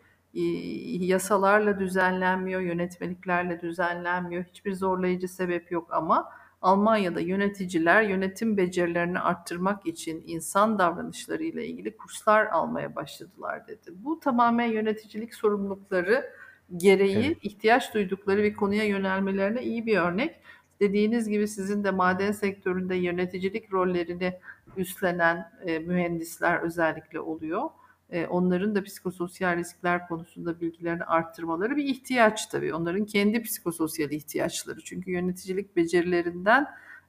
yasalarla 1.00 1.80
düzenlenmiyor, 1.80 2.62
yönetmeliklerle 2.62 3.62
düzenlenmiyor. 3.62 4.44
Hiçbir 4.44 4.74
zorlayıcı 4.74 5.28
sebep 5.28 5.72
yok 5.72 5.94
ama 5.94 6.30
Almanya'da 6.64 7.20
yöneticiler 7.20 8.01
yönetim 8.01 8.57
becerilerini 8.57 9.20
arttırmak 9.20 9.86
için 9.86 10.24
insan 10.28 10.80
davranışlarıyla 10.80 11.61
ilgili 11.61 11.97
kurslar 11.97 12.45
almaya 12.45 12.95
başladılar 12.95 13.68
dedi. 13.68 13.91
Bu 13.95 14.20
tamamen 14.20 14.66
yöneticilik 14.72 15.36
sorumlulukları 15.36 16.30
gereği 16.78 17.26
Evet. 17.26 17.38
ihtiyaç 17.41 17.93
duydukları 17.93 18.43
bir 18.43 18.53
konuya 18.53 18.84
yönelmelerine 18.84 19.64
iyi 19.64 19.86
bir 19.86 19.97
örnek. 19.97 20.36
dediğiniz 20.80 21.30
gibi 21.30 21.47
sizin 21.47 21.84
de 21.84 21.91
maden 21.91 22.32
sektöründe 22.32 22.95
yöneticilik 22.95 23.74
rollerini 23.74 24.34
üstlenen 24.78 25.51
e, 25.66 25.80
mühendisler 25.80 26.59
özellikle 26.59 27.20
oluyor. 27.20 27.70
E, 28.14 28.28
onların 28.28 28.76
da 28.76 28.84
psikososyal 28.84 29.57
riskler 29.57 30.07
konusunda 30.07 30.61
bilgilerini 30.61 31.03
arttırmaları 31.03 31.76
bir 31.76 31.86
ihtiyaç 31.86 32.47
tabii. 32.47 32.74
Onların 32.74 33.05
kendi 33.05 33.41
psikososyal 33.41 34.11
ihtiyaçları. 34.11 34.82
Çünkü 34.84 35.11
yöneticilik 35.11 35.76
becerilerinden 35.76 36.68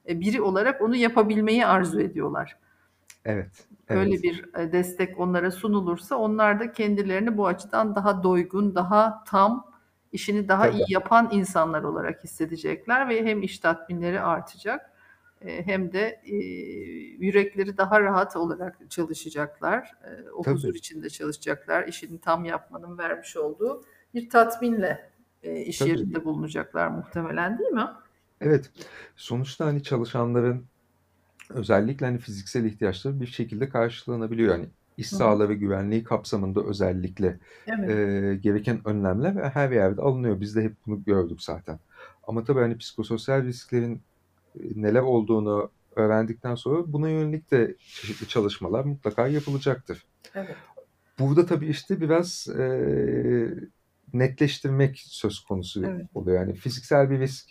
e, 0.08 0.20
biri 0.20 0.42
olarak 0.42 0.82
onu 0.82 0.96
yapabilmeyi 0.96 1.66
arzu 1.66 2.00
ediyorlar. 2.00 2.56
Evet. 3.24 3.68
Öyle 3.88 4.10
Evet. 4.10 4.22
bir 4.22 4.54
e, 4.58 4.72
destek 4.72 5.20
onlara 5.20 5.50
sunulursa 5.50 6.16
onlar 6.16 6.60
da 6.60 6.72
kendilerini 6.72 7.36
bu 7.36 7.46
açıdan 7.46 7.94
daha 7.94 8.22
doygun, 8.22 8.74
daha 8.74 9.24
tam, 9.24 9.72
işini 10.12 10.48
daha 10.48 10.68
iyi 10.68 10.82
Tabii. 10.82 10.92
yapan 10.92 11.28
insanlar 11.32 11.82
olarak 11.82 12.24
hissedecekler 12.24 13.08
ve 13.08 13.24
hem 13.24 13.42
iş 13.42 13.58
tatminleri 13.58 14.20
artacak 14.20 14.93
hem 15.40 15.92
de 15.92 16.20
e, 16.24 16.34
yürekleri 17.24 17.76
daha 17.76 18.00
rahat 18.00 18.36
olarak 18.36 18.90
çalışacaklar. 18.90 19.92
E, 20.04 20.30
o 20.30 20.42
Tabii. 20.42 20.54
huzur 20.54 20.74
içinde 20.74 21.10
çalışacaklar. 21.10 21.88
İşini 21.88 22.18
tam 22.18 22.44
yapmanın 22.44 22.98
vermiş 22.98 23.36
olduğu 23.36 23.84
bir 24.14 24.30
tatminle 24.30 25.10
e, 25.42 25.60
iş 25.60 25.78
Tabii. 25.78 25.90
yerinde 25.90 26.24
bulunacaklar 26.24 26.88
muhtemelen 26.88 27.58
değil 27.58 27.70
mi? 27.70 27.86
Evet. 28.40 28.70
Sonuçta 29.16 29.66
hani 29.66 29.82
çalışanların 29.82 30.64
özellikle 31.50 32.06
hani 32.06 32.18
fiziksel 32.18 32.64
ihtiyaçları 32.64 33.20
bir 33.20 33.26
şekilde 33.26 33.68
karşılanabiliyor. 33.68 34.54
Yani 34.54 34.66
iş 34.96 35.08
sağlığı 35.08 35.48
ve 35.48 35.54
güvenliği 35.54 36.04
kapsamında 36.04 36.62
özellikle 36.62 37.38
Evet. 37.66 37.90
e, 37.90 38.36
gereken 38.36 38.80
önlemler 38.88 39.50
her 39.50 39.70
yerde 39.70 40.02
alınıyor. 40.02 40.40
Biz 40.40 40.56
de 40.56 40.62
hep 40.62 40.72
bunu 40.86 41.04
gördük 41.04 41.42
zaten. 41.42 41.78
Ama 42.26 42.44
tabii 42.44 42.60
hani 42.60 42.78
psikososyal 42.78 43.44
risklerin 43.44 43.94
e, 43.94 44.00
neler 44.74 45.00
olduğunu 45.02 45.70
öğrendikten 45.96 46.54
sonra 46.54 46.92
buna 46.92 47.08
yönelik 47.08 47.50
de 47.50 47.74
çeşitli 47.78 48.28
çalışmalar 48.28 48.84
mutlaka 48.84 49.26
yapılacaktır. 49.26 50.06
Evet. 50.34 50.56
Burada 51.18 51.46
tabii 51.46 51.66
işte 51.66 52.00
biraz 52.00 52.48
e, 52.48 52.64
netleştirmek 54.12 55.02
söz 55.06 55.40
konusu 55.40 55.84
Evet. 55.86 56.06
oluyor. 56.14 56.40
Yani 56.40 56.54
fiziksel 56.54 57.10
bir 57.10 57.18
risk 57.18 57.50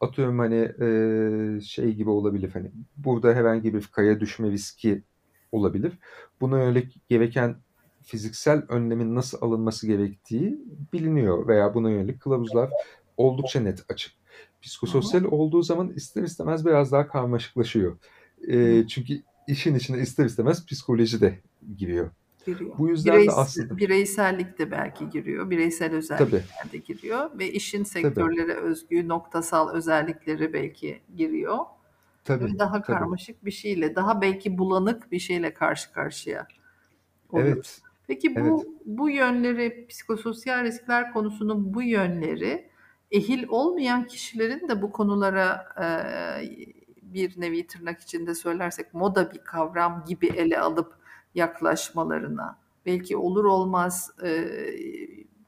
atıyorum 0.00 0.38
hani 0.38 0.72
e, 0.80 1.60
şey 1.60 1.94
gibi 1.94 2.10
olabilir 2.10 2.50
hani 2.52 2.70
burada 2.96 3.34
herhangi 3.34 3.74
bir 3.74 3.86
kaya 3.86 4.20
düşme 4.20 4.50
riski 4.50 5.02
olabilir. 5.52 5.92
Buna 6.40 6.58
yönelik 6.58 7.08
gereken 7.08 7.56
fiziksel 8.02 8.62
önlemin 8.68 9.14
nasıl 9.14 9.38
alınması 9.42 9.86
gerektiği 9.86 10.58
biliniyor 10.92 11.48
veya 11.48 11.74
buna 11.74 11.90
yönelik 11.90 12.20
kılavuzlar 12.20 12.70
oldukça 13.16 13.60
net 13.60 13.84
açık. 13.88 14.17
Psikososyal 14.62 15.24
olduğu 15.24 15.62
zaman 15.62 15.88
ister 15.88 16.22
istemez 16.22 16.66
biraz 16.66 16.92
daha 16.92 17.08
karmaşıklaşıyor. 17.08 17.98
E, 18.48 18.86
çünkü 18.86 19.22
işin 19.48 19.74
içine 19.74 19.98
ister 19.98 20.24
istemez 20.24 20.66
psikoloji 20.66 21.20
de 21.20 21.38
giriyor. 21.76 22.10
Giriyor. 22.46 22.78
Bu 22.78 22.88
yüzden 22.88 23.14
Bireys- 23.14 23.26
de 23.26 23.32
aslında 23.32 23.76
bireysellik 23.76 24.58
de 24.58 24.70
belki 24.70 25.10
giriyor. 25.10 25.50
Bireysel 25.50 25.94
özellikler 25.94 26.72
de 26.72 26.78
giriyor 26.78 27.38
ve 27.38 27.52
işin 27.52 27.84
sektörlere 27.84 28.54
özgü 28.54 29.08
noktasal 29.08 29.74
özellikleri 29.74 30.52
belki 30.52 31.00
giriyor. 31.16 31.58
tabii, 32.24 32.58
daha 32.58 32.72
tabii. 32.72 32.98
karmaşık 32.98 33.44
bir 33.44 33.50
şeyle, 33.50 33.94
daha 33.94 34.20
belki 34.20 34.58
bulanık 34.58 35.12
bir 35.12 35.18
şeyle 35.18 35.54
karşı 35.54 35.92
karşıya 35.92 36.46
oluyoruz. 37.30 37.78
Evet, 37.80 37.80
Peki 38.06 38.36
bu 38.36 38.40
evet. 38.40 38.66
bu 38.86 39.10
yönleri, 39.10 39.86
psikososyal 39.86 40.64
riskler 40.64 41.12
konusunun 41.12 41.74
bu 41.74 41.82
yönleri 41.82 42.67
ehil 43.10 43.44
olmayan 43.48 44.06
kişilerin 44.06 44.68
de 44.68 44.82
bu 44.82 44.92
konulara 44.92 45.68
e, 45.80 45.86
bir 47.02 47.40
nevi 47.40 47.66
tırnak 47.66 48.00
içinde 48.00 48.34
söylersek 48.34 48.94
moda 48.94 49.32
bir 49.32 49.38
kavram 49.38 50.04
gibi 50.08 50.26
ele 50.26 50.60
alıp 50.60 50.94
yaklaşmalarına, 51.34 52.58
belki 52.86 53.16
olur 53.16 53.44
olmaz 53.44 54.10
e, 54.24 54.48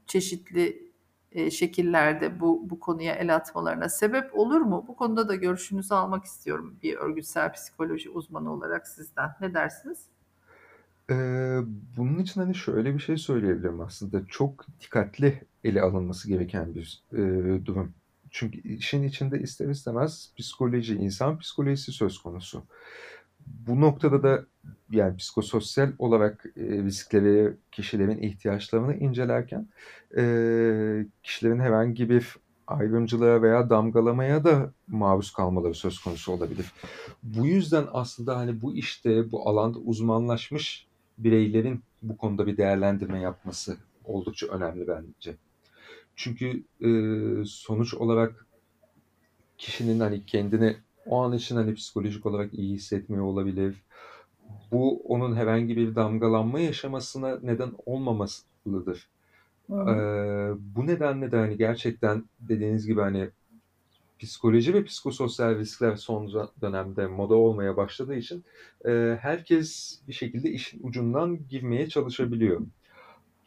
çeşitli 0.07 0.91
e, 1.33 1.51
şekillerde 1.51 2.41
bu 2.41 2.71
bu 2.71 2.81
konuya 2.81 3.15
el 3.15 3.37
atmalarına 3.37 3.89
sebep 3.89 4.39
olur 4.39 4.61
mu? 4.61 4.85
Bu 4.89 4.97
konuda 4.97 5.29
da 5.29 5.35
görüşünüzü 5.35 5.95
almak 5.95 6.25
istiyorum 6.25 6.79
bir 6.83 6.97
örgütsel 6.97 7.53
psikoloji 7.53 8.11
uzmanı 8.11 8.53
olarak 8.53 8.89
sizden. 8.89 9.31
Ne 9.41 9.55
dersiniz? 9.55 10.07
Bunun 11.97 12.19
için 12.19 12.41
hani 12.41 12.55
şöyle 12.55 12.95
bir 12.95 12.99
şey 12.99 13.17
söyleyebilirim 13.17 13.81
aslında. 13.81 14.27
Çok 14.29 14.67
dikkatli 14.81 15.45
ele 15.65 15.83
alınması 15.83 16.29
gereken 16.29 16.75
bir 16.75 17.03
e, 17.13 17.19
durum. 17.67 17.95
Çünkü 18.31 18.59
işin 18.61 19.03
içinde 19.03 19.41
ister 19.41 19.69
istemez 19.69 20.33
psikoloji, 20.39 20.95
insan 20.95 21.39
psikolojisi 21.39 21.93
söz 21.93 22.19
konusu. 22.19 22.63
Bu 23.47 23.81
noktada 23.81 24.23
da 24.23 24.47
yani 24.91 25.17
psikososyal 25.17 25.93
olarak 25.99 26.47
e, 26.57 26.63
riskleri, 26.63 27.57
kişilerin 27.73 28.23
ihtiyaçlarını 28.23 28.97
incelerken 28.97 29.69
e, 30.17 30.23
kişilerin 31.23 31.61
herhangi 31.61 32.11
bir 32.11 32.37
ayrımcılığa 32.67 33.43
veya 33.43 33.71
damgalamaya 33.71 34.45
da 34.45 34.73
maruz 34.89 35.33
kalmaları 35.33 35.75
söz 35.75 35.99
konusu 35.99 36.33
olabilir. 36.33 36.73
Bu 37.23 37.47
yüzden 37.47 37.85
aslında 37.93 38.37
hani 38.37 38.63
bu 38.63 38.75
işte, 38.75 39.33
bu 39.33 39.49
alanda 39.49 39.79
uzmanlaşmış 39.79 40.90
bireylerin 41.25 41.83
bu 42.03 42.17
konuda 42.17 42.47
bir 42.47 42.57
değerlendirme 42.57 43.21
yapması 43.21 43.77
oldukça 44.05 44.47
önemli 44.47 44.89
bence. 44.89 45.37
Çünkü 46.17 46.63
e, 46.81 46.91
sonuç 47.45 47.95
olarak 47.95 48.47
kişinin 49.59 50.01
hani 50.01 50.27
kendini 50.27 50.77
o 51.07 51.23
an 51.23 51.33
için 51.33 51.57
hani 51.57 51.75
psikolojik 51.75 52.27
olarak 52.27 52.55
iyi 52.55 52.75
hissetmiyor 52.75 53.25
olabilir. 53.25 53.83
Bu 54.73 54.97
onun 54.99 55.37
herhangi 55.37 55.77
bir 55.77 55.95
damgalanma 55.95 56.61
yaşamasına 56.61 57.39
neden 57.43 57.73
olmamasıdır. 57.87 59.09
Ee, 59.71 60.53
bu 60.77 60.87
nedenle 60.87 61.33
de 61.33 61.37
hani 61.37 61.57
gerçekten 61.57 62.25
dediğiniz 62.41 62.87
gibi 62.87 63.01
hani 63.01 63.29
psikoloji 64.21 64.75
ve 64.75 64.85
psikososyal 64.85 65.59
riskler 65.59 65.97
son 65.97 66.51
dönemde 66.63 67.07
moda 67.07 67.35
olmaya 67.35 67.77
başladığı 67.77 68.15
için 68.15 68.45
e, 68.87 69.19
herkes 69.21 69.99
bir 70.09 70.13
şekilde 70.13 70.51
işin 70.51 70.81
ucundan 70.83 71.49
girmeye 71.49 71.89
çalışabiliyor. 71.89 72.61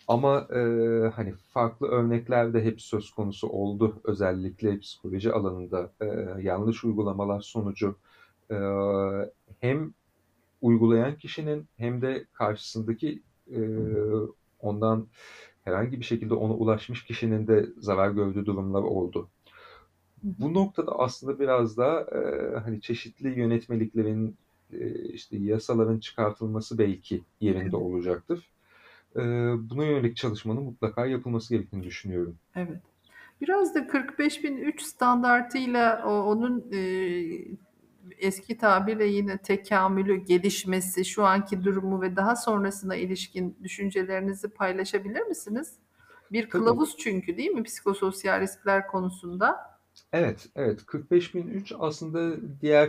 Ama 0.08 0.48
e, 0.52 0.60
hani 1.16 1.34
farklı 1.54 1.88
örnekler 1.88 2.54
de 2.54 2.64
hep 2.64 2.82
söz 2.82 3.12
konusu 3.12 3.48
oldu. 3.48 4.02
Özellikle 4.04 4.80
psikoloji 4.80 5.32
alanında 5.32 5.92
e, 6.02 6.06
yanlış 6.42 6.84
uygulamalar 6.84 7.42
sonucu 7.42 7.96
e, 8.52 8.56
hem 9.60 9.94
uygulayan 10.62 11.16
kişinin 11.18 11.68
hem 11.78 12.02
de 12.02 12.26
karşısındaki 12.34 13.24
e, 13.52 13.60
ondan 14.60 15.08
herhangi 15.64 16.00
bir 16.00 16.06
şekilde 16.06 16.34
ona 16.34 16.54
ulaşmış 16.54 17.06
kişinin 17.06 17.48
de 17.48 17.66
zarar 17.78 18.12
gördüğü 18.12 18.46
durumlar 18.46 18.82
oldu. 18.82 19.30
Bu 20.24 20.54
noktada 20.54 21.00
aslında 21.00 21.40
biraz 21.40 21.78
da 21.78 22.02
e, 22.02 22.56
hani 22.60 22.82
çeşitli 22.82 23.40
yönetmeliklerin 23.40 24.36
e, 24.74 24.90
işte 25.10 25.38
yasaların 25.38 26.00
çıkartılması 26.00 26.78
belki 26.78 27.22
yerinde 27.42 27.76
olacaktır. 27.76 28.50
E, 29.16 29.22
buna 29.70 29.86
yönelik 29.86 30.18
çalışmanın 30.18 30.64
mutlaka 30.64 31.06
yapılması 31.06 31.54
gerektiğini 31.56 31.84
düşünüyorum. 31.84 32.36
Evet. 32.56 32.82
Biraz 33.42 33.76
da 33.76 33.80
45.003 33.80 34.82
standartıyla 34.82 36.04
o, 36.06 36.12
onun 36.12 36.72
e, 36.74 36.80
eski 38.18 38.58
tabirle 38.58 39.06
yine 39.06 39.38
tekamülü, 39.38 40.16
gelişmesi, 40.16 41.06
şu 41.06 41.26
anki 41.26 41.64
durumu 41.64 42.02
ve 42.02 42.16
daha 42.16 42.36
sonrasına 42.36 42.96
ilişkin 42.96 43.58
düşüncelerinizi 43.64 44.48
paylaşabilir 44.48 45.22
misiniz? 45.22 45.74
Bir 46.32 46.42
Tabii. 46.42 46.52
kılavuz 46.52 46.98
çünkü 46.98 47.38
değil 47.38 47.52
mi 47.52 47.64
psikososyal 47.64 48.42
riskler 48.42 48.88
konusunda? 48.88 49.73
Evet, 50.14 50.48
evet. 50.56 50.86
45.003 50.86 51.76
aslında 51.80 52.36
diğer 52.62 52.88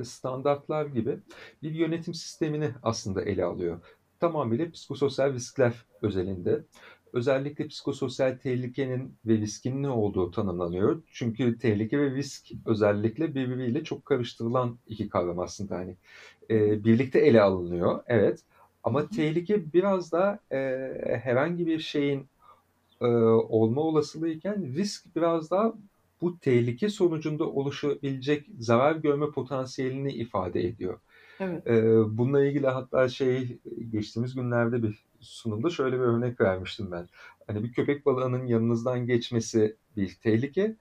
e, 0.00 0.04
standartlar 0.04 0.86
gibi 0.86 1.18
bir 1.62 1.70
yönetim 1.70 2.14
sistemini 2.14 2.70
aslında 2.82 3.22
ele 3.22 3.44
alıyor. 3.44 3.80
Tamamıyla 4.20 4.70
psikososyal 4.70 5.32
riskler 5.32 5.74
özelinde. 6.02 6.64
Özellikle 7.12 7.66
psikososyal 7.68 8.38
tehlikenin 8.42 9.14
ve 9.26 9.32
riskin 9.38 9.82
ne 9.82 9.88
olduğu 9.88 10.30
tanımlanıyor. 10.30 11.02
Çünkü 11.12 11.58
tehlike 11.58 11.98
ve 11.98 12.10
risk 12.10 12.50
özellikle 12.66 13.34
birbiriyle 13.34 13.84
çok 13.84 14.04
karıştırılan 14.04 14.78
iki 14.86 15.08
kavram 15.08 15.38
aslında. 15.38 15.76
Hani 15.76 15.96
e, 16.50 16.84
birlikte 16.84 17.18
ele 17.18 17.42
alınıyor, 17.42 18.02
evet. 18.06 18.40
Ama 18.84 19.08
tehlike 19.08 19.72
biraz 19.72 20.12
da 20.12 20.38
e, 20.52 20.58
herhangi 21.22 21.66
bir 21.66 21.78
şeyin 21.78 22.26
e, 23.00 23.06
olma 23.06 23.80
olasılığı 23.80 24.28
iken 24.28 24.74
risk 24.74 25.16
biraz 25.16 25.50
daha 25.50 25.74
bu 26.24 26.38
tehlike 26.38 26.88
sonucunda 26.88 27.44
oluşabilecek 27.44 28.46
zarar 28.58 28.96
görme 28.96 29.30
potansiyelini 29.30 30.12
ifade 30.12 30.64
ediyor. 30.64 30.98
Evet. 31.40 31.66
Ee, 31.66 32.18
bununla 32.18 32.44
ilgili 32.44 32.66
hatta 32.66 33.08
şey 33.08 33.58
geçtiğimiz 33.90 34.34
günlerde 34.34 34.82
bir 34.82 35.04
sunumda 35.20 35.70
şöyle 35.70 35.96
bir 35.96 36.04
örnek 36.04 36.40
vermiştim 36.40 36.92
ben. 36.92 37.08
Hani 37.46 37.62
bir 37.62 37.72
köpek 37.72 38.06
balığının 38.06 38.46
yanınızdan 38.46 39.06
geçmesi 39.06 39.76
bir 39.96 40.14
tehlike. 40.22 40.76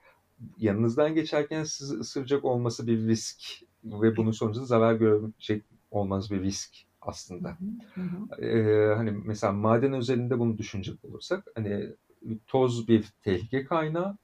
yanınızdan 0.57 1.15
geçerken 1.15 1.63
sizi 1.63 1.95
ısıracak 1.95 2.45
olması 2.45 2.87
bir 2.87 3.07
risk 3.07 3.39
ve 3.83 4.17
bunun 4.17 4.31
sonucunda 4.31 4.65
zarar 4.65 4.93
görecek 4.93 5.63
olmanız 5.91 6.31
bir 6.31 6.41
risk 6.41 6.69
aslında. 7.01 7.57
Hı 7.95 8.01
hı. 8.01 8.45
Ee, 8.45 8.95
hani 8.95 9.11
mesela 9.11 9.53
maden 9.53 9.93
özelinde 9.93 10.39
bunu 10.39 10.57
düşünecek 10.57 11.05
olursak 11.05 11.47
hani 11.55 11.89
toz 12.47 12.87
bir 12.87 13.13
tehlike 13.23 13.65
kaynağı 13.65 14.17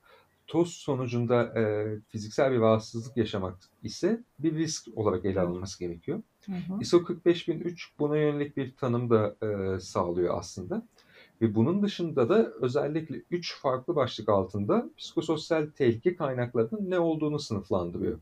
toz 0.49 0.73
sonucunda 0.73 1.59
e, 1.59 1.95
fiziksel 2.07 2.51
bir 2.51 2.59
rahatsızlık 2.59 3.17
yaşamak 3.17 3.57
ise 3.83 4.23
bir 4.39 4.55
risk 4.55 4.87
olarak 4.95 5.25
ele 5.25 5.39
alınması 5.39 5.79
gerekiyor. 5.79 6.21
Hı 6.45 6.51
hı. 6.51 6.79
ISO 6.81 7.03
45003 7.03 7.91
buna 7.99 8.17
yönelik 8.17 8.57
bir 8.57 8.75
tanım 8.75 9.09
da 9.09 9.35
e, 9.41 9.79
sağlıyor 9.79 10.37
aslında. 10.37 10.87
Ve 11.41 11.55
bunun 11.55 11.83
dışında 11.83 12.29
da 12.29 12.51
özellikle 12.61 13.21
üç 13.31 13.59
farklı 13.59 13.95
başlık 13.95 14.29
altında 14.29 14.89
psikososyal 14.97 15.67
tehlike 15.75 16.15
kaynaklarının 16.15 16.89
ne 16.89 16.99
olduğunu 16.99 17.39
sınıflandırıyor. 17.39 18.19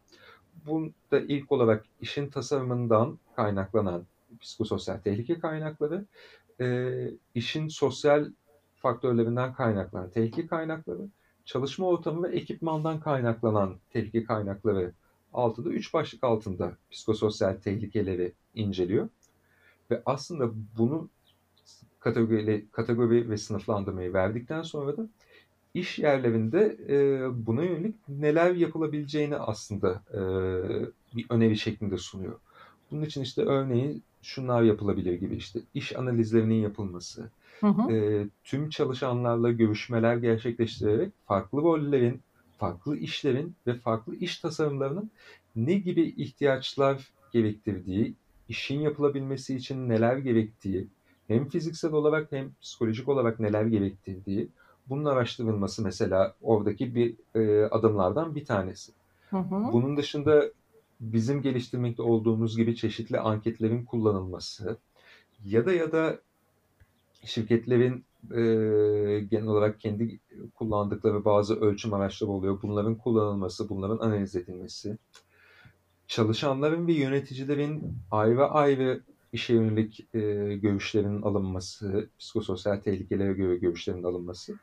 Bunda 0.65 1.19
ilk 1.27 1.51
olarak 1.51 1.85
işin 2.01 2.29
tasarımından 2.29 3.19
kaynaklanan 3.35 4.05
psikososyal 4.39 4.97
tehlike 4.97 5.39
kaynakları, 5.39 6.05
e, 6.61 6.97
işin 7.35 7.67
sosyal 7.67 8.25
faktörlerinden 8.75 9.53
kaynaklanan 9.53 10.09
tehlike 10.09 10.47
kaynakları, 10.47 11.07
çalışma 11.47 11.87
ortamı 11.87 12.23
ve 12.23 12.35
ekipmandan 12.35 12.99
kaynaklanan 12.99 13.75
tehlike 13.93 14.23
kaynakları 14.23 14.91
altında 15.33 15.69
üç 15.69 15.93
başlık 15.93 16.23
altında 16.23 16.77
psikososyal 16.91 17.53
tehlikeleri 17.53 18.33
inceliyor. 18.55 19.09
Ve 19.91 20.01
aslında 20.05 20.51
bunu 20.77 21.09
kategori, 21.99 22.65
kategori 22.71 23.29
ve 23.29 23.37
sınıflandırmayı 23.37 24.13
verdikten 24.13 24.61
sonra 24.61 24.97
da 24.97 25.07
iş 25.73 25.99
yerlerinde 25.99 26.77
e, 26.89 26.97
buna 27.47 27.63
yönelik 27.63 27.95
neler 28.09 28.55
yapılabileceğini 28.55 29.35
aslında 29.35 30.03
e, 30.13 30.19
bir 31.15 31.25
öneri 31.29 31.57
şeklinde 31.57 31.97
sunuyor. 31.97 32.39
Bunun 32.91 33.01
için 33.01 33.21
işte 33.21 33.41
örneğin 33.41 34.03
şunlar 34.21 34.61
yapılabilir 34.61 35.13
gibi 35.13 35.35
işte 35.35 35.59
iş 35.73 35.95
analizlerinin 35.95 36.61
yapılması, 36.61 37.29
Hı 37.61 37.67
hı. 37.67 37.91
e, 37.91 38.27
tüm 38.43 38.69
çalışanlarla 38.69 39.51
görüşmeler 39.51 40.17
gerçekleştirerek 40.17 41.11
farklı 41.25 41.61
rollerin, 41.61 42.21
farklı 42.57 42.97
işlerin 42.97 43.55
ve 43.67 43.73
farklı 43.73 44.15
iş 44.15 44.37
tasarımlarının 44.37 45.11
ne 45.55 45.73
gibi 45.73 46.01
ihtiyaçlar 46.01 47.11
gerektirdiği, 47.33 48.13
işin 48.49 48.79
yapılabilmesi 48.79 49.55
için 49.55 49.89
neler 49.89 50.17
gerektiği, 50.17 50.87
hem 51.27 51.49
fiziksel 51.49 51.93
olarak 51.93 52.31
hem 52.31 52.51
psikolojik 52.61 53.09
olarak 53.09 53.39
neler 53.39 53.65
gerektirdiği, 53.65 54.49
bunun 54.89 55.05
araştırılması 55.05 55.83
mesela 55.83 56.35
oradaki 56.41 56.95
bir 56.95 57.15
e, 57.35 57.65
adımlardan 57.65 58.35
bir 58.35 58.45
tanesi. 58.45 58.91
Hı 59.29 59.37
hı. 59.37 59.73
Bunun 59.73 59.97
dışında 59.97 60.45
bizim 61.01 61.41
geliştirmekte 61.41 62.01
olduğumuz 62.01 62.57
gibi 62.57 62.75
çeşitli 62.75 63.19
anketlerin 63.19 63.85
kullanılması 63.85 64.77
ya 65.45 65.65
da 65.65 65.73
ya 65.73 65.91
da 65.91 66.19
şirketlerin 67.27 68.05
e, 68.31 68.41
genel 69.19 69.47
olarak 69.47 69.79
kendi 69.79 70.19
kullandıkları 70.55 71.25
bazı 71.25 71.59
ölçüm 71.59 71.93
araçları 71.93 72.31
oluyor. 72.31 72.59
Bunların 72.61 72.95
kullanılması, 72.95 73.69
bunların 73.69 74.07
analiz 74.07 74.35
edilmesi, 74.35 74.97
çalışanların 76.07 76.87
ve 76.87 76.93
yöneticilerin 76.93 77.97
ayrı 78.11 78.47
ayrı 78.49 79.03
işe 79.33 79.53
yönelik 79.53 80.07
e, 80.13 80.19
görüşlerin 80.55 81.21
alınması, 81.21 82.09
psikososyal 82.19 82.77
tehlikelere 82.77 83.33
göre 83.33 83.57
görüşlerin 83.57 84.03
alınması 84.03 84.55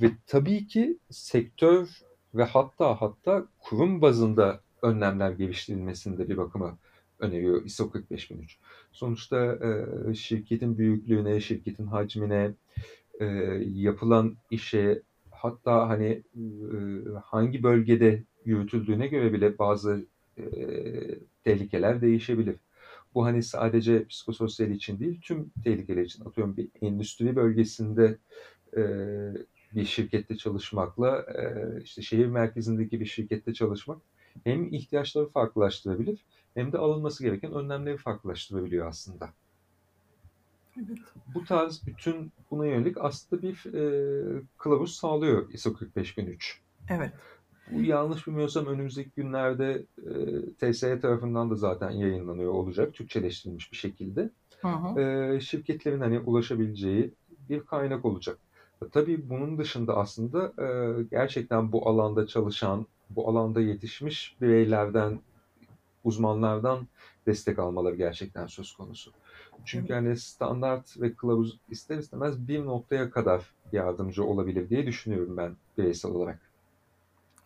ve 0.00 0.10
tabii 0.26 0.66
ki 0.66 0.98
sektör 1.10 2.00
ve 2.34 2.44
hatta 2.44 3.00
hatta 3.00 3.46
kurum 3.58 4.02
bazında 4.02 4.60
önlemler 4.82 5.30
geliştirilmesinde 5.30 6.28
bir 6.28 6.36
bakıma 6.36 6.78
öneriyor 7.22 7.64
ISO 7.64 7.90
45003. 7.90 8.58
Sonuçta 8.92 9.58
e, 10.10 10.14
şirketin 10.14 10.78
büyüklüğüne, 10.78 11.40
şirketin 11.40 11.86
hacmine, 11.86 12.54
e, 13.20 13.24
yapılan 13.74 14.36
işe 14.50 15.02
hatta 15.30 15.88
hani 15.88 16.22
e, 16.36 16.40
hangi 17.24 17.62
bölgede 17.62 18.22
yürütüldüğüne 18.44 19.06
göre 19.06 19.32
bile 19.32 19.58
bazı 19.58 20.06
tehlikeler 21.44 22.00
değişebilir. 22.00 22.56
Bu 23.14 23.24
hani 23.24 23.42
sadece 23.42 24.06
psikososyal 24.06 24.70
için 24.70 24.98
değil, 24.98 25.20
tüm 25.22 25.50
tehlikeler 25.64 26.02
için. 26.02 26.24
Atıyorum 26.24 26.56
bir 26.56 26.68
endüstri 26.82 27.36
bölgesinde 27.36 28.18
bir 29.74 29.84
şirkette 29.84 30.36
çalışmakla 30.36 31.26
işte 31.84 32.02
şehir 32.02 32.26
merkezindeki 32.26 33.00
bir 33.00 33.06
şirkette 33.06 33.54
çalışmak 33.54 33.98
hem 34.44 34.74
ihtiyaçları 34.74 35.28
farklılaştırabilir 35.28 36.24
hem 36.54 36.72
de 36.72 36.78
alınması 36.78 37.24
gereken 37.24 37.52
önlemleri 37.52 37.96
farklılaştırabiliyor 37.96 38.86
aslında. 38.86 39.30
Evet. 40.76 40.98
Bu 41.34 41.44
tarz 41.44 41.86
bütün 41.86 42.32
buna 42.50 42.66
yönelik 42.66 42.96
aslında 43.00 43.42
bir 43.42 43.74
e, 43.74 44.42
kılavuz 44.58 44.94
sağlıyor 44.94 45.52
ISO 45.52 45.74
45003. 45.74 46.60
Evet. 46.90 47.12
Bu 47.70 47.82
yanlış 47.82 48.26
bilmiyorsam 48.26 48.66
önümüzdeki 48.66 49.10
günlerde 49.16 49.86
e, 50.58 50.72
TSE 50.72 51.00
tarafından 51.00 51.50
da 51.50 51.54
zaten 51.54 51.90
yayınlanıyor 51.90 52.52
olacak 52.52 52.94
Türkçeleştirilmiş 52.94 53.72
bir 53.72 53.76
şekilde. 53.76 54.30
Hı 54.60 54.68
hı. 54.68 55.00
E, 55.00 55.40
şirketlerin 55.40 56.00
hani 56.00 56.18
ulaşabileceği 56.18 57.14
bir 57.48 57.60
kaynak 57.60 58.04
olacak. 58.04 58.38
Tabii 58.92 59.30
bunun 59.30 59.58
dışında 59.58 59.96
aslında 59.96 60.52
e, 60.58 61.02
gerçekten 61.10 61.72
bu 61.72 61.88
alanda 61.88 62.26
çalışan, 62.26 62.86
bu 63.10 63.28
alanda 63.28 63.60
yetişmiş 63.60 64.36
bireylerden, 64.40 65.20
uzmanlardan 66.04 66.86
destek 67.26 67.58
almaları 67.58 67.96
gerçekten 67.96 68.46
söz 68.46 68.72
konusu. 68.72 69.12
Çünkü 69.64 69.92
hani 69.92 70.16
standart 70.16 71.00
ve 71.00 71.14
kılavuz 71.14 71.58
ister 71.70 71.98
istemez 71.98 72.48
bir 72.48 72.64
noktaya 72.64 73.10
kadar 73.10 73.54
yardımcı 73.72 74.24
olabilir 74.24 74.68
diye 74.70 74.86
düşünüyorum 74.86 75.36
ben 75.36 75.56
bireysel 75.78 76.10
olarak. 76.10 76.52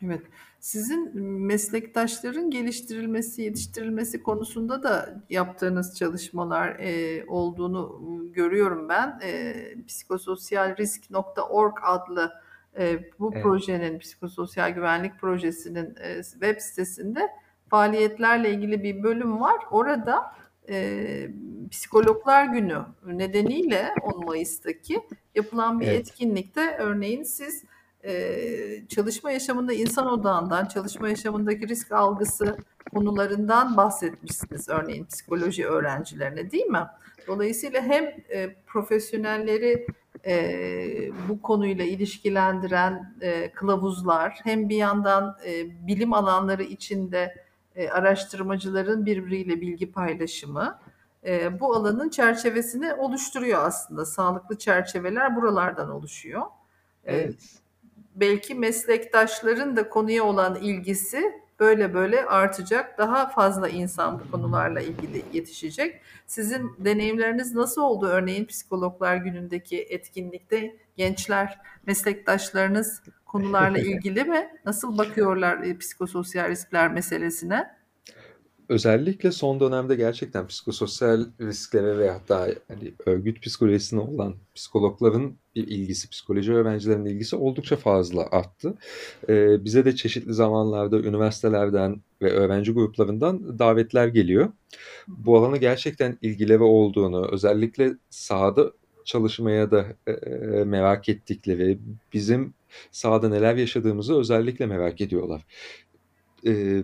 Evet. 0.03 0.23
Sizin 0.61 1.21
meslektaşların 1.23 2.51
geliştirilmesi, 2.51 3.43
yetiştirilmesi 3.43 4.23
konusunda 4.23 4.83
da 4.83 5.23
yaptığınız 5.31 5.99
çalışmalar 5.99 6.69
e, 6.69 7.25
olduğunu 7.27 8.03
görüyorum 8.33 8.89
ben. 8.89 9.21
E, 9.23 9.55
psikososyalrisk.org 9.87 11.75
adlı 11.83 12.33
e, 12.79 13.11
bu 13.19 13.31
Evet. 13.33 13.43
projenin, 13.43 13.99
psikososyal 13.99 14.71
güvenlik 14.71 15.19
projesinin 15.21 15.95
e, 16.01 16.23
web 16.23 16.61
sitesinde 16.61 17.29
faaliyetlerle 17.71 18.51
ilgili 18.51 18.83
bir 18.83 19.03
bölüm 19.03 19.41
var. 19.41 19.57
Orada 19.71 20.33
e, 20.69 21.29
Psikologlar 21.71 22.45
Günü 22.45 22.79
nedeniyle 23.07 23.95
10 24.03 24.25
Mayıs'taki 24.25 25.01
yapılan 25.35 25.81
bir 25.81 25.87
Evet. 25.87 26.01
etkinlikte 26.01 26.77
örneğin 26.79 27.23
siz 27.23 27.65
e, 28.05 28.89
çalışma 28.89 29.31
yaşamında 29.31 29.73
insan 29.73 30.07
odağından, 30.07 30.67
çalışma 30.67 31.09
yaşamındaki 31.09 31.69
risk 31.69 31.93
algısı 31.93 32.57
konularından 32.95 33.77
bahsetmişsiniz 33.77 34.69
örneğin 34.69 35.05
psikoloji 35.05 35.67
öğrencilerine 35.67 36.51
değil 36.51 36.67
mi? 36.67 36.87
Dolayısıyla 37.27 37.83
hem 37.83 38.05
e, 38.05 38.57
profesyonelleri 38.67 39.87
e, 40.27 40.49
bu 41.29 41.43
konuyla 41.43 41.85
ilişkilendiren 41.85 43.17
e, 43.21 43.53
kılavuzlar 43.53 44.41
hem 44.45 44.69
bir 44.69 44.77
yandan 44.77 45.37
e, 45.47 45.87
bilim 45.87 46.13
alanları 46.13 46.63
içinde 46.63 47.46
e, 47.77 47.89
araştırmacıların 47.89 49.07
birbiriyle 49.07 49.61
bilgi 49.61 49.93
paylaşımı 49.93 50.79
e, 51.25 51.61
bu 51.61 51.75
alanın 51.75 52.09
çerçevesini 52.09 52.95
oluşturuyor 52.95 53.63
aslında. 53.65 54.05
Sağlıklı 54.05 54.59
çerçeveler 54.59 55.37
buralardan 55.37 55.91
oluşuyor. 55.91 56.43
E, 57.05 57.17
Evet. 57.17 57.35
belki 58.15 58.55
meslektaşların 58.55 59.77
da 59.77 59.89
konuya 59.89 60.25
olan 60.25 60.55
ilgisi 60.57 61.33
böyle 61.61 61.95
böyle 61.95 62.27
artacak. 62.27 62.99
Daha 62.99 63.29
fazla 63.29 63.69
insan 63.69 64.21
bu 64.21 64.31
konularla 64.31 64.81
ilgili 64.81 65.23
yetişecek. 65.33 66.01
Sizin 66.27 66.73
deneyimleriniz 66.79 67.55
nasıl 67.55 67.83
oldu? 67.83 68.07
Örneğin 68.07 68.45
Psikologlar 68.45 69.17
Günü'ndeki 69.17 69.83
etkinlikte 69.83 70.77
gençler, 70.97 71.59
meslektaşlarınız 71.87 73.03
konularla 73.37 73.79
ilgili 73.93 74.25
mi? 74.25 74.49
Nasıl 74.65 74.99
bakıyorlar 74.99 75.63
e, 75.63 75.79
psikososyal 75.79 76.49
riskler 76.49 76.93
meselesine? 76.93 77.77
Özellikle 78.69 79.33
son 79.33 79.61
dönemde 79.61 79.95
gerçekten 79.95 80.47
psikososyal 80.47 81.27
risklere 81.41 81.99
ve 81.99 82.11
hatta 82.11 82.49
hani 82.69 82.93
örgüt 83.07 83.43
psikolojisine 83.43 84.01
olan 84.01 84.35
psikologların 84.55 85.37
ilgisi, 85.55 86.11
psikoloji 86.11 86.53
öğrencilerinin 86.53 87.05
ilgisi 87.11 87.37
oldukça 87.37 87.77
fazla 87.77 88.29
arttı. 88.31 88.75
Ee, 89.29 89.65
bize 89.65 89.85
de 89.85 89.97
çeşitli 89.97 90.35
zamanlarda 90.35 90.99
üniversitelerden 91.01 92.01
ve 92.23 92.33
öğrenci 92.33 92.73
gruplarından 92.73 93.59
davetler 93.59 94.09
geliyor. 94.09 94.49
Bu 95.09 95.39
alana 95.39 95.57
gerçekten 95.57 96.19
ilgileri 96.23 96.63
olduğunu, 96.63 97.29
özellikle 97.33 97.95
sahada 98.11 98.73
çalışmaya 99.07 99.71
da 99.71 99.87
e, 100.07 100.13
merak 100.65 101.09
ettikleri, 101.09 101.79
bizim 102.13 102.55
sahada 102.91 103.29
neler 103.29 103.55
yaşadığımızı 103.55 104.19
özellikle 104.19 104.67
merak 104.67 105.01
ediyorlar. 105.01 105.43
E, 106.47 106.83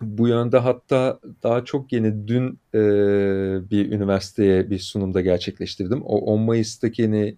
bu 0.00 0.28
yönde 0.28 0.58
hatta 0.58 1.20
daha 1.42 1.64
çok 1.64 1.92
yeni 1.92 2.28
dün 2.28 2.58
e, 2.74 2.80
bir 3.70 3.92
üniversiteye 3.92 4.70
bir 4.70 4.78
sunumda 4.78 5.20
gerçekleştirdim. 5.20 6.02
O 6.02 6.18
10 6.18 6.40
Mayıs'takini 6.40 7.36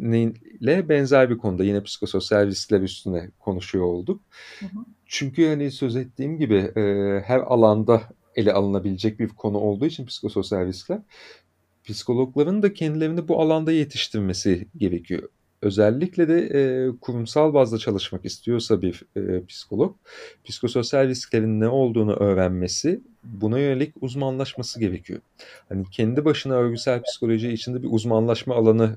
ile 0.00 0.88
benzer 0.88 1.30
bir 1.30 1.38
konuda 1.38 1.64
yine 1.64 1.82
psikososyal 1.82 2.46
riskler 2.46 2.80
üstüne 2.80 3.30
konuşuyor 3.38 3.84
olduk. 3.84 4.20
Hı 4.60 4.66
hı. 4.66 4.84
Çünkü 5.06 5.48
hani 5.48 5.70
söz 5.70 5.96
ettiğim 5.96 6.38
gibi 6.38 6.56
e, 6.56 6.82
her 7.26 7.38
alanda 7.38 8.02
ele 8.36 8.52
alınabilecek 8.52 9.18
bir 9.18 9.28
konu 9.28 9.58
olduğu 9.58 9.86
için 9.86 10.06
psikososyal 10.06 10.66
riskler 10.66 10.98
psikologların 11.84 12.62
da 12.62 12.74
kendilerini 12.74 13.28
bu 13.28 13.40
alanda 13.40 13.72
yetiştirmesi 13.72 14.68
gerekiyor. 14.76 15.28
Özellikle 15.62 16.28
de 16.28 16.38
e, 16.38 16.90
kurumsal 17.00 17.54
bazda 17.54 17.78
çalışmak 17.78 18.24
istiyorsa 18.24 18.82
bir 18.82 19.02
e, 19.16 19.46
psikolog, 19.46 19.96
psikososyal 20.44 21.08
risklerin 21.08 21.60
ne 21.60 21.68
olduğunu 21.68 22.12
öğrenmesi, 22.12 23.00
buna 23.24 23.58
yönelik 23.58 23.94
uzmanlaşması 24.00 24.80
gerekiyor. 24.80 25.20
Hani 25.68 25.84
kendi 25.90 26.24
başına 26.24 26.54
örgüsel 26.54 27.02
psikoloji 27.02 27.52
içinde 27.52 27.82
bir 27.82 27.88
uzmanlaşma 27.90 28.54
alanı 28.54 28.96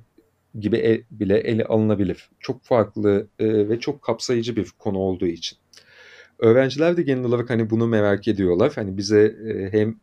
gibi 0.60 0.78
el, 0.78 1.04
bile 1.12 1.38
ele 1.38 1.66
alınabilir. 1.66 2.30
Çok 2.40 2.64
farklı 2.64 3.28
e, 3.40 3.70
ve 3.70 3.80
çok 3.80 4.02
kapsayıcı 4.02 4.56
bir 4.56 4.72
konu 4.80 4.98
olduğu 4.98 5.28
için. 5.28 5.58
Öğrenciler 6.40 6.98
de 6.98 7.02
genel 7.02 7.24
olarak 7.24 7.50
hani 7.50 7.70
bunu 7.70 7.88
merak 7.88 8.28
ediyorlar. 8.28 8.72
Hani 8.76 8.98
bize 8.98 9.36
e, 9.50 9.72
hem 9.72 9.96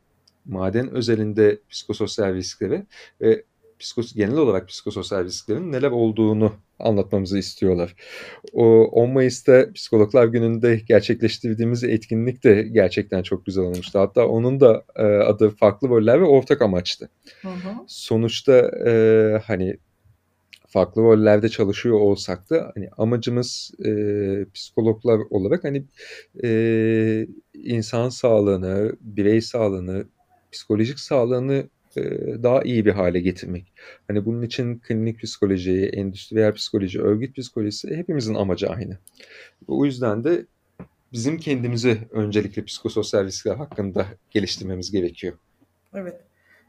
maden 0.45 0.91
özelinde 0.91 1.59
psikososyal 1.71 2.35
riskleri 2.35 2.83
ve 3.21 3.45
psikos 3.79 4.15
genel 4.15 4.37
olarak 4.37 4.69
psikososyal 4.69 5.25
risklerin 5.25 5.73
neler 5.73 5.91
olduğunu 5.91 6.53
anlatmamızı 6.79 7.39
istiyorlar. 7.39 7.95
O 8.53 8.65
10 8.85 9.11
Mayıs'ta 9.11 9.73
Psikologlar 9.73 10.27
Günü'nde 10.27 10.77
gerçekleştirdiğimiz 10.89 11.85
etkinlik 11.85 12.45
de 12.45 12.63
gerçekten 12.63 13.23
çok 13.23 13.47
güzel 13.47 13.65
olmuştu. 13.65 13.99
Hatta 13.99 14.27
onun 14.27 14.61
da 14.61 14.85
e, 14.97 15.03
adı 15.03 15.51
farklı 15.51 15.89
roller 15.89 16.21
ve 16.21 16.25
ortak 16.25 16.63
amaçtı. 16.63 17.09
Hı 17.43 17.49
hı. 17.49 17.75
Sonuçta 17.87 18.53
e, 18.87 18.93
hani 19.47 19.77
farklı 20.69 21.03
rollerde 21.03 21.49
çalışıyor 21.49 22.01
olsak 22.01 22.51
da 22.51 22.73
hani 22.75 22.89
amacımız 22.99 23.71
e, 23.85 23.91
psikologlar 24.55 25.21
olarak 25.31 25.65
hani 25.65 25.85
e, 26.45 27.27
insan 27.55 28.09
sağlığını, 28.09 28.93
birey 29.01 29.41
sağlığını, 29.41 30.05
psikolojik 30.53 31.01
sağlığını 31.01 31.65
e, 31.97 32.03
daha 32.43 32.63
iyi 32.63 32.87
bir 32.87 32.93
hale 32.93 33.21
getirmek. 33.21 33.73
Hani 34.09 34.25
bunun 34.25 34.43
için 34.43 34.79
klinik 34.79 35.23
psikoloji, 35.23 35.87
endüstriyel 35.87 36.55
psikoloji, 36.55 37.03
örgüt 37.03 37.37
psikolojisi 37.37 37.97
hepimizin 37.97 38.35
amacı 38.35 38.69
aynı. 38.69 38.99
O 39.69 39.85
yüzden 39.85 40.25
de 40.25 40.47
bizim 41.13 41.39
kendimizi 41.39 41.99
öncelikle 42.11 42.65
psikososyal 42.65 43.25
riskler 43.25 43.57
hakkında 43.57 44.07
geliştirmemiz 44.31 44.91
gerekiyor. 44.91 45.35
Evet. 45.95 46.21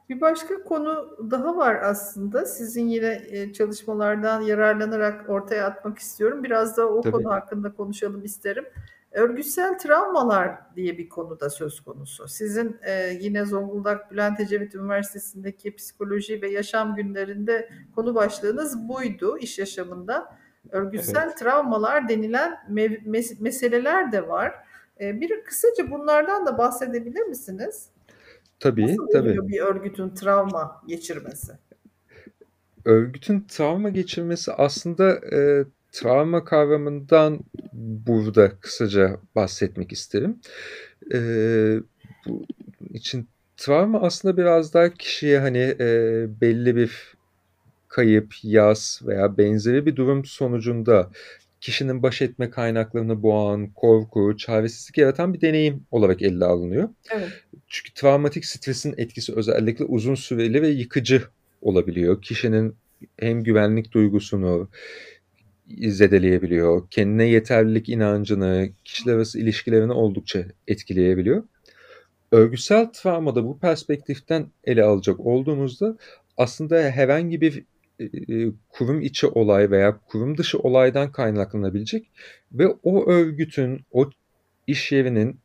Bir 0.09 0.21
başka 0.21 0.63
konu 0.63 1.17
daha 1.31 1.57
var 1.57 1.75
aslında. 1.75 2.45
Sizin 2.45 2.87
yine 2.87 3.21
e, 3.29 3.53
çalışmalardan 3.53 4.41
yararlanarak 4.41 5.29
ortaya 5.29 5.67
atmak 5.67 5.97
istiyorum. 5.99 6.43
Biraz 6.43 6.77
da 6.77 6.89
o 6.89 7.01
Tabii. 7.01 7.11
konu 7.11 7.31
hakkında 7.31 7.73
konuşalım 7.73 8.23
isterim. 8.23 8.65
Örgütsel 9.13 9.77
travmalar 9.79 10.75
diye 10.75 10.97
bir 10.97 11.09
konu 11.09 11.39
da 11.39 11.49
söz 11.49 11.81
konusu. 11.81 12.27
Sizin 12.27 12.77
e, 12.81 13.17
yine 13.21 13.45
Zonguldak 13.45 14.11
Bülent 14.11 14.39
Ecevit 14.39 14.75
Üniversitesi'ndeki 14.75 15.75
psikoloji 15.75 16.41
ve 16.41 16.49
yaşam 16.49 16.95
günlerinde 16.95 17.69
konu 17.95 18.15
başlığınız 18.15 18.89
buydu 18.89 19.37
iş 19.37 19.59
yaşamında. 19.59 20.37
Örgütsel 20.71 21.23
evet. 21.25 21.37
travmalar 21.37 22.09
denilen 22.09 22.53
mes- 22.69 23.41
meseleler 23.41 24.11
de 24.11 24.27
var. 24.27 24.53
E, 25.01 25.21
bir 25.21 25.43
kısaca 25.43 25.91
bunlardan 25.91 26.45
da 26.45 26.57
bahsedebilir 26.57 27.21
misiniz? 27.21 27.89
Tabii, 28.59 28.83
Nasıl 28.87 29.07
tabii. 29.11 29.47
bir 29.47 29.59
örgütün 29.59 30.09
travma 30.09 30.81
geçirmesi? 30.87 31.51
Örgütün 32.85 33.45
travma 33.49 33.89
geçirmesi 33.89 34.53
aslında 34.53 35.11
e, 35.35 35.65
travma 35.93 36.43
kavramından 36.43 37.39
burada 37.73 38.51
kısaca 38.59 39.19
bahsetmek 39.35 39.91
isterim. 39.91 40.39
E, 41.13 41.19
bu 42.27 42.45
için 42.93 43.27
travma 43.57 44.01
aslında 44.01 44.37
biraz 44.37 44.73
daha 44.73 44.89
kişiye 44.89 45.39
hani 45.39 45.75
e, 45.79 46.27
belli 46.41 46.75
bir 46.75 47.13
kayıp, 47.87 48.33
yaz 48.43 49.01
veya 49.05 49.37
benzeri 49.37 49.85
bir 49.85 49.95
durum 49.95 50.25
sonucunda 50.25 51.09
kişinin 51.61 52.03
baş 52.03 52.21
etme 52.21 52.49
kaynaklarını 52.49 53.23
boğan, 53.23 53.67
korku, 53.67 54.37
çaresizlik 54.37 54.97
yaratan 54.97 55.33
bir 55.33 55.41
deneyim 55.41 55.83
olarak 55.91 56.21
ele 56.21 56.45
alınıyor. 56.45 56.89
Evet. 57.11 57.29
Çünkü 57.67 57.93
travmatik 57.93 58.45
stresin 58.45 58.93
etkisi 58.97 59.35
özellikle 59.35 59.85
uzun 59.85 60.15
süreli 60.15 60.61
ve 60.61 60.67
yıkıcı 60.67 61.23
olabiliyor. 61.61 62.21
Kişinin 62.21 62.75
hem 63.19 63.43
güvenlik 63.43 63.91
duygusunu 63.91 64.69
zedeleyebiliyor, 65.87 66.89
kendine 66.89 67.25
yeterlilik 67.25 67.89
inancını, 67.89 68.69
kişiler 68.83 69.15
arası 69.15 69.39
ilişkilerini 69.39 69.91
oldukça 69.91 70.45
etkileyebiliyor. 70.67 71.43
Örgüsel 72.31 72.91
travmada 72.93 73.45
bu 73.45 73.59
perspektiften 73.59 74.47
ele 74.63 74.83
alacak 74.83 75.19
olduğumuzda 75.19 75.97
aslında 76.37 76.81
herhangi 76.81 77.41
bir 77.41 77.63
kurum 78.69 79.01
içi 79.01 79.27
olay 79.27 79.71
veya 79.71 79.99
kurum 80.07 80.37
dışı 80.37 80.59
olaydan 80.59 81.11
kaynaklanabilecek 81.11 82.11
ve 82.51 82.67
o 82.67 83.11
örgütün, 83.11 83.85
o 83.91 84.09
iş 84.67 84.91
yerinin 84.91 85.39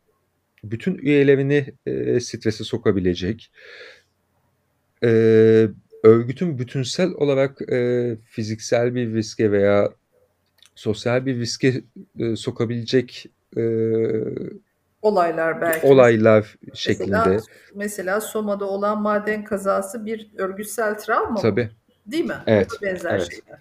bütün 0.64 0.98
üyelerini 0.98 1.66
e, 1.86 2.20
strese 2.20 2.64
sokabilecek, 2.64 3.50
e, 5.04 5.08
örgütün 6.02 6.58
bütünsel 6.58 7.10
olarak 7.10 7.72
e, 7.72 8.16
fiziksel 8.24 8.94
bir 8.94 9.14
riske 9.14 9.52
veya 9.52 9.92
sosyal 10.78 11.26
bir 11.26 11.38
riske 11.38 11.82
e, 12.18 12.36
sokabilecek 12.36 13.26
e, 13.56 13.62
olaylar 15.02 15.60
belki. 15.60 15.86
Olaylar 15.86 16.56
şeklinde. 16.74 17.16
Mesela, 17.16 17.40
mesela 17.74 18.20
Soma'da 18.20 18.64
olan 18.64 19.02
maden 19.02 19.44
kazası 19.44 20.06
bir 20.06 20.28
örgütsel 20.38 20.98
travma 20.98 21.30
mı? 21.30 21.38
Tabii. 21.42 21.70
Değil 22.06 22.24
mi? 22.24 22.36
Evet. 22.46 22.70
benzer 22.82 23.10
evet. 23.10 23.28
şeyler. 23.30 23.60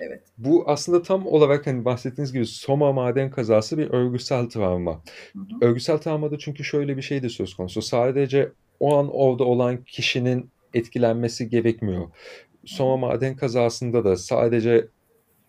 Evet. 0.00 0.22
Bu 0.38 0.64
aslında 0.66 1.02
tam 1.02 1.26
olarak 1.26 1.66
hani 1.66 1.84
bahsettiğiniz 1.84 2.32
gibi 2.32 2.46
Soma 2.46 2.92
maden 2.92 3.30
kazası 3.30 3.78
bir 3.78 3.90
örgüsel 3.90 4.48
travma. 4.48 5.02
Hı 5.32 5.38
hı. 5.38 5.66
Örgüsel 5.66 5.98
travmada 5.98 6.38
çünkü 6.38 6.64
şöyle 6.64 6.96
bir 6.96 7.02
şey 7.02 7.22
de 7.22 7.28
söz 7.28 7.54
konusu. 7.54 7.82
Sadece 7.82 8.52
o 8.80 8.96
an 8.96 9.08
orada 9.12 9.44
olan 9.44 9.76
kişinin 9.84 10.50
etkilenmesi 10.74 11.50
gerekmiyor. 11.50 12.06
Soma 12.64 12.96
maden 12.96 13.36
kazasında 13.36 14.04
da 14.04 14.16
sadece 14.16 14.86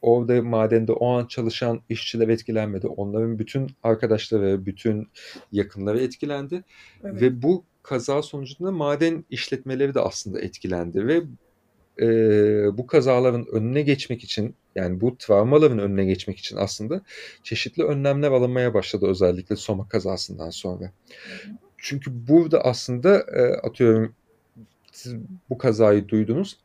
orada 0.04 0.42
madende 0.42 0.92
o 0.92 1.08
an 1.08 1.26
çalışan 1.26 1.82
işçiler 1.90 2.28
etkilenmedi. 2.28 2.88
Onların 2.88 3.40
bütün 3.40 3.72
arkadaşları, 3.84 4.66
bütün 4.66 5.08
yakınları 5.52 6.00
etkilendi. 6.00 6.64
Evet. 7.04 7.22
Ve 7.22 7.42
bu 7.42 7.64
kaza 7.84 8.22
sonucunda 8.22 8.72
maden 8.72 9.26
işletmeleri 9.30 9.94
de 9.94 10.00
aslında 10.00 10.42
etkilendi 10.42 11.08
ve 11.08 11.22
e, 12.02 12.08
bu 12.78 12.88
kazaların 12.88 13.46
önüne 13.52 13.82
geçmek 13.82 14.24
için 14.24 14.56
yani 14.76 15.02
bu 15.02 15.18
travmaların 15.18 15.80
önüne 15.80 16.06
geçmek 16.06 16.40
için 16.40 16.58
aslında 16.58 17.02
çeşitli 17.44 17.84
önlemler 17.84 18.32
alınmaya 18.32 18.74
başladı 18.74 19.08
özellikle 19.08 19.56
Soma 19.56 19.88
kazasından 19.88 20.50
sonra. 20.50 20.92
Çünkü 21.78 22.28
burada 22.28 22.62
aslında 22.62 23.20
e, 23.20 23.42
atıyorum 23.68 24.16
siz 24.92 25.16
bu 25.50 25.58
kazayı 25.58 26.08
duydunuz 26.08 26.58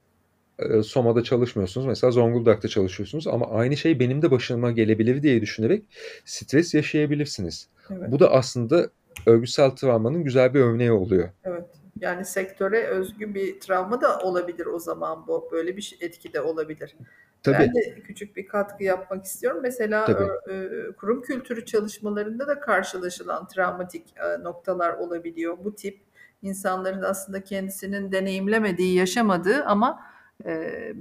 e, 0.59 0.83
Soma'da 0.83 1.23
çalışmıyorsunuz. 1.23 1.87
Mesela 1.87 2.11
Zonguldak'ta 2.11 2.69
çalışıyorsunuz 2.69 3.27
ama 3.27 3.51
aynı 3.51 3.77
şey 3.77 4.01
benim 4.01 4.23
de 4.23 4.31
başıma 4.31 4.71
gelebilir 4.71 5.23
diye 5.23 5.41
düşünerek 5.41 5.85
stres 6.25 6.75
yaşayabilirsiniz. 6.75 7.69
Evet. 7.91 8.13
Bu 8.13 8.21
da 8.21 8.33
aslında 8.33 8.91
örgüsel 9.27 9.71
travmanın 9.71 10.25
güzel 10.25 10.55
bir 10.55 10.61
örneği 10.61 10.93
oluyor. 10.93 11.29
Evet. 11.45 11.65
Yani 12.01 12.25
sektöre 12.25 12.87
özgü 12.87 13.35
bir 13.35 13.61
travma 13.61 14.01
da 14.01 14.19
olabilir 14.19 14.67
o 14.67 14.79
zaman 14.79 15.27
bu. 15.27 15.49
Böyle 15.53 15.77
bir 15.77 15.97
etki 16.01 16.33
de 16.33 16.41
olabilir. 16.41 16.97
Tabii. 17.43 17.59
Ben 17.59 17.75
de 17.75 18.03
küçük 18.03 18.37
bir 18.37 18.49
katkı 18.49 18.85
yapmak 18.85 19.25
istiyorum. 19.25 19.61
Mesela 19.63 20.05
Tabii. 20.05 20.55
E, 20.55 20.69
kurum 20.93 21.23
kültürü 21.23 21.65
çalışmalarında 21.65 22.47
da 22.49 22.61
karşılaşılan 22.61 23.47
travmatik 23.47 24.15
e, 24.17 24.43
noktalar 24.43 24.93
olabiliyor. 24.93 25.59
Bu 25.65 25.75
tip 25.75 26.01
insanların 26.43 27.03
aslında 27.03 27.45
kendisinin 27.45 28.13
deneyimlemediği, 28.13 28.95
yaşamadığı 28.95 29.65
ama 29.65 30.01
e, 30.47 30.93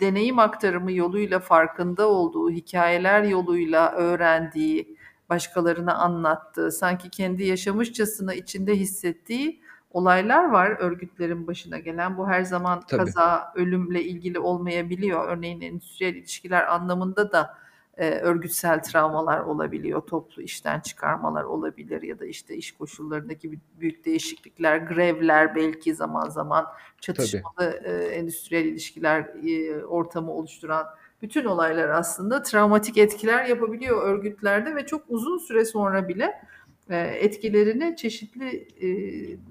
deneyim 0.00 0.38
aktarımı 0.38 0.92
yoluyla 0.92 1.40
farkında 1.40 2.08
olduğu, 2.08 2.50
hikayeler 2.50 3.22
yoluyla 3.22 3.92
öğrendiği, 3.92 4.96
başkalarına 5.28 5.94
anlattığı, 5.94 6.72
sanki 6.72 7.10
kendi 7.10 7.44
yaşamışçasına 7.44 8.34
içinde 8.34 8.76
hissettiği 8.76 9.60
olaylar 9.90 10.44
var 10.50 10.76
örgütlerin 10.78 11.46
başına 11.46 11.78
gelen. 11.78 12.18
Bu 12.18 12.28
her 12.28 12.42
zaman 12.42 12.80
Tabii. 12.80 13.04
kaza, 13.04 13.52
ölümle 13.54 14.04
ilgili 14.04 14.38
olmayabiliyor. 14.38 15.28
Örneğin 15.28 15.60
endüstriyel 15.60 16.14
ilişkiler 16.14 16.74
anlamında 16.74 17.32
da 17.32 17.54
e, 17.98 18.10
örgütsel 18.10 18.82
travmalar 18.82 19.40
olabiliyor. 19.40 20.00
Toplu 20.00 20.42
işten 20.42 20.80
çıkarmalar 20.80 21.44
olabilir 21.44 22.02
ya 22.02 22.18
da 22.18 22.26
işte 22.26 22.56
iş 22.56 22.72
koşullarındaki 22.72 23.58
büyük 23.80 24.04
değişiklikler, 24.04 24.76
grevler 24.76 25.54
belki 25.54 25.94
zaman 25.94 26.28
zaman 26.28 26.66
çatışmalı 27.00 27.80
e, 27.84 27.92
endüstriyel 27.92 28.64
ilişkiler 28.64 29.20
e, 29.20 29.84
ortamı 29.84 30.32
oluşturan 30.32 30.86
bütün 31.22 31.44
olaylar 31.44 31.88
aslında 31.88 32.42
travmatik 32.42 32.98
etkiler 32.98 33.44
yapabiliyor 33.44 34.02
örgütlerde 34.02 34.76
ve 34.76 34.86
çok 34.86 35.04
uzun 35.08 35.38
süre 35.38 35.64
sonra 35.64 36.08
bile 36.08 36.42
e, 36.90 36.96
etkilerini 36.98 37.96
çeşitli 37.96 38.68
e, 38.80 38.88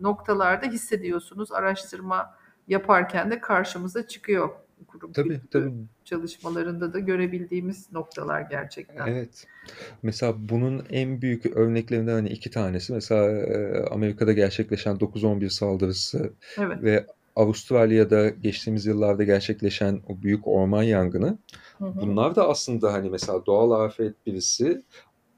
noktalarda 0.02 0.66
hissediyorsunuz. 0.66 1.52
Araştırma 1.52 2.36
yaparken 2.68 3.32
de 3.32 3.41
karşımıza 3.41 4.08
çıkıyor 4.08 4.50
kurum 4.88 5.11
tabii, 5.11 5.41
tabii. 5.51 5.71
çalışmalarında 6.05 6.93
da 6.93 6.99
görebildiğimiz 6.99 7.91
noktalar 7.91 8.41
gerçekten. 8.41 9.07
Evet. 9.07 9.47
Mesela 10.03 10.36
bunun 10.38 10.84
en 10.89 11.21
büyük 11.21 11.45
örneklerinden 11.45 12.13
hani 12.13 12.30
iki 12.30 12.51
tanesi 12.51 12.93
mesela 12.93 13.45
Amerika'da 13.91 14.34
gerçekleşen 14.34 14.95
9-11 14.95 15.49
saldırısı 15.49 16.34
evet. 16.57 16.84
ve 16.84 17.05
Avustralya'da 17.38 18.30
geçtiğimiz 18.30 18.86
yıllarda 18.86 19.23
gerçekleşen 19.23 20.01
o 20.07 20.21
büyük 20.21 20.47
orman 20.47 20.84
yangını. 20.84 21.38
Hı 21.78 21.86
hı. 21.86 22.01
Bunlar 22.01 22.36
da 22.36 22.49
aslında 22.49 22.93
hani 22.93 23.09
mesela 23.09 23.45
doğal 23.45 23.71
afet 23.86 24.25
birisi 24.25 24.84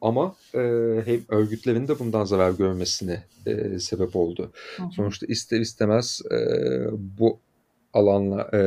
ama 0.01 0.35
e, 0.53 0.59
hem 1.05 1.21
örgütlerin 1.29 1.87
de 1.87 1.99
bundan 1.99 2.25
zarar 2.25 2.51
görmesine 2.51 3.23
e, 3.45 3.79
sebep 3.79 4.15
oldu. 4.15 4.51
Hı 4.77 4.83
hı. 4.83 4.91
Sonuçta 4.91 5.25
ister 5.25 5.59
istemez 5.59 6.21
e, 6.31 6.37
bu 6.91 7.39
alanla 7.93 8.49
e, 8.53 8.61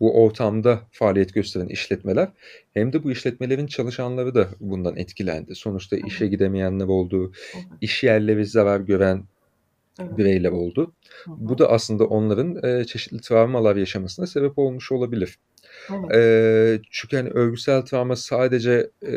bu 0.00 0.24
ortamda 0.24 0.80
faaliyet 0.90 1.34
gösteren 1.34 1.66
işletmeler 1.66 2.28
hem 2.74 2.92
de 2.92 3.04
bu 3.04 3.10
işletmelerin 3.10 3.66
çalışanları 3.66 4.34
da 4.34 4.48
bundan 4.60 4.96
etkilendi. 4.96 5.54
Sonuçta 5.54 5.96
işe 5.96 6.26
gidemeyenler 6.26 6.86
oldu, 6.86 7.32
iş 7.80 8.02
yerleri 8.02 8.46
zarar 8.46 8.80
gören 8.80 9.24
evet. 10.00 10.18
bireyler 10.18 10.50
oldu. 10.50 10.92
Hı 11.24 11.30
hı. 11.30 11.36
Bu 11.38 11.58
da 11.58 11.70
aslında 11.70 12.04
onların 12.04 12.64
e, 12.64 12.84
çeşitli 12.84 13.20
travmalar 13.20 13.76
yaşamasına 13.76 14.26
sebep 14.26 14.58
olmuş 14.58 14.92
olabilir. 14.92 15.38
Evet. 15.90 16.14
E, 16.14 16.80
çünkü 16.90 17.16
hani 17.16 17.28
örgüsel 17.28 17.82
travma 17.82 18.16
sadece 18.16 18.90
e, 19.02 19.12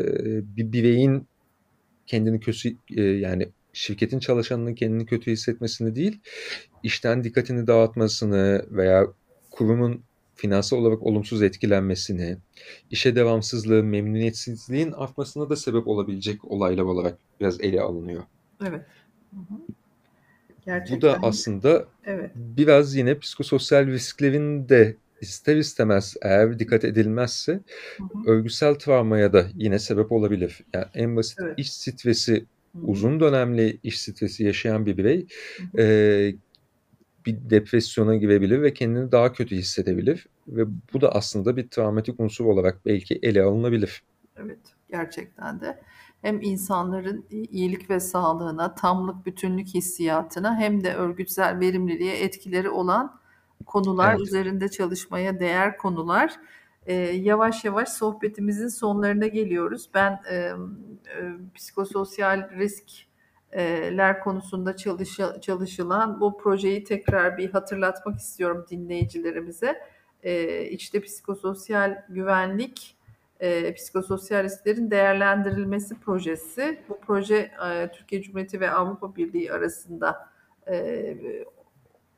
bir 0.56 0.72
bireyin 0.72 1.26
kendini 2.06 2.40
kötü 2.40 2.76
e, 2.96 3.02
yani 3.02 3.48
şirketin 3.78 4.18
çalışanının 4.18 4.74
kendini 4.74 5.06
kötü 5.06 5.30
hissetmesini 5.30 5.96
değil, 5.96 6.20
işten 6.82 7.24
dikkatini 7.24 7.66
dağıtmasını 7.66 8.66
veya 8.70 9.06
kurumun 9.50 10.02
finansal 10.34 10.76
olarak 10.76 11.02
olumsuz 11.02 11.42
etkilenmesini, 11.42 12.36
işe 12.90 13.16
devamsızlığı, 13.16 13.82
memnuniyetsizliğin 13.84 14.92
artmasına 14.92 15.50
da 15.50 15.56
sebep 15.56 15.88
olabilecek 15.88 16.44
olaylar 16.44 16.82
olarak 16.82 17.18
biraz 17.40 17.60
ele 17.60 17.80
alınıyor. 17.80 18.22
Evet. 18.66 18.82
Hı 19.30 19.36
hı. 19.36 19.58
Gerçekten. 20.66 20.96
Bu 20.96 21.02
da 21.02 21.18
aslında 21.22 21.86
evet. 22.04 22.30
biraz 22.34 22.94
yine 22.94 23.18
psikososyal 23.18 23.86
risklerin 23.86 24.68
de 24.68 24.96
ister 25.20 25.56
istemez 25.56 26.16
eğer 26.22 26.58
dikkat 26.58 26.84
edilmezse 26.84 27.52
hı 27.96 28.04
hı. 28.04 28.30
örgüsel 28.30 28.74
travmaya 28.74 29.32
da 29.32 29.46
yine 29.56 29.78
sebep 29.78 30.12
olabilir. 30.12 30.64
Yani 30.74 30.86
en 30.94 31.16
basit 31.16 31.38
evet. 31.42 31.58
iş 31.58 31.72
stresi. 31.72 32.44
Uzun 32.82 33.20
dönemli 33.20 33.80
iş 33.82 34.00
stresi 34.00 34.44
yaşayan 34.44 34.86
bir 34.86 34.96
birey. 34.96 35.26
E, 35.78 36.34
bir 37.26 37.50
depresyona 37.50 38.16
girebilir 38.16 38.62
ve 38.62 38.74
kendini 38.74 39.12
daha 39.12 39.32
kötü 39.32 39.56
hissedebilir 39.56 40.26
ve 40.48 40.64
bu 40.92 41.00
da 41.00 41.12
aslında 41.12 41.56
bir 41.56 41.68
travmatik 41.68 42.20
unsur 42.20 42.44
olarak 42.44 42.86
belki 42.86 43.18
ele 43.22 43.42
alınabilir. 43.42 44.02
Evet, 44.36 44.58
gerçekten 44.90 45.60
de 45.60 45.82
hem 46.22 46.42
insanların 46.42 47.26
iyilik 47.30 47.90
ve 47.90 48.00
sağlığına, 48.00 48.74
tamlık, 48.74 49.26
bütünlük 49.26 49.68
hissiyatına 49.68 50.56
hem 50.56 50.84
de 50.84 50.94
örgütsel 50.94 51.60
verimliliğe 51.60 52.24
etkileri 52.24 52.70
olan 52.70 53.20
konular, 53.66 54.14
evet. 54.14 54.26
üzerinde 54.26 54.68
çalışmaya 54.68 55.40
değer 55.40 55.76
konular. 55.76 56.36
Ee, 56.88 56.94
yavaş 56.94 57.64
yavaş 57.64 57.88
sohbetimizin 57.88 58.68
sonlarına 58.68 59.26
geliyoruz. 59.26 59.90
Ben 59.94 60.20
e, 60.30 60.34
e, 60.34 60.52
psikososyal 61.54 62.50
riskler 62.50 64.20
konusunda 64.20 64.76
çalış, 64.76 65.18
çalışılan 65.40 66.20
bu 66.20 66.38
projeyi 66.38 66.84
tekrar 66.84 67.38
bir 67.38 67.50
hatırlatmak 67.50 68.18
istiyorum 68.18 68.66
dinleyicilerimize. 68.70 69.82
E, 70.22 70.62
işte 70.64 71.00
psikososyal 71.00 72.04
güvenlik 72.08 72.96
e, 73.40 73.74
psikososyal 73.74 74.44
risklerin 74.44 74.90
değerlendirilmesi 74.90 76.00
projesi. 76.00 76.80
Bu 76.88 77.00
proje 77.00 77.50
e, 77.70 77.90
Türkiye 77.92 78.22
Cumhuriyeti 78.22 78.60
ve 78.60 78.70
Avrupa 78.70 79.16
Birliği 79.16 79.52
arasında 79.52 80.28
e, 80.70 81.16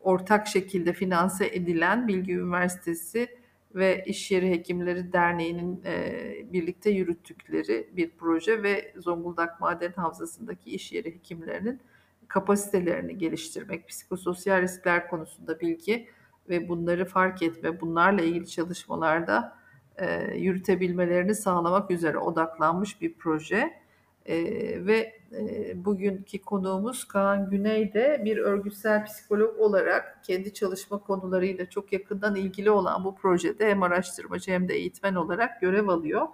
ortak 0.01 0.47
şekilde 0.47 0.93
finanse 0.93 1.47
edilen 1.47 2.09
Bilgi 2.09 2.33
Üniversitesi 2.33 3.40
ve 3.75 4.05
İş 4.07 4.31
Yeri 4.31 4.51
Hekimleri 4.51 5.13
Derneği'nin 5.13 5.83
e, 5.85 6.53
birlikte 6.53 6.91
yürüttükleri 6.91 7.91
bir 7.93 8.11
proje 8.11 8.63
ve 8.63 8.93
Zonguldak 8.97 9.61
Maden 9.61 9.93
Havzası'ndaki 9.93 10.71
iş 10.71 10.93
yeri 10.93 11.15
hekimlerinin 11.15 11.81
kapasitelerini 12.29 13.19
geliştirmek, 13.19 13.89
psikososyal 13.89 14.63
riskler 14.63 15.09
konusunda 15.09 15.61
bilgi 15.61 16.09
ve 16.49 16.69
bunları 16.69 17.05
fark 17.05 17.43
etme, 17.43 17.81
bunlarla 17.81 18.23
ilgili 18.23 18.49
çalışmalarda 18.49 19.57
e, 19.97 20.37
yürütebilmelerini 20.37 21.35
sağlamak 21.35 21.91
üzere 21.91 22.19
odaklanmış 22.19 23.01
bir 23.01 23.15
proje. 23.15 23.81
E, 24.27 24.37
ve 24.87 25.20
bugünkü 25.75 26.43
konuğumuz 26.43 27.05
Kaan 27.05 27.51
Güney 27.51 27.93
de 27.93 28.23
bir 28.25 28.37
örgütsel 28.37 29.05
psikolog 29.05 29.61
olarak 29.61 30.25
kendi 30.25 30.55
çalışma 30.55 30.99
konularıyla 30.99 31.71
çok 31.71 31.93
yakından 31.93 32.35
ilgili 32.35 32.71
olan 32.71 33.05
bu 33.05 33.15
projede 33.15 33.71
hem 33.71 33.83
araştırmacı 33.83 34.51
hem 34.51 34.69
de 34.69 34.75
eğitmen 34.75 35.15
olarak 35.15 35.61
görev 35.61 35.89
alıyor. 35.89 36.27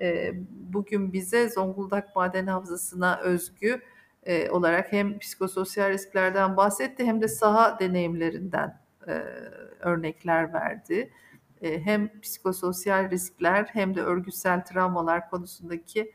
E, 0.00 0.32
bugün 0.50 1.12
bize 1.12 1.48
Zonguldak 1.48 2.16
Maden 2.16 2.46
Havzası'na 2.46 3.20
özgü 3.20 3.80
e, 4.22 4.50
olarak 4.50 4.92
hem 4.92 5.18
psikososyal 5.18 5.90
risklerden 5.90 6.56
bahsetti 6.56 7.04
hem 7.04 7.22
de 7.22 7.28
saha 7.28 7.78
deneyimlerinden 7.78 8.80
e, 9.08 9.12
örnekler 9.80 10.52
verdi. 10.52 11.10
E, 11.62 11.80
hem 11.80 12.20
psikososyal 12.20 13.10
riskler 13.10 13.68
hem 13.72 13.94
de 13.94 14.02
örgütsel 14.02 14.64
travmalar 14.64 15.30
konusundaki 15.30 16.12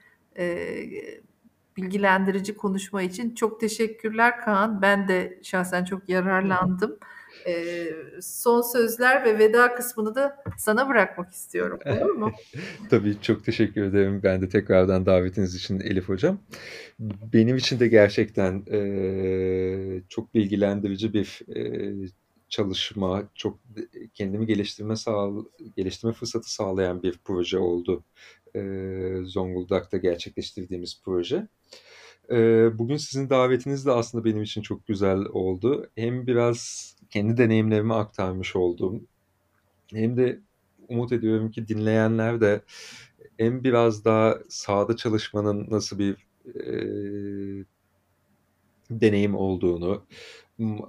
bilgilendirici 1.78 2.56
konuşma 2.56 3.02
için 3.02 3.36
çok 3.36 3.60
teşekkürler 3.60 4.42
Kaan. 4.42 4.82
Ben 4.82 5.08
de 5.08 5.40
şahsen 5.44 5.84
çok 5.84 6.10
yararlandım. 6.10 6.98
E, 7.48 7.86
son 8.22 8.62
sözler 8.62 9.26
ve 9.26 9.40
veda 9.40 9.76
kısmını 9.76 10.16
da 10.16 10.44
sana 10.58 10.90
bırakmak 10.90 11.32
istiyorum. 11.32 11.80
Olur 12.02 12.12
mu? 12.12 12.32
Tabii 12.90 13.22
çok 13.22 13.46
teşekkür 13.46 13.84
ederim. 13.84 14.22
Ben 14.24 14.42
de 14.42 14.50
tekrardan 14.50 15.06
davetiniz 15.06 15.56
için 15.56 15.80
Elif 15.80 16.10
Hocam. 16.10 16.40
Benim 17.34 17.58
için 17.58 17.80
de 17.80 17.88
gerçekten 17.88 18.64
e, 18.72 20.02
çok 20.10 20.34
bilgilendirici 20.34 21.14
bir 21.14 21.42
e, 21.56 21.94
çalışma, 22.50 23.24
çok 23.36 23.60
kendimi 24.14 24.46
geliştirme 24.46 24.96
sağ, 24.96 25.30
geliştirme 25.76 26.14
fırsatı 26.14 26.54
sağlayan 26.54 27.04
bir 27.04 27.20
proje 27.24 27.58
oldu. 27.58 28.04
E, 28.56 28.62
Zonguldak'ta 29.24 29.98
gerçekleştirdiğimiz 29.98 31.02
proje. 31.06 31.48
E, 32.32 32.38
bugün 32.78 32.98
sizin 32.98 33.30
davetiniz 33.30 33.86
de 33.86 33.92
aslında 33.92 34.26
benim 34.26 34.44
için 34.44 34.62
çok 34.62 34.88
güzel 34.88 35.18
oldu. 35.18 35.90
Hem 35.96 36.28
biraz 36.28 36.96
kendi 37.10 37.38
deneyimlerimi 37.38 37.94
aktarmış 37.94 38.56
oldum. 38.56 39.08
Hem 39.94 40.18
de 40.18 40.40
umut 40.88 41.12
ediyorum 41.12 41.52
ki 41.52 41.68
dinleyenler 41.68 42.42
de 42.42 42.62
hem 43.38 43.64
biraz 43.64 44.06
daha 44.06 44.38
sahada 44.50 44.96
çalışmanın 44.96 45.68
nasıl 45.70 46.00
bir 46.00 46.28
e, 46.46 47.66
deneyim 48.90 49.36
olduğunu, 49.36 50.06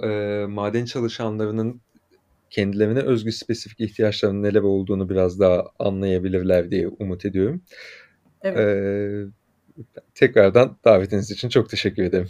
e, 0.03 0.45
maden 0.49 0.85
çalışanlarının 0.85 1.81
kendilerine 2.51 3.01
özgü 3.01 3.33
spesifik 3.33 3.81
ihtiyaçlarının 3.81 4.43
neler 4.43 4.63
olduğunu 4.63 5.09
biraz 5.09 5.41
daha 5.41 5.67
anlayabilirler 5.79 6.71
diye 6.71 6.89
umut 6.89 7.25
ediyorum. 7.25 7.63
Evet. 8.43 8.59
Ee, 8.59 9.38
tekrardan 10.15 10.77
davetiniz 10.85 11.31
için 11.31 11.49
çok 11.49 11.71
teşekkür 11.71 12.03
ederim. 12.03 12.29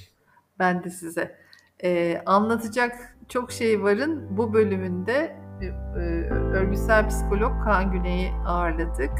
Ben 0.59 0.85
de 0.85 0.91
size. 0.91 1.37
Ee, 1.85 2.23
anlatacak 2.27 3.17
çok 3.29 3.53
şey 3.53 3.83
varın 3.83 4.37
bu 4.37 4.53
bölümünde 4.53 5.37
e, 5.63 5.67
örgütsel 6.33 7.09
psikolog 7.09 7.65
Kaan 7.65 7.93
Güney'i 7.93 8.33
ağırladık. 8.47 9.13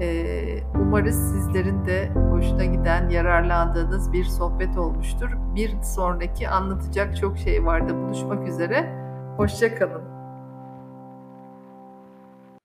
Ee, 0.00 0.58
umarız 0.74 1.32
sizlerin 1.32 1.86
de 1.86 2.08
hoşuna 2.08 2.64
giden, 2.64 3.08
yararlandığınız 3.08 4.12
bir 4.12 4.24
sohbet 4.24 4.78
olmuştur. 4.78 5.30
Bir 5.54 5.82
sonraki 5.82 6.48
anlatacak 6.48 7.16
çok 7.16 7.38
şey 7.38 7.64
vardı. 7.64 7.94
Buluşmak 7.94 8.48
üzere. 8.48 8.94
Hoşçakalın. 9.36 10.07